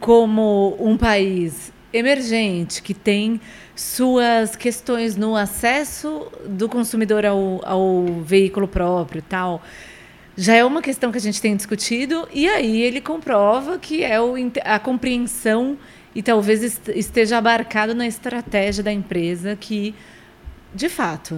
como 0.00 0.76
um 0.78 0.96
país 0.96 1.72
emergente 1.92 2.82
que 2.82 2.92
tem 2.92 3.40
suas 3.74 4.54
questões 4.54 5.16
no 5.16 5.36
acesso 5.36 6.30
do 6.46 6.68
consumidor 6.68 7.24
ao, 7.24 7.60
ao 7.64 8.04
veículo 8.22 8.68
próprio 8.68 9.22
tal 9.22 9.62
já 10.36 10.54
é 10.54 10.64
uma 10.64 10.82
questão 10.82 11.10
que 11.10 11.18
a 11.18 11.20
gente 11.20 11.40
tem 11.40 11.56
discutido 11.56 12.28
e 12.32 12.48
aí 12.48 12.82
ele 12.82 13.00
comprova 13.00 13.78
que 13.78 14.04
é 14.04 14.20
o, 14.20 14.34
a 14.64 14.78
compreensão 14.78 15.78
e 16.14 16.22
talvez 16.22 16.80
esteja 16.88 17.38
abarcado 17.38 17.94
na 17.94 18.06
estratégia 18.06 18.82
da 18.82 18.92
empresa 18.92 19.56
que 19.56 19.94
de 20.74 20.88
fato, 20.88 21.36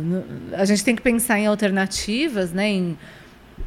a 0.52 0.64
gente 0.64 0.84
tem 0.84 0.96
que 0.96 1.02
pensar 1.02 1.38
em 1.38 1.46
alternativas, 1.46 2.52
né, 2.52 2.68
em, 2.68 2.98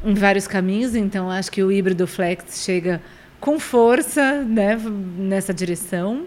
em 0.04 0.14
vários 0.14 0.46
caminhos. 0.46 0.94
Então, 0.94 1.30
acho 1.30 1.50
que 1.50 1.62
o 1.62 1.72
híbrido 1.72 2.06
flex 2.06 2.62
chega 2.64 3.00
com 3.44 3.60
força 3.60 4.42
né, 4.42 4.74
nessa 5.18 5.52
direção. 5.52 6.24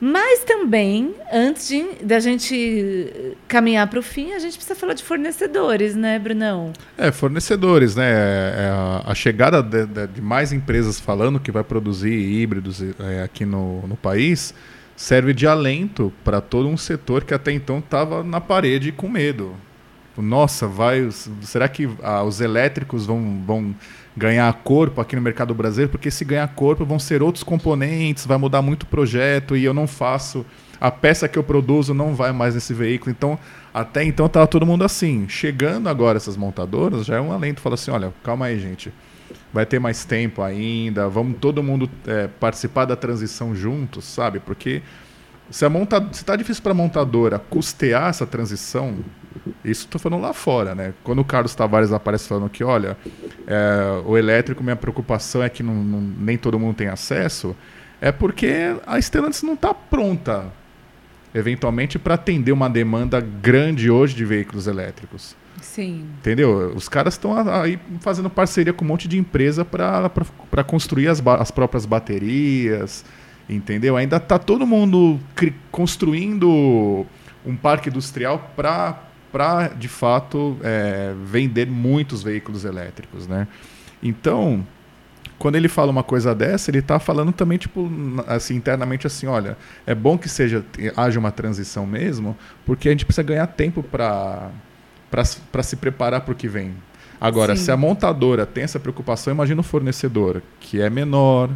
Mas 0.00 0.42
também, 0.42 1.14
antes 1.32 1.68
de, 1.68 2.04
da 2.04 2.18
gente 2.18 3.36
caminhar 3.46 3.86
para 3.86 4.00
o 4.00 4.02
fim, 4.02 4.32
a 4.32 4.40
gente 4.40 4.56
precisa 4.56 4.74
falar 4.74 4.94
de 4.94 5.04
fornecedores, 5.04 5.94
né, 5.94 6.18
Brunão? 6.18 6.72
É, 6.98 7.12
fornecedores, 7.12 7.94
né? 7.94 8.10
É, 8.10 8.70
a, 8.72 9.12
a, 9.12 9.14
chegada 9.14 9.62
de, 9.62 9.86
de, 10.08 10.20
mais 10.20 10.52
empresas 10.52 10.98
falando 10.98 11.38
que 11.38 11.52
vai 11.52 11.62
produzir 11.62 12.12
híbridos 12.12 12.82
é, 12.82 13.22
aqui 13.22 13.44
no, 13.44 13.86
no 13.86 13.96
país 13.96 14.52
serve 14.96 15.32
de 15.32 15.46
alento 15.46 16.12
para 16.24 16.40
todo 16.40 16.68
um 16.68 16.76
setor 16.76 17.22
que 17.22 17.32
até 17.32 17.52
então 17.52 17.78
estava 17.78 18.24
na 18.24 18.40
parede 18.40 18.90
com 18.90 19.08
medo. 19.08 19.54
Nossa, 20.16 20.66
vai. 20.66 21.08
Será 21.42 21.68
que 21.68 21.88
ah, 22.02 22.24
os 22.24 22.40
elétricos 22.40 23.06
vão, 23.06 23.40
vão 23.46 23.74
ganhar 24.16 24.52
corpo 24.62 25.00
aqui 25.00 25.16
no 25.16 25.22
mercado 25.22 25.54
brasileiro, 25.54 25.90
porque 25.90 26.10
se 26.10 26.24
ganhar 26.24 26.46
corpo 26.48 26.84
vão 26.84 26.98
ser 26.98 27.22
outros 27.22 27.42
componentes, 27.42 28.26
vai 28.26 28.36
mudar 28.36 28.62
muito 28.62 28.82
o 28.82 28.86
projeto 28.86 29.56
e 29.56 29.64
eu 29.64 29.72
não 29.72 29.86
faço. 29.86 30.44
A 30.80 30.90
peça 30.90 31.28
que 31.28 31.38
eu 31.38 31.44
produzo 31.44 31.94
não 31.94 32.14
vai 32.14 32.32
mais 32.32 32.54
nesse 32.54 32.74
veículo. 32.74 33.10
Então, 33.10 33.38
até 33.72 34.04
então 34.04 34.26
estava 34.26 34.46
todo 34.46 34.66
mundo 34.66 34.84
assim. 34.84 35.28
Chegando 35.28 35.88
agora 35.88 36.16
essas 36.16 36.36
montadoras, 36.36 37.06
já 37.06 37.16
é 37.16 37.20
um 37.20 37.32
alento. 37.32 37.60
Fala 37.60 37.74
assim: 37.74 37.90
olha, 37.90 38.12
calma 38.22 38.46
aí, 38.46 38.58
gente. 38.58 38.92
Vai 39.52 39.64
ter 39.66 39.78
mais 39.78 40.04
tempo 40.04 40.42
ainda, 40.42 41.08
vamos 41.08 41.36
todo 41.38 41.62
mundo 41.62 41.88
é, 42.06 42.26
participar 42.26 42.86
da 42.86 42.96
transição 42.96 43.54
juntos, 43.54 44.04
sabe? 44.04 44.40
Porque 44.40 44.82
se, 45.52 45.64
a 45.66 45.68
monta... 45.68 46.04
se 46.12 46.24
tá 46.24 46.34
difícil 46.34 46.62
para 46.62 46.72
a 46.72 46.74
montadora 46.74 47.38
custear 47.38 48.08
essa 48.08 48.26
transição, 48.26 48.96
isso 49.62 49.84
estou 49.84 50.00
falando 50.00 50.22
lá 50.22 50.32
fora, 50.32 50.74
né? 50.74 50.94
Quando 51.04 51.18
o 51.20 51.24
Carlos 51.24 51.54
Tavares 51.54 51.92
aparece 51.92 52.26
falando 52.26 52.48
que, 52.48 52.64
olha, 52.64 52.96
é, 53.46 54.02
o 54.06 54.16
elétrico, 54.16 54.64
minha 54.64 54.74
preocupação 54.74 55.42
é 55.42 55.50
que 55.50 55.62
não, 55.62 55.74
não, 55.74 56.00
nem 56.00 56.38
todo 56.38 56.58
mundo 56.58 56.74
tem 56.74 56.88
acesso, 56.88 57.54
é 58.00 58.10
porque 58.10 58.74
a 58.86 58.98
Stellantis 58.98 59.42
não 59.42 59.52
está 59.52 59.74
pronta, 59.74 60.46
eventualmente, 61.34 61.98
para 61.98 62.14
atender 62.14 62.52
uma 62.52 62.70
demanda 62.70 63.20
grande 63.20 63.90
hoje 63.90 64.14
de 64.14 64.24
veículos 64.24 64.66
elétricos. 64.66 65.36
Sim. 65.60 66.06
Entendeu? 66.18 66.72
Os 66.74 66.88
caras 66.88 67.14
estão 67.14 67.36
aí 67.36 67.78
fazendo 68.00 68.28
parceria 68.30 68.72
com 68.72 68.84
um 68.84 68.88
monte 68.88 69.06
de 69.06 69.18
empresa 69.18 69.64
para 69.64 70.64
construir 70.66 71.08
as, 71.08 71.22
as 71.24 71.50
próprias 71.50 71.84
baterias, 71.84 73.04
entendeu? 73.48 73.96
Ainda 73.96 74.16
está 74.16 74.38
todo 74.38 74.66
mundo 74.66 75.18
construindo 75.70 77.06
um 77.44 77.56
parque 77.56 77.88
industrial 77.88 78.52
para 78.56 79.08
para 79.32 79.68
de 79.68 79.88
fato 79.88 80.58
é, 80.62 81.14
vender 81.24 81.66
muitos 81.66 82.22
veículos 82.22 82.66
elétricos, 82.66 83.26
né? 83.26 83.48
Então, 84.02 84.66
quando 85.38 85.56
ele 85.56 85.68
fala 85.68 85.90
uma 85.90 86.02
coisa 86.02 86.34
dessa, 86.34 86.70
ele 86.70 86.80
está 86.80 86.98
falando 86.98 87.32
também 87.32 87.56
tipo 87.56 87.90
assim 88.26 88.54
internamente 88.54 89.06
assim, 89.06 89.26
olha, 89.26 89.56
é 89.86 89.94
bom 89.94 90.18
que 90.18 90.28
seja 90.28 90.62
haja 90.96 91.18
uma 91.18 91.32
transição 91.32 91.86
mesmo, 91.86 92.36
porque 92.66 92.88
a 92.88 92.92
gente 92.92 93.06
precisa 93.06 93.22
ganhar 93.22 93.46
tempo 93.46 93.82
para 93.82 94.50
para 95.10 95.62
se 95.62 95.76
preparar 95.76 96.20
para 96.22 96.32
o 96.32 96.34
que 96.34 96.48
vem. 96.48 96.74
Agora, 97.20 97.54
Sim. 97.54 97.64
se 97.64 97.70
a 97.70 97.76
montadora 97.76 98.44
tem 98.44 98.64
essa 98.64 98.80
preocupação, 98.80 99.32
imagina 99.32 99.60
o 99.60 99.64
fornecedor, 99.64 100.42
que 100.58 100.80
é 100.80 100.90
menor, 100.90 101.50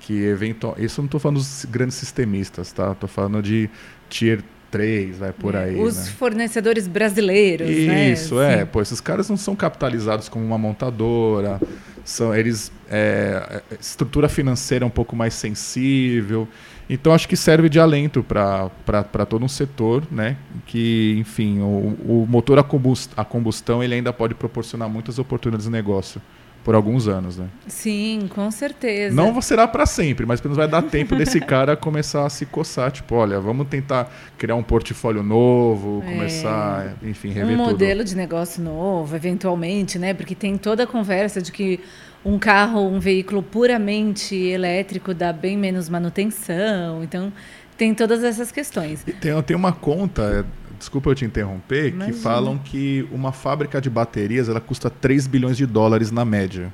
que 0.00 0.24
eventual, 0.24 0.74
isso 0.78 1.00
não 1.00 1.06
estou 1.06 1.20
falando 1.20 1.36
dos 1.36 1.66
grandes 1.70 1.94
sistemistas, 1.96 2.72
tá? 2.72 2.92
Estou 2.92 3.08
falando 3.08 3.42
de 3.42 3.70
tier 4.08 4.42
3, 4.70 5.18
vai 5.18 5.32
por 5.32 5.54
é, 5.54 5.64
aí. 5.64 5.80
Os 5.80 5.96
né? 5.96 6.12
fornecedores 6.18 6.88
brasileiros, 6.88 7.68
né? 7.68 8.10
Isso, 8.10 8.36
né? 8.36 8.60
é. 8.60 8.64
Pô, 8.64 8.80
esses 8.80 9.00
caras 9.00 9.28
não 9.28 9.36
são 9.36 9.54
capitalizados 9.54 10.28
como 10.28 10.44
uma 10.44 10.56
montadora, 10.56 11.60
são 12.04 12.34
eles 12.34 12.72
é, 12.90 13.62
é 13.70 13.74
estrutura 13.80 14.28
financeira 14.28 14.84
um 14.84 14.90
pouco 14.90 15.14
mais 15.14 15.34
sensível. 15.34 16.48
Então 16.88 17.12
acho 17.14 17.28
que 17.28 17.36
serve 17.36 17.68
de 17.68 17.78
alento 17.78 18.24
para 18.24 19.26
todo 19.28 19.44
um 19.44 19.48
setor, 19.48 20.02
né? 20.10 20.36
Que, 20.66 21.14
enfim, 21.18 21.60
o, 21.60 21.96
o 22.04 22.26
motor 22.28 22.58
a 22.58 22.64
combustão, 22.64 23.14
a 23.16 23.24
combustão 23.24 23.82
ele 23.82 23.94
ainda 23.94 24.12
pode 24.12 24.34
proporcionar 24.34 24.88
muitas 24.88 25.18
oportunidades 25.18 25.66
de 25.66 25.72
negócio 25.72 26.20
por 26.64 26.74
alguns 26.74 27.08
anos, 27.08 27.38
né? 27.38 27.46
Sim, 27.66 28.28
com 28.28 28.50
certeza. 28.50 29.14
Não 29.14 29.40
será 29.40 29.66
para 29.66 29.86
sempre, 29.86 30.26
mas 30.26 30.40
pelo 30.40 30.54
menos 30.54 30.70
vai 30.70 30.80
dar 30.80 30.86
tempo 30.88 31.16
desse 31.16 31.40
cara 31.44 31.76
começar 31.76 32.26
a 32.26 32.30
se 32.30 32.44
coçar, 32.44 32.90
tipo, 32.90 33.14
olha, 33.14 33.40
vamos 33.40 33.66
tentar 33.68 34.12
criar 34.36 34.54
um 34.56 34.62
portfólio 34.62 35.22
novo, 35.22 36.02
é. 36.06 36.12
começar, 36.12 36.94
enfim, 37.02 37.30
rever 37.30 37.54
um 37.54 37.58
tudo. 37.58 37.70
modelo 37.70 38.04
de 38.04 38.14
negócio 38.14 38.62
novo, 38.62 39.16
eventualmente, 39.16 39.98
né? 39.98 40.12
Porque 40.12 40.34
tem 40.34 40.56
toda 40.58 40.84
a 40.84 40.86
conversa 40.86 41.40
de 41.40 41.50
que 41.50 41.80
um 42.24 42.38
carro, 42.38 42.80
um 42.80 43.00
veículo 43.00 43.42
puramente 43.42 44.36
elétrico 44.36 45.14
dá 45.14 45.32
bem 45.32 45.56
menos 45.56 45.88
manutenção, 45.88 47.02
então 47.02 47.32
tem 47.76 47.94
todas 47.94 48.22
essas 48.22 48.52
questões. 48.52 49.02
E 49.06 49.12
tem, 49.12 49.42
tem 49.42 49.56
uma 49.56 49.72
conta 49.72 50.44
desculpa 50.80 51.10
eu 51.10 51.14
te 51.14 51.24
interromper, 51.24 51.88
Imagina. 51.88 52.06
que 52.06 52.12
falam 52.12 52.58
que 52.58 53.06
uma 53.12 53.30
fábrica 53.30 53.80
de 53.80 53.88
baterias 53.88 54.48
ela 54.48 54.60
custa 54.60 54.90
3 54.90 55.26
bilhões 55.26 55.56
de 55.56 55.66
dólares 55.66 56.10
na 56.10 56.24
média. 56.24 56.72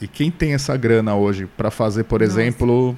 E 0.00 0.08
quem 0.08 0.30
tem 0.30 0.54
essa 0.54 0.76
grana 0.76 1.14
hoje 1.14 1.46
para 1.46 1.70
fazer, 1.70 2.04
por 2.04 2.20
Nossa. 2.20 2.32
exemplo, 2.32 2.96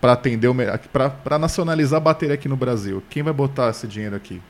para 0.00 0.12
atender 0.12 0.48
o 0.48 0.54
para 0.92 1.38
nacionalizar 1.38 1.98
a 1.98 2.00
bateria 2.00 2.34
aqui 2.34 2.48
no 2.48 2.56
Brasil? 2.56 3.02
Quem 3.10 3.22
vai 3.22 3.32
botar 3.32 3.68
esse 3.68 3.86
dinheiro 3.86 4.16
aqui? 4.16 4.40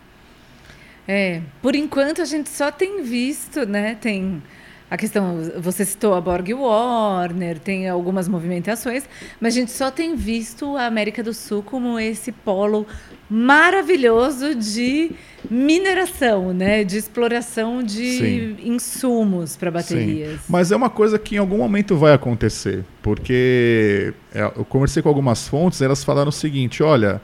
É, 1.08 1.40
por 1.62 1.74
enquanto 1.74 2.20
a 2.20 2.26
gente 2.26 2.50
só 2.50 2.70
tem 2.70 3.02
visto, 3.02 3.66
né? 3.66 3.96
Tem 3.98 4.42
a 4.90 4.96
questão, 4.96 5.50
você 5.60 5.84
citou 5.84 6.14
a 6.14 6.20
Borg 6.20 6.50
Warner, 6.52 7.58
tem 7.58 7.88
algumas 7.88 8.26
movimentações, 8.26 9.04
mas 9.38 9.54
a 9.54 9.60
gente 9.60 9.70
só 9.70 9.90
tem 9.90 10.16
visto 10.16 10.76
a 10.76 10.86
América 10.86 11.22
do 11.22 11.34
Sul 11.34 11.62
como 11.62 12.00
esse 12.00 12.32
polo 12.32 12.86
maravilhoso 13.28 14.54
de 14.54 15.10
mineração, 15.50 16.54
né, 16.54 16.84
de 16.84 16.96
exploração 16.96 17.82
de 17.82 18.18
Sim. 18.18 18.56
insumos 18.64 19.56
para 19.56 19.70
baterias. 19.70 20.40
Sim. 20.40 20.46
Mas 20.48 20.72
é 20.72 20.76
uma 20.76 20.88
coisa 20.88 21.18
que 21.18 21.34
em 21.34 21.38
algum 21.38 21.58
momento 21.58 21.94
vai 21.94 22.14
acontecer, 22.14 22.82
porque 23.02 24.14
é, 24.34 24.42
eu 24.42 24.64
conversei 24.64 25.02
com 25.02 25.10
algumas 25.10 25.46
fontes, 25.46 25.82
elas 25.82 26.02
falaram 26.02 26.30
o 26.30 26.32
seguinte, 26.32 26.82
olha, 26.82 27.20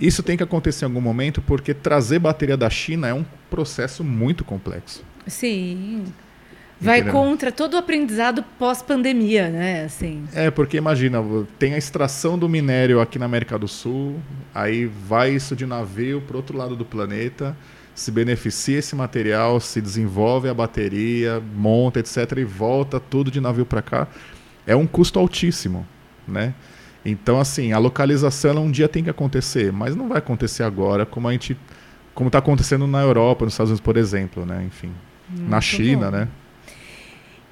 isso 0.00 0.20
tem 0.20 0.36
que 0.36 0.42
acontecer 0.42 0.84
em 0.84 0.88
algum 0.88 1.00
momento 1.00 1.40
porque 1.40 1.72
trazer 1.72 2.18
bateria 2.18 2.56
da 2.56 2.68
China 2.68 3.06
é 3.06 3.14
um 3.14 3.24
processo 3.48 4.02
muito 4.02 4.44
complexo. 4.44 5.04
Sim. 5.28 6.04
Vai 6.80 6.98
Entendeu? 7.00 7.20
contra 7.20 7.52
todo 7.52 7.74
o 7.74 7.76
aprendizado 7.76 8.44
pós-pandemia, 8.58 9.48
né? 9.48 9.84
Assim. 9.84 10.24
É, 10.34 10.50
porque 10.50 10.76
imagina, 10.76 11.22
tem 11.58 11.74
a 11.74 11.78
extração 11.78 12.38
do 12.38 12.48
minério 12.48 13.00
aqui 13.00 13.18
na 13.18 13.26
América 13.26 13.58
do 13.58 13.68
Sul, 13.68 14.20
aí 14.54 14.84
vai 14.84 15.32
isso 15.32 15.54
de 15.54 15.64
navio 15.64 16.20
para 16.20 16.36
outro 16.36 16.58
lado 16.58 16.76
do 16.76 16.84
planeta, 16.84 17.56
se 17.94 18.10
beneficia 18.10 18.80
esse 18.80 18.94
material, 18.96 19.60
se 19.60 19.80
desenvolve 19.80 20.48
a 20.48 20.54
bateria, 20.54 21.40
monta, 21.54 22.00
etc., 22.00 22.38
e 22.38 22.44
volta 22.44 22.98
tudo 22.98 23.30
de 23.30 23.40
navio 23.40 23.64
para 23.64 23.80
cá. 23.80 24.08
É 24.66 24.74
um 24.74 24.86
custo 24.86 25.18
altíssimo, 25.18 25.86
né? 26.26 26.54
Então, 27.04 27.38
assim, 27.38 27.72
a 27.72 27.78
localização 27.78 28.64
um 28.64 28.70
dia 28.70 28.88
tem 28.88 29.04
que 29.04 29.10
acontecer, 29.10 29.70
mas 29.70 29.94
não 29.94 30.08
vai 30.08 30.18
acontecer 30.18 30.62
agora, 30.64 31.06
como 31.06 31.28
a 31.28 31.32
gente, 31.32 31.56
como 32.14 32.28
está 32.28 32.38
acontecendo 32.38 32.86
na 32.86 33.00
Europa, 33.02 33.44
nos 33.44 33.54
Estados 33.54 33.70
Unidos, 33.70 33.84
por 33.84 33.96
exemplo, 33.96 34.44
né? 34.44 34.64
Enfim, 34.66 34.90
Muito 35.28 35.48
na 35.48 35.60
China, 35.60 36.10
bom. 36.10 36.16
né? 36.16 36.28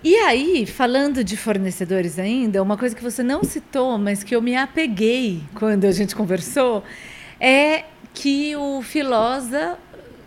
E 0.05 0.17
aí, 0.17 0.67
falando 0.67 1.23
de 1.23 1.37
fornecedores 1.37 2.19
ainda, 2.19 2.61
uma 2.61 2.77
coisa 2.77 2.95
que 2.95 3.03
você 3.03 3.23
não 3.23 3.45
citou, 3.45 3.97
mas 3.99 4.25
que 4.25 4.35
eu 4.35 4.43
me 4.43 4.57
apeguei 4.57 5.41
quando 5.55 5.85
a 5.85 5.93
gente 5.93 6.17
conversou, 6.17 6.83
é 7.41 7.85
que 8.13 8.57
o 8.57 8.83
Filosa, 8.83 9.79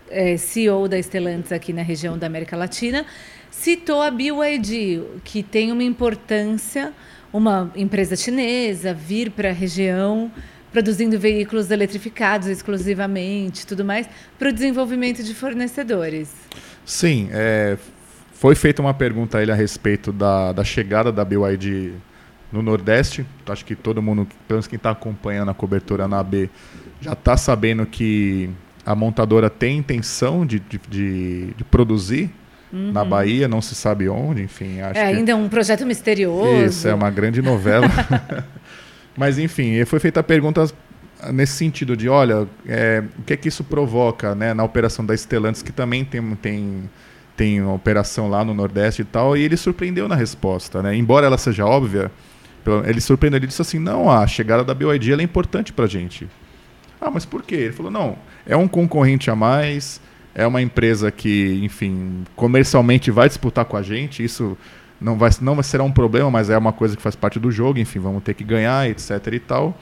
é, 0.10 0.38
CEO 0.38 0.88
da 0.88 0.98
Stellantis 0.98 1.52
aqui 1.52 1.74
na 1.74 1.82
região 1.82 2.18
da 2.18 2.26
América 2.26 2.56
Latina, 2.56 3.06
citou 3.52 4.02
a 4.02 4.10
BYD, 4.10 5.02
que 5.26 5.44
tem 5.44 5.74
uma 5.74 5.84
importância, 5.84 6.94
uma 7.34 7.70
empresa 7.76 8.16
chinesa, 8.16 8.94
vir 8.94 9.30
para 9.30 9.50
a 9.50 9.54
região 9.54 10.32
produzindo 10.72 11.20
veículos 11.20 11.72
eletrificados 11.72 12.48
exclusivamente, 12.48 13.66
tudo 13.66 13.84
mais, 13.84 14.08
para 14.38 14.50
o 14.50 14.54
desenvolvimento 14.54 15.24
de 15.24 15.34
fornecedores. 15.34 16.34
Sim, 16.86 17.30
é, 17.32 17.78
foi 18.46 18.54
feita 18.54 18.80
uma 18.80 18.94
pergunta 18.94 19.40
a 19.40 19.42
ele 19.42 19.52
a 19.52 19.56
respeito 19.56 20.14
da, 20.14 20.52
da 20.52 20.64
chegada 20.64 21.12
da 21.12 21.26
BYD 21.26 21.94
no 22.52 22.62
Nordeste. 22.62 23.26
Acho 23.48 23.66
que 23.66 23.74
todo 23.74 24.04
mundo, 24.04 24.28
pelo 24.48 24.58
menos 24.58 24.68
quem 24.68 24.78
está 24.78 24.92
acompanhando 24.92 25.50
a 25.50 25.54
cobertura 25.56 26.08
na 26.08 26.20
AB, 26.20 26.52
já 27.02 27.14
está 27.14 27.36
sabendo 27.36 27.88
que 27.88 28.48
a 28.86 28.94
montadora 28.94 29.50
tem 29.50 29.80
intenção 29.80 30.46
de, 30.46 30.60
de, 30.60 30.80
de, 30.88 31.54
de 31.58 31.64
produzir 31.64 32.30
uhum. 32.72 32.92
na 32.92 33.04
Bahia, 33.04 33.48
não 33.48 33.64
se 33.64 33.74
sabe 33.74 34.08
onde, 34.08 34.44
enfim. 34.44 34.80
Acho 34.80 35.00
é 35.00 35.06
ainda 35.06 35.32
é 35.32 35.36
um 35.36 35.50
projeto 35.50 35.84
misterioso. 35.84 36.66
Isso, 36.66 36.88
é 36.88 36.94
uma 36.94 37.10
grande 37.10 37.42
novela. 37.42 37.88
Mas 39.18 39.40
enfim, 39.40 39.84
foi 39.86 40.00
feita 40.00 40.20
a 40.20 40.24
pergunta 40.24 40.68
nesse 41.34 41.54
sentido 41.54 41.98
de, 41.98 42.08
olha, 42.08 42.48
é, 42.68 43.04
o 43.18 43.24
que 43.24 43.34
é 43.34 43.38
que 43.38 43.48
isso 43.48 43.64
provoca 43.64 44.36
né, 44.36 44.54
na 44.54 44.64
operação 44.64 45.04
da 45.04 45.18
Stellantis, 45.18 45.64
que 45.64 45.72
também 45.72 46.06
tem, 46.06 46.36
tem, 46.36 46.90
tem 47.36 47.62
uma 47.62 47.74
operação 47.74 48.30
lá 48.30 48.44
no 48.44 48.54
Nordeste 48.54 49.02
e 49.02 49.06
tal, 49.06 49.36
e 49.36 49.42
ele 49.42 49.58
surpreendeu 49.58 50.08
na 50.08 50.16
resposta. 50.16 50.82
Né? 50.82 50.96
Embora 50.96 51.26
ela 51.26 51.38
seja 51.38 51.66
óbvia, 51.66 52.12
ele 52.86 53.02
surpreendeu, 53.02 53.38
ele 53.38 53.48
disse 53.48 53.62
assim, 53.62 53.80
não, 53.80 54.10
a 54.10 54.26
chegada 54.26 54.64
da 54.64 54.74
BYD 54.74 55.14
é 55.14 55.22
importante 55.22 55.74
para 55.74 55.86
a 55.86 55.88
gente. 55.88 56.28
Ah, 57.00 57.12
mas 57.12 57.26
por 57.26 57.44
quê? 57.44 57.56
Ele 57.56 57.74
falou, 57.74 57.92
não, 57.92 58.18
é 58.46 58.56
um 58.56 58.68
concorrente 58.68 59.30
a 59.30 59.36
mais, 59.36 60.02
é 60.34 60.48
uma 60.48 60.62
empresa 60.62 61.12
que, 61.12 61.60
enfim, 61.64 62.24
comercialmente 62.36 63.12
vai 63.12 63.28
disputar 63.28 63.66
com 63.66 63.78
a 63.78 63.82
gente, 63.82 64.24
isso 64.24 64.58
não 65.00 65.18
vai, 65.18 65.30
não 65.42 65.56
vai 65.56 65.64
será 65.64 65.84
um 65.84 65.92
problema, 65.92 66.32
mas 66.32 66.50
é 66.50 66.58
uma 66.58 66.74
coisa 66.74 66.96
que 66.96 67.02
faz 67.02 67.16
parte 67.16 67.40
do 67.40 67.52
jogo, 67.52 67.80
enfim, 67.80 68.00
vamos 68.00 68.24
ter 68.24 68.34
que 68.34 68.44
ganhar, 68.44 68.90
etc 68.90 69.28
e 69.32 69.40
tal. 69.40 69.78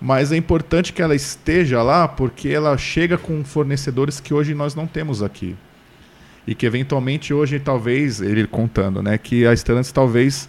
Mas 0.00 0.32
é 0.32 0.36
importante 0.36 0.92
que 0.92 1.02
ela 1.02 1.14
esteja 1.14 1.82
lá 1.82 2.06
porque 2.06 2.48
ela 2.48 2.76
chega 2.76 3.16
com 3.16 3.44
fornecedores 3.44 4.20
que 4.20 4.34
hoje 4.34 4.54
nós 4.54 4.74
não 4.74 4.86
temos 4.86 5.22
aqui. 5.22 5.56
E 6.46 6.54
que 6.54 6.66
eventualmente 6.66 7.32
hoje, 7.32 7.58
talvez, 7.58 8.20
ele 8.20 8.46
contando, 8.46 9.02
né, 9.02 9.16
que 9.16 9.46
a 9.46 9.56
Stellantis 9.56 9.92
talvez 9.92 10.48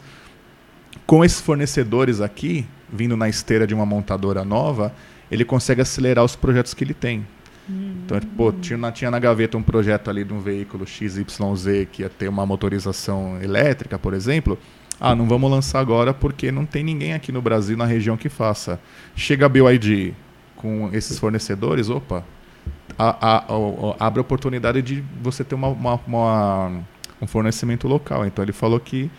com 1.06 1.24
esses 1.24 1.40
fornecedores 1.40 2.22
aqui, 2.22 2.66
vindo 2.92 3.16
na 3.16 3.30
esteira 3.30 3.68
de 3.68 3.74
uma 3.74 3.86
montadora 3.86 4.44
nova, 4.44 4.94
ele 5.30 5.46
consegue 5.46 5.82
acelerar 5.82 6.24
os 6.24 6.36
projetos 6.36 6.74
que 6.74 6.84
ele 6.84 6.94
tem. 6.94 7.26
Hum. 7.70 8.02
Então, 8.06 8.20
pô, 8.36 8.52
tinha, 8.52 8.92
tinha 8.92 9.12
na 9.12 9.20
gaveta 9.20 9.58
um 9.58 9.64
projeto 9.64 10.10
ali 10.10 10.24
de 10.24 10.34
um 10.34 10.40
veículo 10.40 10.86
XYZ 10.86 11.88
que 11.92 12.04
ia 12.04 12.10
ter 12.10 12.28
uma 12.28 12.46
motorização 12.46 13.42
elétrica, 13.42 13.98
por 13.98 14.14
exemplo. 14.14 14.58
Ah, 15.00 15.16
não 15.16 15.28
vamos 15.28 15.52
lançar 15.52 15.80
agora 15.80 16.14
porque 16.14 16.52
não 16.52 16.66
tem 16.66 16.84
ninguém 16.84 17.14
aqui 17.14 17.32
no 17.32 17.42
Brasil, 17.42 17.76
na 17.76 17.86
região, 17.86 18.16
que 18.16 18.30
faça. 18.30 18.80
Chega 19.16 19.46
a 19.46 19.50
BYD 19.50 20.14
com 20.56 20.90
esses 20.94 21.20
fornecedores, 21.20 21.90
opa, 21.90 22.24
a, 22.98 23.10
a, 23.28 23.38
a, 23.38 24.08
abre 24.08 24.20
a 24.20 24.22
oportunidade 24.22 24.82
de 24.82 25.04
você 25.22 25.44
ter 25.44 25.56
uma, 25.56 25.68
uma, 25.68 26.00
uma, 26.08 26.72
um 27.22 27.28
fornecimento 27.28 27.88
local. 27.88 28.26
Então 28.26 28.44
ele 28.44 28.54
falou 28.54 28.80
que 28.80 29.10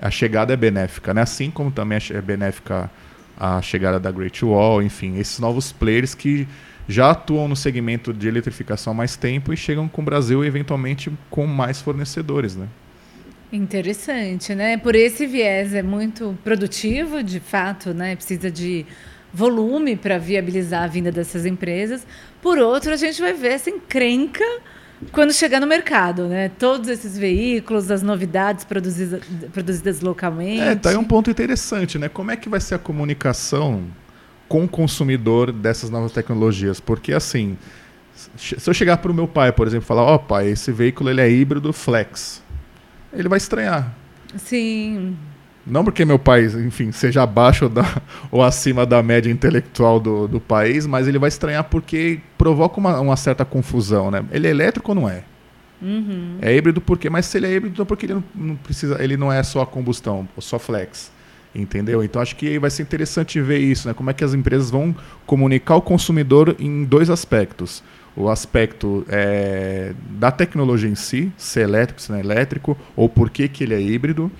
a 0.00 0.10
chegada 0.10 0.52
é 0.52 0.56
benéfica, 0.56 1.14
né? 1.14 1.22
assim 1.22 1.50
como 1.50 1.70
também 1.70 1.98
é 2.10 2.20
benéfica 2.20 2.90
a 3.38 3.60
chegada 3.60 4.00
da 4.00 4.10
Great 4.10 4.42
Wall, 4.44 4.82
enfim, 4.82 5.18
esses 5.18 5.38
novos 5.38 5.70
players 5.72 6.14
que 6.14 6.48
já 6.88 7.10
atuam 7.10 7.48
no 7.48 7.56
segmento 7.56 8.12
de 8.12 8.28
eletrificação 8.28 8.92
há 8.92 8.96
mais 8.96 9.16
tempo 9.16 9.52
e 9.52 9.56
chegam 9.56 9.88
com 9.88 10.02
o 10.02 10.04
Brasil 10.04 10.44
eventualmente 10.44 11.10
com 11.28 11.46
mais 11.46 11.80
fornecedores, 11.80 12.56
né? 12.56 12.66
Interessante, 13.52 14.54
né? 14.54 14.76
Por 14.76 14.94
esse 14.94 15.26
viés 15.26 15.74
é 15.74 15.82
muito 15.82 16.36
produtivo, 16.42 17.22
de 17.22 17.40
fato, 17.40 17.94
né? 17.94 18.16
Precisa 18.16 18.50
de 18.50 18.84
volume 19.36 19.96
para 19.96 20.16
viabilizar 20.16 20.84
a 20.84 20.86
vinda 20.86 21.12
dessas 21.12 21.44
empresas. 21.44 22.06
Por 22.40 22.58
outro, 22.58 22.92
a 22.92 22.96
gente 22.96 23.20
vai 23.20 23.34
ver 23.34 23.52
essa 23.52 23.68
encrenca 23.68 24.42
quando 25.12 25.30
chegar 25.30 25.60
no 25.60 25.66
mercado, 25.66 26.26
né? 26.26 26.48
Todos 26.58 26.88
esses 26.88 27.18
veículos, 27.18 27.90
as 27.90 28.02
novidades 28.02 28.64
produzidas, 28.64 29.22
produzidas 29.52 30.00
localmente. 30.00 30.62
É, 30.62 30.74
tá 30.74 30.88
aí 30.88 30.96
um 30.96 31.04
ponto 31.04 31.30
interessante, 31.30 31.98
né? 31.98 32.08
Como 32.08 32.30
é 32.30 32.36
que 32.36 32.48
vai 32.48 32.60
ser 32.60 32.76
a 32.76 32.78
comunicação 32.78 33.84
com 34.48 34.64
o 34.64 34.68
consumidor 34.68 35.52
dessas 35.52 35.90
novas 35.90 36.12
tecnologias? 36.12 36.80
Porque 36.80 37.12
assim, 37.12 37.58
se 38.38 38.56
eu 38.66 38.72
chegar 38.72 38.96
para 38.96 39.12
o 39.12 39.14
meu 39.14 39.28
pai, 39.28 39.52
por 39.52 39.66
exemplo, 39.66 39.84
e 39.84 39.86
falar, 39.86 40.04
ó 40.04 40.14
oh, 40.14 40.18
pai, 40.18 40.48
esse 40.48 40.72
veículo 40.72 41.10
ele 41.10 41.20
é 41.20 41.30
híbrido 41.30 41.74
flex, 41.74 42.42
ele 43.12 43.28
vai 43.28 43.36
estranhar. 43.36 43.94
Sim. 44.38 45.14
Não 45.66 45.84
porque 45.84 46.04
meu 46.04 46.18
pai, 46.18 46.44
enfim, 46.44 46.92
seja 46.92 47.24
abaixo 47.24 47.68
da, 47.68 48.00
ou 48.30 48.42
acima 48.42 48.86
da 48.86 49.02
média 49.02 49.30
intelectual 49.30 49.98
do, 49.98 50.28
do 50.28 50.38
país, 50.38 50.86
mas 50.86 51.08
ele 51.08 51.18
vai 51.18 51.28
estranhar 51.28 51.64
porque 51.64 52.20
provoca 52.38 52.78
uma, 52.78 53.00
uma 53.00 53.16
certa 53.16 53.44
confusão, 53.44 54.10
né? 54.10 54.24
Ele 54.30 54.46
é 54.46 54.50
elétrico 54.50 54.92
ou 54.92 54.94
não 54.94 55.08
é? 55.08 55.24
Uhum. 55.82 56.38
É 56.40 56.54
híbrido 56.54 56.80
porque, 56.80 57.10
mas 57.10 57.26
se 57.26 57.36
ele 57.36 57.46
é 57.46 57.52
híbrido, 57.52 57.74
então 57.74 57.84
porque 57.84 58.06
ele 58.06 58.14
não, 58.14 58.24
não, 58.34 58.56
precisa, 58.56 59.02
ele 59.02 59.16
não 59.16 59.32
é 59.32 59.42
só 59.42 59.60
a 59.62 59.66
combustão, 59.66 60.26
só 60.38 60.58
flex, 60.58 61.10
entendeu? 61.54 62.02
Então 62.02 62.22
acho 62.22 62.36
que 62.36 62.58
vai 62.60 62.70
ser 62.70 62.82
interessante 62.82 63.40
ver 63.40 63.58
isso, 63.58 63.88
né? 63.88 63.94
Como 63.94 64.08
é 64.08 64.14
que 64.14 64.22
as 64.22 64.34
empresas 64.34 64.70
vão 64.70 64.94
comunicar 65.26 65.74
o 65.74 65.82
consumidor 65.82 66.54
em 66.60 66.84
dois 66.84 67.10
aspectos: 67.10 67.82
o 68.16 68.28
aspecto 68.30 69.04
é, 69.08 69.92
da 70.10 70.30
tecnologia 70.30 70.88
em 70.88 70.94
si, 70.94 71.30
se 71.36 71.60
é 71.60 71.64
elétrico, 71.64 72.00
se 72.00 72.10
não 72.10 72.18
é 72.18 72.20
elétrico, 72.20 72.78
ou 72.94 73.08
por 73.08 73.28
que 73.28 73.48
que 73.48 73.64
ele 73.64 73.74
é 73.74 73.80
híbrido 73.80 74.30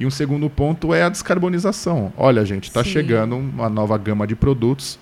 e 0.00 0.06
um 0.06 0.10
segundo 0.10 0.48
ponto 0.48 0.94
é 0.94 1.02
a 1.02 1.10
descarbonização. 1.10 2.10
Olha, 2.16 2.42
gente, 2.42 2.64
está 2.68 2.82
chegando 2.82 3.36
uma 3.36 3.68
nova 3.68 3.98
gama 3.98 4.26
de 4.26 4.34
produtos 4.34 4.98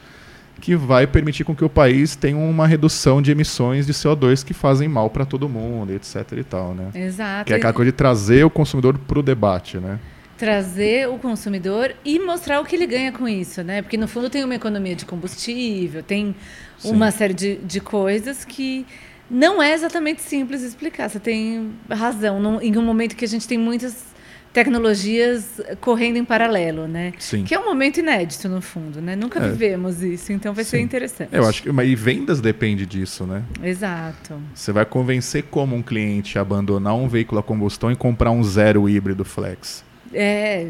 que 0.60 0.74
vai 0.74 1.06
permitir 1.06 1.44
com 1.44 1.54
que 1.54 1.64
o 1.64 1.68
país 1.68 2.16
tenha 2.16 2.36
uma 2.36 2.66
redução 2.66 3.22
de 3.22 3.30
emissões 3.30 3.86
de 3.86 3.92
CO2 3.92 4.44
que 4.44 4.52
fazem 4.52 4.88
mal 4.88 5.08
para 5.08 5.24
todo 5.24 5.48
mundo, 5.48 5.92
etc. 5.92 6.32
e 6.36 6.42
tal, 6.42 6.74
né? 6.74 6.90
Exato. 6.92 7.46
Que 7.46 7.52
é 7.52 7.56
aquela 7.56 7.72
coisa 7.72 7.92
de 7.92 7.96
trazer 7.96 8.44
o 8.44 8.50
consumidor 8.50 8.98
para 8.98 9.20
o 9.20 9.22
debate, 9.22 9.78
né? 9.78 10.00
Trazer 10.36 11.08
o 11.08 11.16
consumidor 11.16 11.94
e 12.04 12.18
mostrar 12.18 12.60
o 12.60 12.64
que 12.64 12.74
ele 12.74 12.86
ganha 12.86 13.12
com 13.12 13.28
isso, 13.28 13.62
né? 13.62 13.82
Porque 13.82 13.96
no 13.96 14.08
fundo 14.08 14.28
tem 14.28 14.42
uma 14.42 14.56
economia 14.56 14.96
de 14.96 15.04
combustível, 15.04 16.02
tem 16.02 16.34
Sim. 16.76 16.90
uma 16.90 17.12
série 17.12 17.34
de, 17.34 17.56
de 17.58 17.80
coisas 17.80 18.44
que 18.44 18.84
não 19.30 19.62
é 19.62 19.74
exatamente 19.74 20.22
simples 20.22 20.62
explicar. 20.62 21.08
Você 21.08 21.20
tem 21.20 21.70
razão. 21.88 22.60
em 22.60 22.76
um 22.76 22.82
momento 22.82 23.14
que 23.14 23.24
a 23.24 23.28
gente 23.28 23.46
tem 23.46 23.58
muitas 23.58 24.07
tecnologias 24.52 25.60
correndo 25.80 26.16
em 26.16 26.24
paralelo, 26.24 26.86
né? 26.86 27.12
Sim. 27.18 27.44
Que 27.44 27.54
é 27.54 27.58
um 27.58 27.64
momento 27.64 27.98
inédito 27.98 28.48
no 28.48 28.60
fundo, 28.60 29.00
né? 29.00 29.14
Nunca 29.14 29.38
é. 29.38 29.48
vivemos 29.48 30.02
isso, 30.02 30.32
então 30.32 30.52
vai 30.52 30.64
Sim. 30.64 30.70
ser 30.70 30.80
interessante. 30.80 31.30
Eu 31.32 31.46
acho 31.46 31.62
que 31.62 31.72
mas 31.72 31.88
e 31.88 31.94
vendas 31.94 32.40
depende 32.40 32.86
disso, 32.86 33.24
né? 33.24 33.42
Exato. 33.62 34.34
Você 34.54 34.72
vai 34.72 34.84
convencer 34.84 35.44
como 35.44 35.76
um 35.76 35.82
cliente 35.82 36.38
a 36.38 36.42
abandonar 36.42 36.94
um 36.94 37.08
veículo 37.08 37.40
a 37.40 37.42
combustão 37.42 37.92
e 37.92 37.96
comprar 37.96 38.30
um 38.30 38.42
zero 38.42 38.88
híbrido 38.88 39.24
flex? 39.24 39.84
É. 40.12 40.68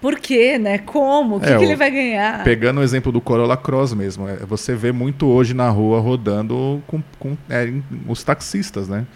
Por 0.00 0.18
quê, 0.18 0.58
né? 0.58 0.78
Como? 0.78 1.36
O 1.36 1.40
que, 1.40 1.50
é, 1.50 1.58
que 1.58 1.64
ele 1.64 1.76
vai 1.76 1.90
ganhar? 1.90 2.42
Pegando 2.42 2.80
o 2.80 2.82
exemplo 2.82 3.12
do 3.12 3.20
Corolla 3.20 3.56
Cross 3.56 3.92
mesmo, 3.92 4.26
é, 4.26 4.36
você 4.36 4.74
vê 4.74 4.92
muito 4.92 5.26
hoje 5.26 5.52
na 5.52 5.68
rua 5.68 6.00
rodando 6.00 6.82
com, 6.86 7.02
com 7.18 7.36
é, 7.50 7.70
os 8.08 8.24
taxistas, 8.24 8.88
né? 8.88 9.06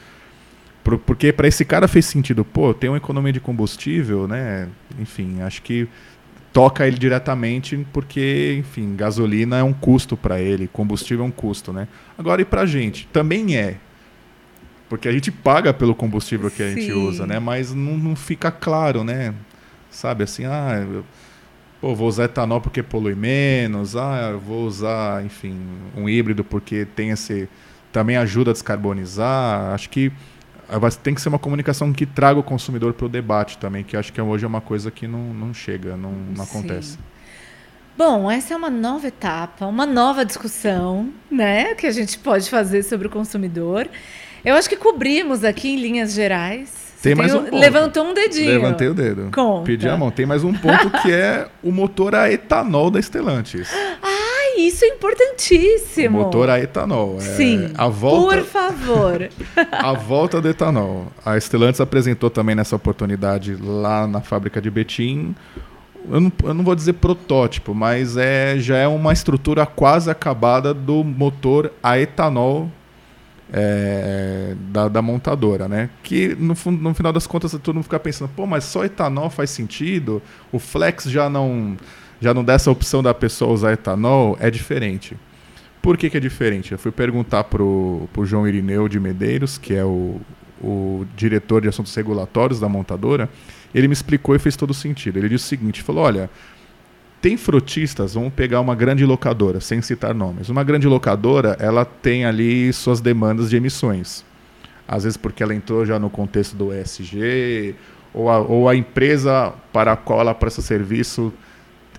Porque 0.85 1.33
para 1.33 1.49
esse 1.49 1.64
cara 1.64 1.88
fez 1.88 2.05
sentido, 2.05 2.44
pô, 2.44 2.75
tem 2.75 2.90
uma 2.90 2.99
economia 2.99 3.33
de 3.33 3.40
combustível, 3.40 4.29
né? 4.29 4.68
Enfim, 5.01 5.40
acho 5.40 5.62
que 5.62 5.88
toca 6.53 6.87
ele 6.87 6.99
diretamente 6.99 7.87
porque, 7.92 8.57
enfim, 8.61 8.94
gasolina 8.94 9.59
é 9.59 9.62
um 9.62 9.73
custo 9.73 10.16
para 10.16 10.40
ele, 10.40 10.68
combustível 10.68 11.25
é 11.25 11.29
um 11.29 11.31
custo, 11.31 11.73
né? 11.73 11.88
Agora 12.18 12.42
e 12.42 12.44
pra 12.44 12.66
gente? 12.66 13.09
Também 13.12 13.57
é. 13.57 13.77
Porque 14.88 15.09
a 15.09 15.12
gente 15.12 15.33
paga 15.33 15.73
pelo 15.73 15.94
combustível 15.94 16.51
que 16.51 16.62
a 16.62 16.70
gente 16.70 16.92
usa, 16.92 17.27
né? 17.27 17.40
Mas 17.40 17.73
não, 17.75 17.97
não 17.97 18.14
fica 18.14 18.51
claro, 18.51 19.03
né? 19.03 19.35
Sabe 19.90 20.23
assim, 20.25 20.44
ah, 20.44 20.87
eu, 20.87 21.05
pô, 21.81 21.94
vou 21.94 22.07
usar 22.07 22.25
etanol 22.25 22.61
porque 22.61 22.83
polui 22.83 23.14
menos, 23.14 23.97
ah, 23.97 24.31
eu 24.33 24.38
vou 24.38 24.66
usar, 24.66 25.25
enfim, 25.25 25.59
um 25.97 26.09
híbrido 26.09 26.44
porque 26.44 26.85
tem 26.85 27.11
esse 27.11 27.49
também 27.90 28.16
ajuda 28.16 28.51
a 28.51 28.53
descarbonizar. 28.53 29.73
Acho 29.73 29.88
que 29.88 30.12
tem 31.03 31.14
que 31.14 31.20
ser 31.20 31.29
uma 31.29 31.38
comunicação 31.38 31.92
que 31.92 32.07
traga 32.07 32.38
o 32.38 32.42
consumidor 32.42 32.92
para 32.92 33.07
o 33.07 33.09
debate 33.09 33.59
também, 33.59 33.85
que 33.85 33.96
acho 33.96 34.12
que 34.12 34.20
hoje 34.20 34.44
é 34.44 34.48
uma 34.48 34.61
coisa 34.61 34.90
que 34.90 35.07
não, 35.07 35.33
não 35.33 35.53
chega, 35.55 35.96
não, 35.96 36.12
não 36.12 36.44
acontece. 36.44 36.98
Bom, 37.96 38.29
essa 38.29 38.55
é 38.55 38.57
uma 38.57 38.70
nova 38.70 39.07
etapa, 39.07 39.66
uma 39.66 39.87
nova 39.87 40.24
discussão, 40.24 41.12
né, 41.31 41.74
que 41.74 41.87
a 41.87 41.92
gente 41.92 42.18
pode 42.18 42.50
fazer 42.50 42.83
sobre 42.83 43.07
o 43.07 43.11
consumidor. 43.11 43.88
Eu 44.44 44.57
acho 44.57 44.68
que 44.68 44.77
cobrimos 44.77 45.44
aqui 45.44 45.70
em 45.70 45.77
linhas 45.77 46.12
gerais. 46.12 46.85
Tem 47.00 47.14
mais 47.14 47.35
um 47.35 47.44
ponto. 47.44 47.57
Levantou 47.57 48.05
um 48.05 48.14
dedinho. 48.14 48.50
Levantei 48.50 48.88
o 48.88 48.94
dedo. 48.94 49.31
Conta. 49.33 49.64
Pedi 49.64 49.88
a 49.88 49.96
mão. 49.96 50.11
Tem 50.11 50.24
mais 50.24 50.42
um 50.42 50.53
ponto 50.53 50.90
que 51.03 51.12
é 51.12 51.48
o 51.62 51.70
motor 51.70 52.14
a 52.14 52.33
etanol 52.33 52.90
da 52.90 53.00
Stellantis. 53.00 53.68
Ah, 54.03 54.34
isso 54.61 54.85
é 54.85 54.88
importantíssimo. 54.88 56.21
O 56.21 56.23
motor 56.25 56.51
a 56.51 56.61
etanol. 56.61 57.17
É 57.19 57.21
Sim. 57.21 57.73
A 57.77 57.88
volta, 57.88 58.37
por 58.37 58.45
favor. 58.45 59.29
a 59.73 59.93
volta 59.93 60.40
do 60.40 60.49
etanol. 60.49 61.07
A 61.25 61.39
Stellantis 61.39 61.81
apresentou 61.81 62.31
também 62.31 62.55
nessa 62.55 62.76
oportunidade 62.76 63.57
lá 63.57 64.07
na 64.07 64.20
fábrica 64.20 64.61
de 64.61 64.70
Betim. 64.70 65.35
Eu 66.11 66.20
não, 66.20 66.33
eu 66.45 66.55
não 66.55 66.64
vou 66.64 66.74
dizer 66.74 66.95
protótipo, 66.95 67.74
mas 67.74 68.16
é, 68.16 68.59
já 68.59 68.76
é 68.76 68.87
uma 68.87 69.12
estrutura 69.12 69.64
quase 69.64 70.11
acabada 70.11 70.74
do 70.74 71.03
motor 71.03 71.72
a 71.83 71.99
etanol 71.99 72.70
é, 73.53 74.55
da, 74.70 74.89
da, 74.89 75.01
montadora, 75.01 75.68
né? 75.68 75.89
Que 76.03 76.35
no, 76.35 76.55
no 76.72 76.95
final 76.95 77.12
das 77.12 77.26
contas 77.26 77.53
todo 77.53 77.74
mundo 77.74 77.85
fica 77.85 78.01
pensando, 78.01 78.31
pô, 78.35 78.47
mas 78.47 78.64
só 78.64 78.85
etanol 78.85 79.31
faz 79.31 79.51
sentido? 79.51 80.20
O 80.51 80.59
flex 80.59 81.05
já 81.05 81.31
não 81.31 81.76
já 82.25 82.33
não 82.33 82.43
dá 82.43 82.55
essa 82.55 82.70
opção 82.70 83.03
da 83.03 83.12
pessoa 83.12 83.53
usar 83.53 83.75
etanol, 83.75 84.35
é 84.41 84.51
diferente. 84.51 85.14
Por 85.83 85.99
que, 85.99 86.09
que 86.09 86.16
é 86.16 86.20
diferente? 86.20 86.72
Eu 86.72 86.79
fui 86.79 86.91
perguntar 86.91 87.45
para 87.45 87.62
o 87.62 88.09
João 88.22 88.49
Irineu 88.49 88.89
de 88.89 88.99
Medeiros, 88.99 89.59
que 89.59 89.75
é 89.75 89.85
o, 89.85 90.18
o 90.59 91.05
diretor 91.14 91.61
de 91.61 91.68
assuntos 91.68 91.95
regulatórios 91.95 92.59
da 92.59 92.66
montadora, 92.66 93.29
ele 93.75 93.87
me 93.89 93.93
explicou 93.93 94.35
e 94.35 94.39
fez 94.39 94.57
todo 94.57 94.72
sentido. 94.72 95.18
Ele 95.18 95.29
disse 95.29 95.45
o 95.45 95.49
seguinte, 95.49 95.83
falou, 95.83 96.03
olha, 96.03 96.31
tem 97.20 97.37
frotistas, 97.37 98.14
vamos 98.14 98.33
pegar 98.33 98.62
uma 98.62 98.75
grande 98.75 99.05
locadora, 99.05 99.61
sem 99.61 99.83
citar 99.83 100.14
nomes. 100.14 100.49
Uma 100.49 100.64
grande 100.64 100.87
locadora, 100.87 101.59
ela 101.61 101.85
tem 101.85 102.25
ali 102.25 102.72
suas 102.72 103.03
demandas 103.03 103.51
de 103.51 103.57
emissões. 103.57 104.25
Às 104.89 105.05
vezes 105.05 105.18
porque 105.18 105.43
ela 105.43 105.55
entrou 105.55 105.85
já 105.85 105.99
no 105.99 106.09
contexto 106.09 106.57
do 106.57 106.72
ESG, 106.72 107.75
ou 108.14 108.31
a, 108.31 108.39
ou 108.39 108.66
a 108.66 108.75
empresa 108.75 109.53
para 109.70 109.93
a 109.93 109.97
qual 109.97 110.20
ela 110.20 110.35
presta 110.35 110.62
serviço 110.62 111.31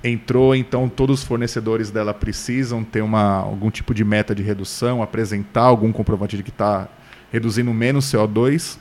entrou, 0.07 0.55
então 0.55 0.87
todos 0.87 1.21
os 1.21 1.25
fornecedores 1.25 1.89
dela 1.89 2.13
precisam 2.13 2.83
ter 2.83 3.01
uma, 3.01 3.37
algum 3.37 3.71
tipo 3.71 3.93
de 3.93 4.03
meta 4.03 4.35
de 4.35 4.43
redução, 4.43 5.01
apresentar 5.01 5.63
algum 5.63 5.91
comprovante 5.91 6.37
de 6.37 6.43
que 6.43 6.49
está 6.49 6.87
reduzindo 7.31 7.73
menos 7.73 8.05
CO2. 8.05 8.77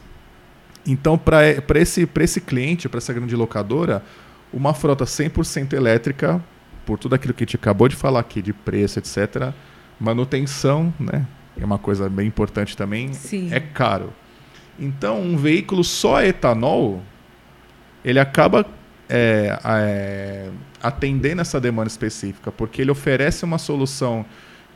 Então, 0.86 1.16
para 1.16 1.42
esse, 1.76 2.08
esse 2.20 2.40
cliente, 2.40 2.88
para 2.88 2.98
essa 2.98 3.12
grande 3.12 3.34
locadora, 3.34 4.02
uma 4.52 4.74
frota 4.74 5.04
100% 5.04 5.72
elétrica, 5.72 6.44
por 6.84 6.98
tudo 6.98 7.14
aquilo 7.14 7.32
que 7.32 7.42
a 7.42 7.46
gente 7.46 7.56
acabou 7.56 7.88
de 7.88 7.96
falar 7.96 8.20
aqui, 8.20 8.42
de 8.42 8.52
preço, 8.52 8.98
etc., 8.98 9.52
manutenção, 9.98 10.92
né, 11.00 11.26
é 11.58 11.64
uma 11.64 11.78
coisa 11.78 12.08
bem 12.08 12.26
importante 12.26 12.76
também, 12.76 13.12
Sim. 13.14 13.52
é 13.52 13.60
caro. 13.60 14.12
Então, 14.78 15.20
um 15.20 15.36
veículo 15.36 15.82
só 15.82 16.20
etanol, 16.22 17.02
ele 18.04 18.18
acaba 18.18 18.66
é, 19.08 19.58
é, 19.64 20.48
atendendo 20.82 21.42
essa 21.42 21.60
demanda 21.60 21.88
específica, 21.88 22.50
porque 22.50 22.82
ele 22.82 22.90
oferece 22.90 23.44
uma 23.44 23.58
solução 23.58 24.24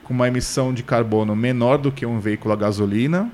com 0.05 0.15
uma 0.15 0.29
emissão 0.29 0.73
de 0.73 0.83
carbono 0.83 1.37
menor 1.37 1.79
do 1.79 1.93
que 1.93 2.07
um 2.07 2.19
veículo 2.19 2.55
a 2.55 2.57
gasolina. 2.57 3.31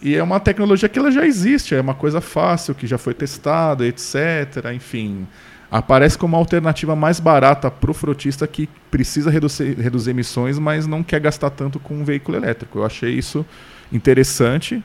E 0.00 0.16
é 0.16 0.22
uma 0.22 0.40
tecnologia 0.40 0.88
que 0.88 0.98
ela 0.98 1.10
já 1.10 1.24
existe, 1.24 1.74
é 1.74 1.80
uma 1.80 1.94
coisa 1.94 2.20
fácil, 2.20 2.74
que 2.74 2.86
já 2.86 2.98
foi 2.98 3.14
testada, 3.14 3.86
etc. 3.86 4.72
Enfim, 4.74 5.28
aparece 5.70 6.18
como 6.18 6.34
uma 6.34 6.40
alternativa 6.40 6.96
mais 6.96 7.20
barata 7.20 7.70
para 7.70 7.90
o 7.90 7.94
frotista 7.94 8.46
que 8.46 8.68
precisa 8.90 9.30
reduzir, 9.30 9.78
reduzir 9.78 10.10
emissões, 10.10 10.58
mas 10.58 10.86
não 10.86 11.02
quer 11.02 11.20
gastar 11.20 11.50
tanto 11.50 11.78
com 11.78 11.94
um 11.94 12.04
veículo 12.04 12.36
elétrico. 12.36 12.80
Eu 12.80 12.84
achei 12.84 13.12
isso 13.12 13.46
interessante, 13.92 14.82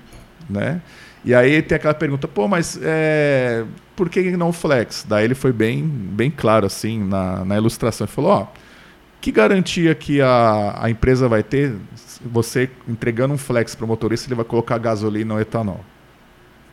né? 0.49 0.81
E 1.27 1.35
aí 1.35 1.61
tem 1.61 1.75
aquela 1.75 1.93
pergunta, 1.93 2.25
pô, 2.25 2.47
mas 2.47 2.79
é, 2.81 3.65
por 3.97 4.07
que 4.09 4.31
não 4.37 4.53
flex? 4.53 5.05
Daí 5.05 5.25
ele 5.25 5.35
foi 5.35 5.51
bem, 5.51 5.83
bem 5.85 6.31
claro 6.31 6.65
assim 6.65 7.03
na, 7.03 7.43
na 7.43 7.57
ilustração. 7.57 8.05
Ele 8.05 8.13
falou, 8.13 8.31
ó, 8.31 8.47
que 9.19 9.29
garantia 9.29 9.93
que 9.93 10.21
a, 10.21 10.77
a 10.79 10.89
empresa 10.89 11.27
vai 11.27 11.43
ter 11.43 11.75
você 12.21 12.69
entregando 12.87 13.33
um 13.33 13.37
flex 13.37 13.75
para 13.75 13.83
o 13.83 13.87
motorista, 13.89 14.25
ele 14.29 14.35
vai 14.35 14.45
colocar 14.45 14.77
gasolina 14.77 15.33
ou 15.33 15.41
etanol? 15.41 15.83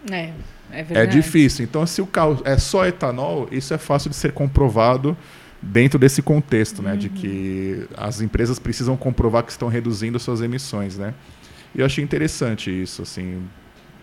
É, 0.08 0.16
é 0.16 0.32
É 0.70 0.82
verdade. 0.84 1.20
difícil. 1.20 1.64
Então, 1.64 1.84
se 1.84 2.00
o 2.00 2.06
carro 2.06 2.40
é 2.44 2.56
só 2.56 2.86
etanol, 2.86 3.48
isso 3.50 3.74
é 3.74 3.78
fácil 3.78 4.08
de 4.08 4.14
ser 4.14 4.30
comprovado 4.30 5.16
dentro 5.60 5.98
desse 5.98 6.22
contexto, 6.22 6.80
né? 6.80 6.94
De 6.94 7.08
que 7.08 7.88
as 7.96 8.20
empresas 8.20 8.60
precisam 8.60 8.96
comprovar 8.96 9.42
que 9.42 9.50
estão 9.50 9.66
reduzindo 9.66 10.16
suas 10.20 10.40
emissões, 10.40 10.96
né? 10.96 11.12
E 11.74 11.80
eu 11.80 11.86
achei 11.86 12.04
interessante 12.04 12.70
isso, 12.70 13.02
assim, 13.02 13.42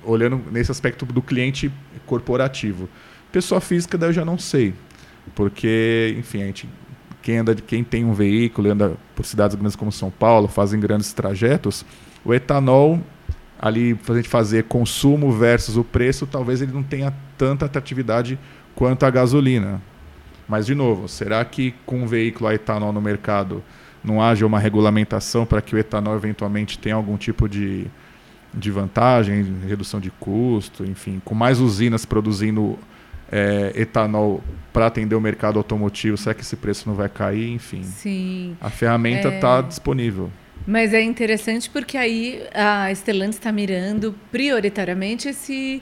olhando 0.03 0.41
nesse 0.51 0.71
aspecto 0.71 1.05
do 1.05 1.21
cliente 1.21 1.71
corporativo. 2.05 2.89
Pessoa 3.31 3.61
física, 3.61 3.97
daí 3.97 4.09
eu 4.09 4.13
já 4.13 4.25
não 4.25 4.37
sei. 4.37 4.73
Porque, 5.35 6.15
enfim, 6.17 6.41
a 6.41 6.45
gente, 6.47 6.69
quem, 7.21 7.37
anda, 7.37 7.55
quem 7.55 7.83
tem 7.83 8.03
um 8.03 8.13
veículo 8.13 8.67
e 8.67 8.71
anda 8.71 8.97
por 9.15 9.25
cidades 9.25 9.55
grandes 9.55 9.75
como 9.75 9.91
São 9.91 10.11
Paulo, 10.11 10.47
fazem 10.47 10.79
grandes 10.79 11.13
trajetos, 11.13 11.85
o 12.25 12.33
etanol, 12.33 12.99
ali, 13.59 13.97
a 14.07 14.13
gente 14.13 14.27
fazer 14.29 14.63
consumo 14.65 15.31
versus 15.31 15.77
o 15.77 15.83
preço, 15.83 16.25
talvez 16.25 16.61
ele 16.61 16.71
não 16.71 16.83
tenha 16.83 17.13
tanta 17.37 17.65
atratividade 17.65 18.37
quanto 18.75 19.05
a 19.05 19.09
gasolina. 19.09 19.81
Mas, 20.47 20.65
de 20.65 20.75
novo, 20.75 21.07
será 21.07 21.45
que 21.45 21.73
com 21.85 22.01
um 22.03 22.07
veículo 22.07 22.49
a 22.49 22.55
etanol 22.55 22.91
no 22.91 23.01
mercado 23.01 23.63
não 24.03 24.21
haja 24.21 24.45
uma 24.45 24.59
regulamentação 24.59 25.45
para 25.45 25.61
que 25.61 25.75
o 25.75 25.77
etanol 25.77 26.15
eventualmente 26.15 26.77
tenha 26.79 26.95
algum 26.95 27.15
tipo 27.17 27.47
de, 27.47 27.87
de 28.53 28.69
vantagem, 28.71 29.45
redução 29.67 29.99
de 29.99 30.11
custo, 30.11 30.83
enfim, 30.85 31.21
com 31.23 31.33
mais 31.33 31.59
usinas 31.59 32.05
produzindo 32.05 32.77
é, 33.31 33.71
etanol 33.75 34.43
para 34.73 34.87
atender 34.87 35.15
o 35.15 35.21
mercado 35.21 35.57
automotivo, 35.57 36.17
será 36.17 36.33
que 36.33 36.41
esse 36.41 36.55
preço 36.55 36.87
não 36.87 36.95
vai 36.95 37.07
cair? 37.09 37.49
Enfim, 37.49 37.83
Sim. 37.83 38.57
a 38.59 38.69
ferramenta 38.69 39.29
É. 39.29 39.35
está 39.35 39.61
disponível. 39.61 40.29
Mas 40.67 40.93
é 40.93 41.01
interessante 41.01 41.69
porque 41.69 41.97
aí 41.97 42.43
a 42.53 42.93
Stellantis 42.93 43.37
está 43.37 43.51
mirando 43.51 44.13
prioritariamente 44.31 45.27
esse 45.29 45.81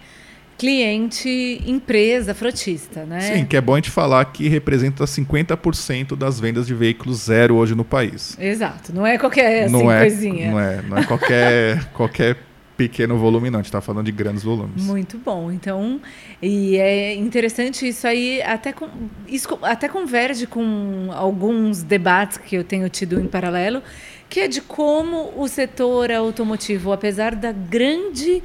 cliente 0.57 1.61
empresa 1.65 2.33
frotista, 2.33 3.05
né? 3.05 3.21
Sim, 3.21 3.45
que 3.45 3.55
é 3.55 3.61
bom 3.61 3.73
a 3.73 3.77
gente 3.77 3.89
falar 3.89 4.23
que 4.25 4.47
representa 4.49 5.05
50% 5.05 6.15
das 6.17 6.37
vendas 6.39 6.67
de 6.67 6.73
veículos 6.73 7.23
zero 7.23 7.55
hoje 7.55 7.73
no 7.73 7.85
país. 7.85 8.37
Exato. 8.39 8.93
Não 8.93 9.07
é 9.07 9.17
qualquer 9.17 9.63
assim, 9.63 9.73
não, 9.73 9.89
é, 9.91 10.01
coisinha. 10.01 10.51
não 10.51 10.59
é, 10.59 10.81
não 10.81 10.97
é 10.97 11.03
qualquer, 11.05 11.85
qualquer 11.95 12.37
pequeno 12.79 13.17
volume, 13.17 13.49
não. 13.49 13.59
A 13.59 13.61
gente 13.61 13.67
está 13.67 13.81
falando 13.81 14.05
de 14.05 14.11
grandes 14.13 14.41
volumes. 14.41 14.81
Muito 14.85 15.17
bom. 15.17 15.51
Então, 15.51 15.99
e 16.41 16.77
é 16.77 17.13
interessante 17.13 17.85
isso 17.85 18.07
aí, 18.07 18.41
até, 18.41 18.71
com, 18.71 18.87
isso 19.27 19.59
até 19.61 19.89
converge 19.89 20.47
com 20.47 21.09
alguns 21.11 21.83
debates 21.83 22.37
que 22.37 22.55
eu 22.55 22.63
tenho 22.63 22.87
tido 22.87 23.19
em 23.19 23.27
paralelo, 23.27 23.83
que 24.29 24.39
é 24.39 24.47
de 24.47 24.61
como 24.61 25.33
o 25.35 25.45
setor 25.49 26.09
automotivo, 26.09 26.93
apesar 26.93 27.35
da 27.35 27.51
grande 27.51 28.41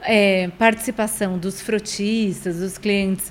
é, 0.00 0.48
participação 0.58 1.36
dos 1.36 1.60
frotistas, 1.60 2.60
dos 2.60 2.78
clientes, 2.78 3.30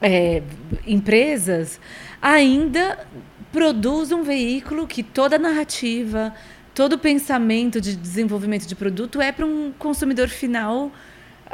é, 0.00 0.42
empresas, 0.86 1.78
ainda 2.22 3.06
produz 3.52 4.12
um 4.12 4.22
veículo 4.22 4.86
que 4.86 5.02
toda 5.02 5.36
a 5.36 5.38
narrativa, 5.38 6.32
todo 6.74 6.98
pensamento 6.98 7.80
de 7.80 7.94
desenvolvimento 7.94 8.66
de 8.66 8.74
produto 8.74 9.20
é 9.20 9.30
para 9.30 9.46
um 9.46 9.72
consumidor 9.78 10.28
final, 10.28 10.90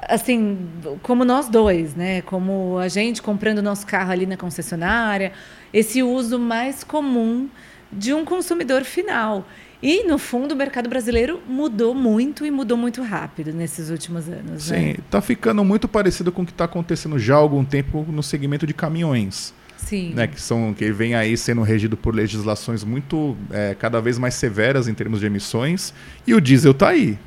assim, 0.09 0.59
como 1.03 1.25
nós 1.25 1.49
dois, 1.49 1.95
né? 1.95 2.23
Como 2.23 2.79
a 2.79 2.89
gente 2.89 3.21
comprando 3.21 3.63
nosso 3.63 3.87
carro 3.87 4.11
ali 4.11 4.25
na 4.25 4.37
concessionária, 4.37 5.33
esse 5.73 6.03
uso 6.03 6.39
mais 6.39 6.83
comum 6.83 7.49
de 7.93 8.15
um 8.15 8.25
consumidor 8.25 8.85
final. 8.85 9.47
E, 9.83 10.05
no 10.05 10.19
fundo, 10.19 10.53
o 10.53 10.57
mercado 10.57 10.89
brasileiro 10.91 11.41
mudou 11.49 11.95
muito 11.95 12.45
e 12.45 12.51
mudou 12.51 12.77
muito 12.77 13.03
rápido 13.03 13.53
nesses 13.53 13.89
últimos 13.89 14.29
anos. 14.29 14.65
Sim, 14.65 14.75
Né? 14.75 14.91
está 14.93 15.21
ficando 15.23 15.65
muito 15.65 15.89
parecido 15.89 16.31
com 16.31 16.43
o 16.43 16.47
que 16.47 16.53
está 16.53 16.65
acontecendo 16.65 17.19
já 17.19 17.35
há 17.35 17.39
algum 17.39 17.65
tempo 17.65 18.05
no 18.09 18.23
segmento 18.23 18.67
de 18.67 18.75
caminhões. 18.75 19.55
Sim. 19.91 20.13
Né, 20.15 20.29
que 20.29 20.41
são 20.41 20.73
que 20.73 20.93
vem 20.93 21.17
aí 21.17 21.37
sendo 21.37 21.63
regido 21.63 21.97
por 21.97 22.15
legislações 22.15 22.85
muito 22.85 23.37
é, 23.51 23.75
cada 23.75 24.01
vez 24.01 24.19
mais 24.21 24.35
severas 24.35 24.87
em 24.87 24.95
termos 24.95 25.19
de 25.19 25.27
emissões 25.27 25.93
e 26.25 26.33
o 26.33 26.41
diesel 26.41 26.71
está 26.71 26.91
aí 26.91 27.19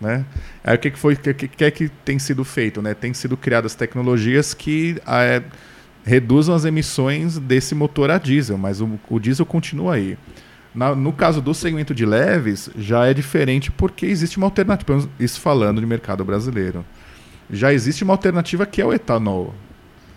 né? 0.00 0.24
Aí 0.64 0.74
o 0.74 0.78
que 0.78 0.90
que 0.90 0.98
foi 0.98 1.14
que, 1.14 1.32
que, 1.34 1.64
é 1.64 1.70
que 1.70 1.88
tem 2.04 2.18
sido 2.18 2.44
feito 2.44 2.82
né? 2.82 2.94
Tem 2.94 3.14
sido 3.14 3.36
criadas 3.36 3.76
tecnologias 3.76 4.54
que 4.54 4.96
é, 5.06 5.40
reduzam 6.04 6.52
as 6.52 6.64
emissões 6.64 7.38
desse 7.38 7.76
motor 7.76 8.10
a 8.10 8.18
diesel 8.18 8.58
mas 8.58 8.80
o, 8.80 8.98
o 9.08 9.20
diesel 9.20 9.46
continua 9.46 9.94
aí. 9.94 10.18
Na- 10.74 10.96
no 10.96 11.12
caso 11.12 11.40
do 11.40 11.54
segmento 11.54 11.94
de 11.94 12.04
leves 12.04 12.68
já 12.76 13.06
é 13.06 13.14
diferente 13.14 13.70
porque 13.70 14.04
existe 14.04 14.36
uma 14.36 14.48
alternativa 14.48 15.08
isso 15.20 15.40
falando 15.40 15.80
de 15.80 15.86
mercado 15.86 16.24
brasileiro. 16.24 16.84
Já 17.52 17.72
existe 17.72 18.02
uma 18.02 18.14
alternativa 18.14 18.66
que 18.66 18.82
é 18.82 18.84
o 18.84 18.92
etanol 18.92 19.54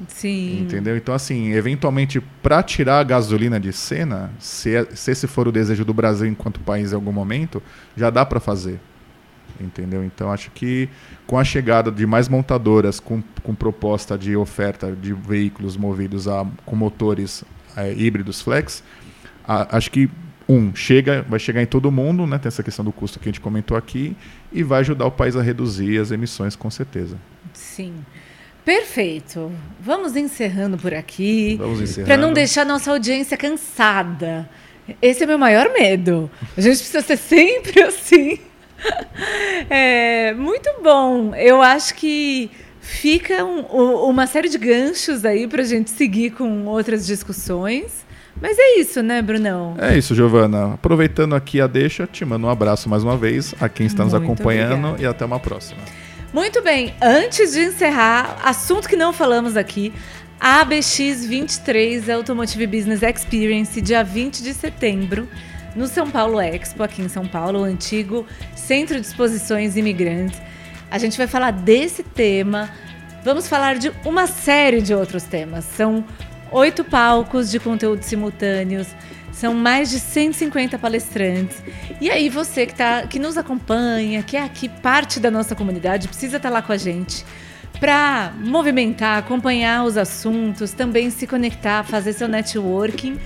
Sim. 0.08 0.62
Entendeu? 0.62 0.96
Então, 0.98 1.14
assim, 1.14 1.52
eventualmente, 1.54 2.20
para 2.42 2.62
tirar 2.64 3.00
a 3.00 3.04
gasolina 3.04 3.60
de 3.60 3.72
cena, 3.74 4.32
se, 4.40 4.76
é- 4.76 4.86
se 4.94 5.12
esse 5.12 5.28
for 5.28 5.48
o 5.48 5.52
desejo 5.52 5.86
do 5.86 5.94
Brasil 5.94 6.28
enquanto 6.28 6.60
país 6.60 6.92
em 6.92 6.96
algum 6.96 7.12
momento, 7.12 7.62
já 7.96 8.10
dá 8.10 8.26
para 8.26 8.40
fazer. 8.40 8.80
Entendeu? 9.60 10.04
Então, 10.04 10.32
acho 10.32 10.50
que 10.52 10.90
com 11.28 11.38
a 11.38 11.44
chegada 11.44 11.92
de 11.92 12.06
mais 12.06 12.28
montadoras 12.28 13.00
com, 13.00 13.22
com 13.44 13.54
proposta 13.54 14.18
de 14.18 14.36
oferta 14.36 14.92
de 14.92 15.14
veículos 15.14 15.78
movidos 15.78 16.28
a, 16.28 16.46
com 16.66 16.76
motores 16.76 17.44
eh, 17.78 17.94
híbridos 17.96 18.42
flex, 18.42 18.84
a- 19.48 19.78
acho 19.78 19.92
que, 19.92 20.10
um, 20.50 20.76
chega, 20.76 21.24
vai 21.30 21.40
chegar 21.40 21.62
em 21.62 21.66
todo 21.68 21.92
mundo, 21.92 22.26
né? 22.26 22.38
Tem 22.40 22.48
essa 22.48 22.64
questão 22.64 22.84
do 22.84 22.92
custo 22.92 23.20
que 23.20 23.30
a 23.30 23.32
gente 23.32 23.40
comentou 23.40 23.78
aqui, 23.78 24.16
e 24.52 24.64
vai 24.64 24.80
ajudar 24.82 25.06
o 25.06 25.12
país 25.12 25.36
a 25.36 25.42
reduzir 25.42 26.00
as 26.00 26.12
emissões, 26.12 26.56
com 26.56 26.70
certeza. 26.72 27.18
Sim. 27.54 27.94
Perfeito. 28.66 29.52
Vamos 29.80 30.16
encerrando 30.16 30.78
por 30.78 30.94
aqui. 30.94 31.56
Vamos 31.58 31.82
encerrando. 31.82 32.08
Para 32.08 32.18
não 32.18 32.32
deixar 32.34 32.66
nossa 32.66 32.92
audiência 32.92 33.36
cansada. 33.38 34.50
Esse 35.02 35.24
é 35.24 35.28
meu 35.28 35.38
maior 35.38 35.72
medo. 35.74 36.30
A 36.58 36.62
gente 36.62 36.78
precisa 36.78 37.02
ser 37.02 37.18
sempre 37.18 37.82
assim. 37.84 38.40
É, 39.70 40.34
muito 40.34 40.70
bom. 40.84 41.34
Eu 41.36 41.62
acho 41.62 41.96
que 41.96 42.50
fica 42.82 43.44
um- 43.46 44.10
uma 44.10 44.28
série 44.28 44.50
de 44.50 44.58
ganchos 44.58 45.24
aí 45.26 45.48
para 45.48 45.62
a 45.62 45.66
gente 45.66 45.90
seguir 45.92 46.32
com 46.32 46.66
outras 46.66 47.06
discussões. 47.06 48.02
Mas 48.42 48.58
é 48.58 48.80
isso, 48.80 49.04
né, 49.04 49.22
Brunão? 49.22 49.76
É 49.78 49.98
isso, 49.98 50.16
Giovana. 50.16 50.74
Aproveitando 50.74 51.36
aqui 51.36 51.62
a 51.62 51.68
deixa, 51.68 52.08
te 52.08 52.26
mando 52.26 52.48
um 52.48 52.50
abraço 52.50 52.90
mais 52.90 53.04
uma 53.04 53.16
vez 53.18 53.54
a 53.60 53.70
quem 53.70 53.86
está 53.86 54.04
nos 54.04 54.14
Muito 54.14 54.24
acompanhando 54.26 54.74
obrigada. 54.90 55.04
e 55.04 55.06
até 55.06 55.26
uma 55.26 55.40
próxima. 55.40 55.80
Muito 56.34 56.62
bem, 56.62 56.96
antes 57.02 57.52
de 57.52 57.60
encerrar, 57.60 58.38
assunto 58.42 58.88
que 58.88 58.96
não 58.96 59.12
falamos 59.12 59.58
aqui, 59.58 59.94
A 60.40 60.62
ABX 60.62 61.26
23 61.26 62.10
Automotive 62.10 62.68
Business 62.68 63.04
Experience, 63.04 63.82
dia 63.82 64.02
20 64.02 64.42
de 64.42 64.54
setembro, 64.54 65.28
no 65.76 65.88
São 65.88 66.10
Paulo 66.10 66.40
Expo, 66.40 66.84
aqui 66.84 67.02
em 67.02 67.10
São 67.10 67.28
Paulo, 67.28 67.60
o 67.60 67.64
antigo 67.64 68.26
Centro 68.56 68.98
de 68.98 69.06
Exposições 69.06 69.76
Imigrantes. 69.76 70.42
A 70.90 70.98
gente 70.98 71.18
vai 71.18 71.28
falar 71.28 71.52
desse 71.52 72.02
tema, 72.02 72.70
vamos 73.26 73.50
falar 73.50 73.78
de 73.78 73.92
uma 74.06 74.26
série 74.26 74.82
de 74.82 74.94
outros 74.94 75.24
temas. 75.24 75.66
São 75.66 76.02
oito 76.50 76.86
palcos 76.86 77.52
de 77.52 77.60
conteúdos 77.60 78.06
simultâneos, 78.06 78.88
são 79.32 79.54
mais 79.54 79.90
de 79.90 80.00
150 80.00 80.78
palestrantes. 80.78 81.58
E 82.00 82.10
aí 82.10 82.30
você 82.30 82.66
que, 82.66 82.76
tá, 82.76 83.08
que 83.08 83.20
nos 83.20 83.38
acompanha, 83.38 84.24
que 84.24 84.38
é 84.38 84.44
aqui 84.44 84.70
parte 84.70 85.20
da 85.20 85.32
nossa 85.32 85.56
comunidade, 85.56 86.08
precisa 86.08 86.38
estar 86.38 86.50
tá 86.50 86.56
lá 86.56 86.62
com 86.62 86.72
a 86.72 86.78
gente 86.78 87.26
para 87.80 88.34
movimentar, 88.38 89.18
acompanhar 89.18 89.84
os 89.84 89.98
assuntos, 89.98 90.72
também 90.72 91.10
se 91.10 91.26
conectar, 91.26 91.84
fazer 91.84 92.14
seu 92.14 92.28
networking. 92.28 93.20